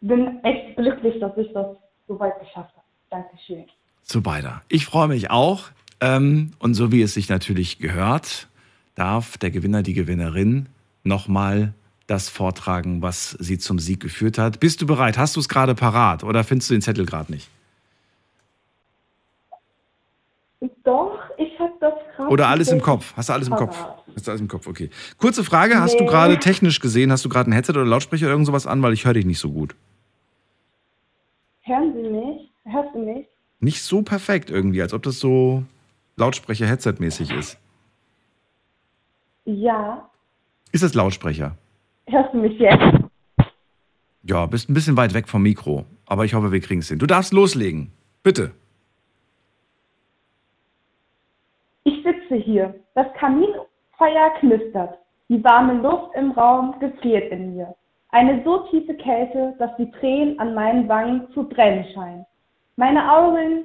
[0.00, 1.76] bin echt glücklich, dass ich das
[2.08, 2.86] so weit geschafft habe.
[3.10, 3.66] Dankeschön.
[4.02, 4.62] Zu beider.
[4.68, 5.64] Ich freue mich auch.
[6.00, 8.48] Ähm, und so wie es sich natürlich gehört,
[8.94, 10.68] darf der Gewinner, die Gewinnerin
[11.02, 11.74] nochmal
[12.06, 14.60] das vortragen, was sie zum Sieg geführt hat.
[14.60, 15.16] Bist du bereit?
[15.18, 17.48] Hast du es gerade parat oder findest du den Zettel gerade nicht?
[20.84, 22.30] Doch, ich habe das gerade.
[22.30, 23.14] Oder alles im Kopf?
[23.16, 23.76] Hast du alles im Kopf?
[24.14, 24.66] Hast du alles im Kopf?
[24.66, 24.90] Okay.
[25.18, 26.10] Kurze Frage: Hast du Nee.
[26.10, 28.92] gerade technisch gesehen, hast du gerade ein Headset oder Lautsprecher oder irgend sowas an, weil
[28.92, 29.74] ich höre dich nicht so gut?
[31.62, 32.50] Hören Sie mich?
[32.64, 33.26] Hörst du mich?
[33.60, 35.64] Nicht so perfekt irgendwie, als ob das so
[36.16, 37.58] Lautsprecher-Headset-mäßig ist.
[39.46, 40.08] Ja.
[40.72, 41.56] Ist das Lautsprecher?
[42.06, 42.82] Hörst du mich jetzt?
[44.22, 46.98] Ja, bist ein bisschen weit weg vom Mikro, aber ich hoffe, wir kriegen es hin.
[46.98, 47.92] Du darfst loslegen.
[48.22, 48.52] Bitte.
[51.84, 52.74] Ich sitze hier.
[52.94, 54.98] Das Kaminfeuer knistert.
[55.28, 57.74] Die warme Luft im Raum gefriert in mir.
[58.10, 62.26] Eine so tiefe Kälte, dass die Tränen an meinen Wangen zu brennen scheinen.
[62.76, 63.64] Meine Augen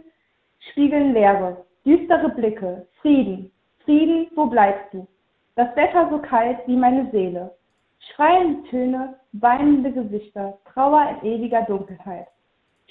[0.72, 3.52] spiegeln Leere, düstere Blicke, Frieden.
[3.86, 5.08] Frieden, wo bleibst du?
[5.56, 7.52] Das Wetter so kalt wie meine Seele.
[8.00, 12.28] Schreiende Töne, weinende Gesichter, Trauer in ewiger Dunkelheit.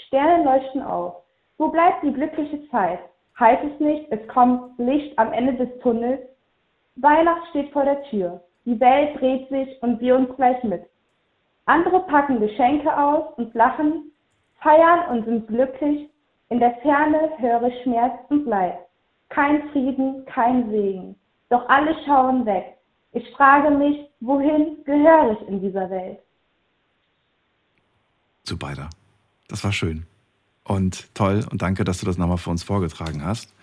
[0.07, 1.17] Sterne leuchten auf.
[1.57, 3.01] Wo bleibt die glückliche Zeit?
[3.39, 6.21] Heißt es nicht, es kommt Licht am Ende des Tunnels?
[6.97, 8.41] Weihnacht steht vor der Tür.
[8.65, 10.85] Die Welt dreht sich und wir uns gleich mit.
[11.67, 14.11] Andere packen Geschenke aus und lachen,
[14.61, 16.11] feiern und sind glücklich.
[16.49, 18.79] In der Ferne höre Schmerz und Leid.
[19.29, 21.15] Kein Frieden, kein Segen.
[21.51, 22.79] Doch alle schauen weg.
[23.13, 26.19] Ich frage mich, wohin gehöre ich in dieser Welt?
[28.45, 28.91] Zu beider.
[29.49, 30.07] Das war schön.
[30.65, 31.45] Und toll.
[31.51, 33.55] Und danke, dass du das nochmal für uns vorgetragen hast.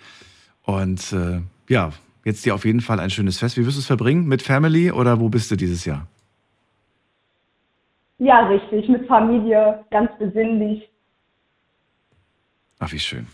[0.64, 1.92] Und äh, ja,
[2.24, 3.58] jetzt dir auf jeden Fall ein schönes Fest.
[3.58, 4.28] Wie wirst du es verbringen?
[4.28, 6.08] Mit Family oder wo bist du dieses Jahr?
[8.18, 10.90] Ja, richtig, mit Familie, ganz besinnlich.
[12.80, 13.28] Ach, wie schön.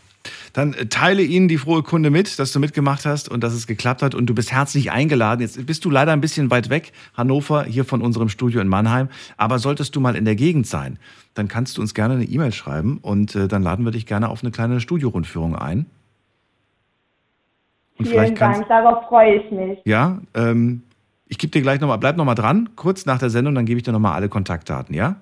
[0.53, 3.67] Dann äh, teile Ihnen die frohe Kunde mit, dass du mitgemacht hast und dass es
[3.67, 4.15] geklappt hat.
[4.15, 5.41] Und du bist herzlich eingeladen.
[5.41, 9.09] Jetzt bist du leider ein bisschen weit weg, Hannover, hier von unserem Studio in Mannheim.
[9.37, 10.99] Aber solltest du mal in der Gegend sein,
[11.33, 14.29] dann kannst du uns gerne eine E-Mail schreiben und äh, dann laden wir dich gerne
[14.29, 15.85] auf eine kleine Studiorundführung ein.
[17.97, 19.79] Und Vielen Dank, darauf freue ich mich.
[19.85, 20.81] Ja, ähm,
[21.27, 23.83] ich gebe dir gleich nochmal, bleib nochmal dran, kurz nach der Sendung, dann gebe ich
[23.83, 25.15] dir nochmal alle Kontaktdaten, ja?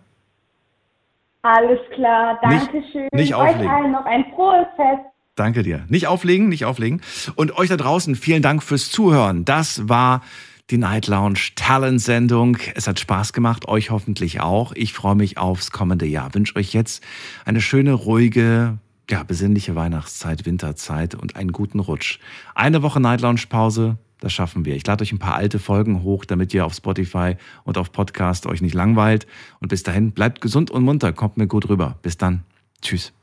[1.41, 3.07] Alles klar, Nicht- danke schön.
[3.11, 3.69] nicht Euch auflegen.
[3.71, 5.05] allen noch ein frohes Fest.
[5.39, 5.85] Danke dir.
[5.87, 7.01] Nicht auflegen, nicht auflegen.
[7.35, 9.45] Und euch da draußen, vielen Dank fürs Zuhören.
[9.45, 10.21] Das war
[10.69, 12.57] die Night Lounge Talent-Sendung.
[12.75, 14.73] Es hat Spaß gemacht, euch hoffentlich auch.
[14.73, 16.33] Ich freue mich aufs kommende Jahr.
[16.33, 17.01] Wünsche euch jetzt
[17.45, 18.79] eine schöne, ruhige,
[19.09, 22.19] ja, besinnliche Weihnachtszeit, Winterzeit und einen guten Rutsch.
[22.53, 24.75] Eine Woche Night Lounge Pause, das schaffen wir.
[24.75, 28.45] Ich lade euch ein paar alte Folgen hoch, damit ihr auf Spotify und auf Podcast
[28.45, 29.25] euch nicht langweilt.
[29.61, 31.97] Und bis dahin, bleibt gesund und munter, kommt mir gut rüber.
[32.01, 32.43] Bis dann.
[32.81, 33.13] Tschüss.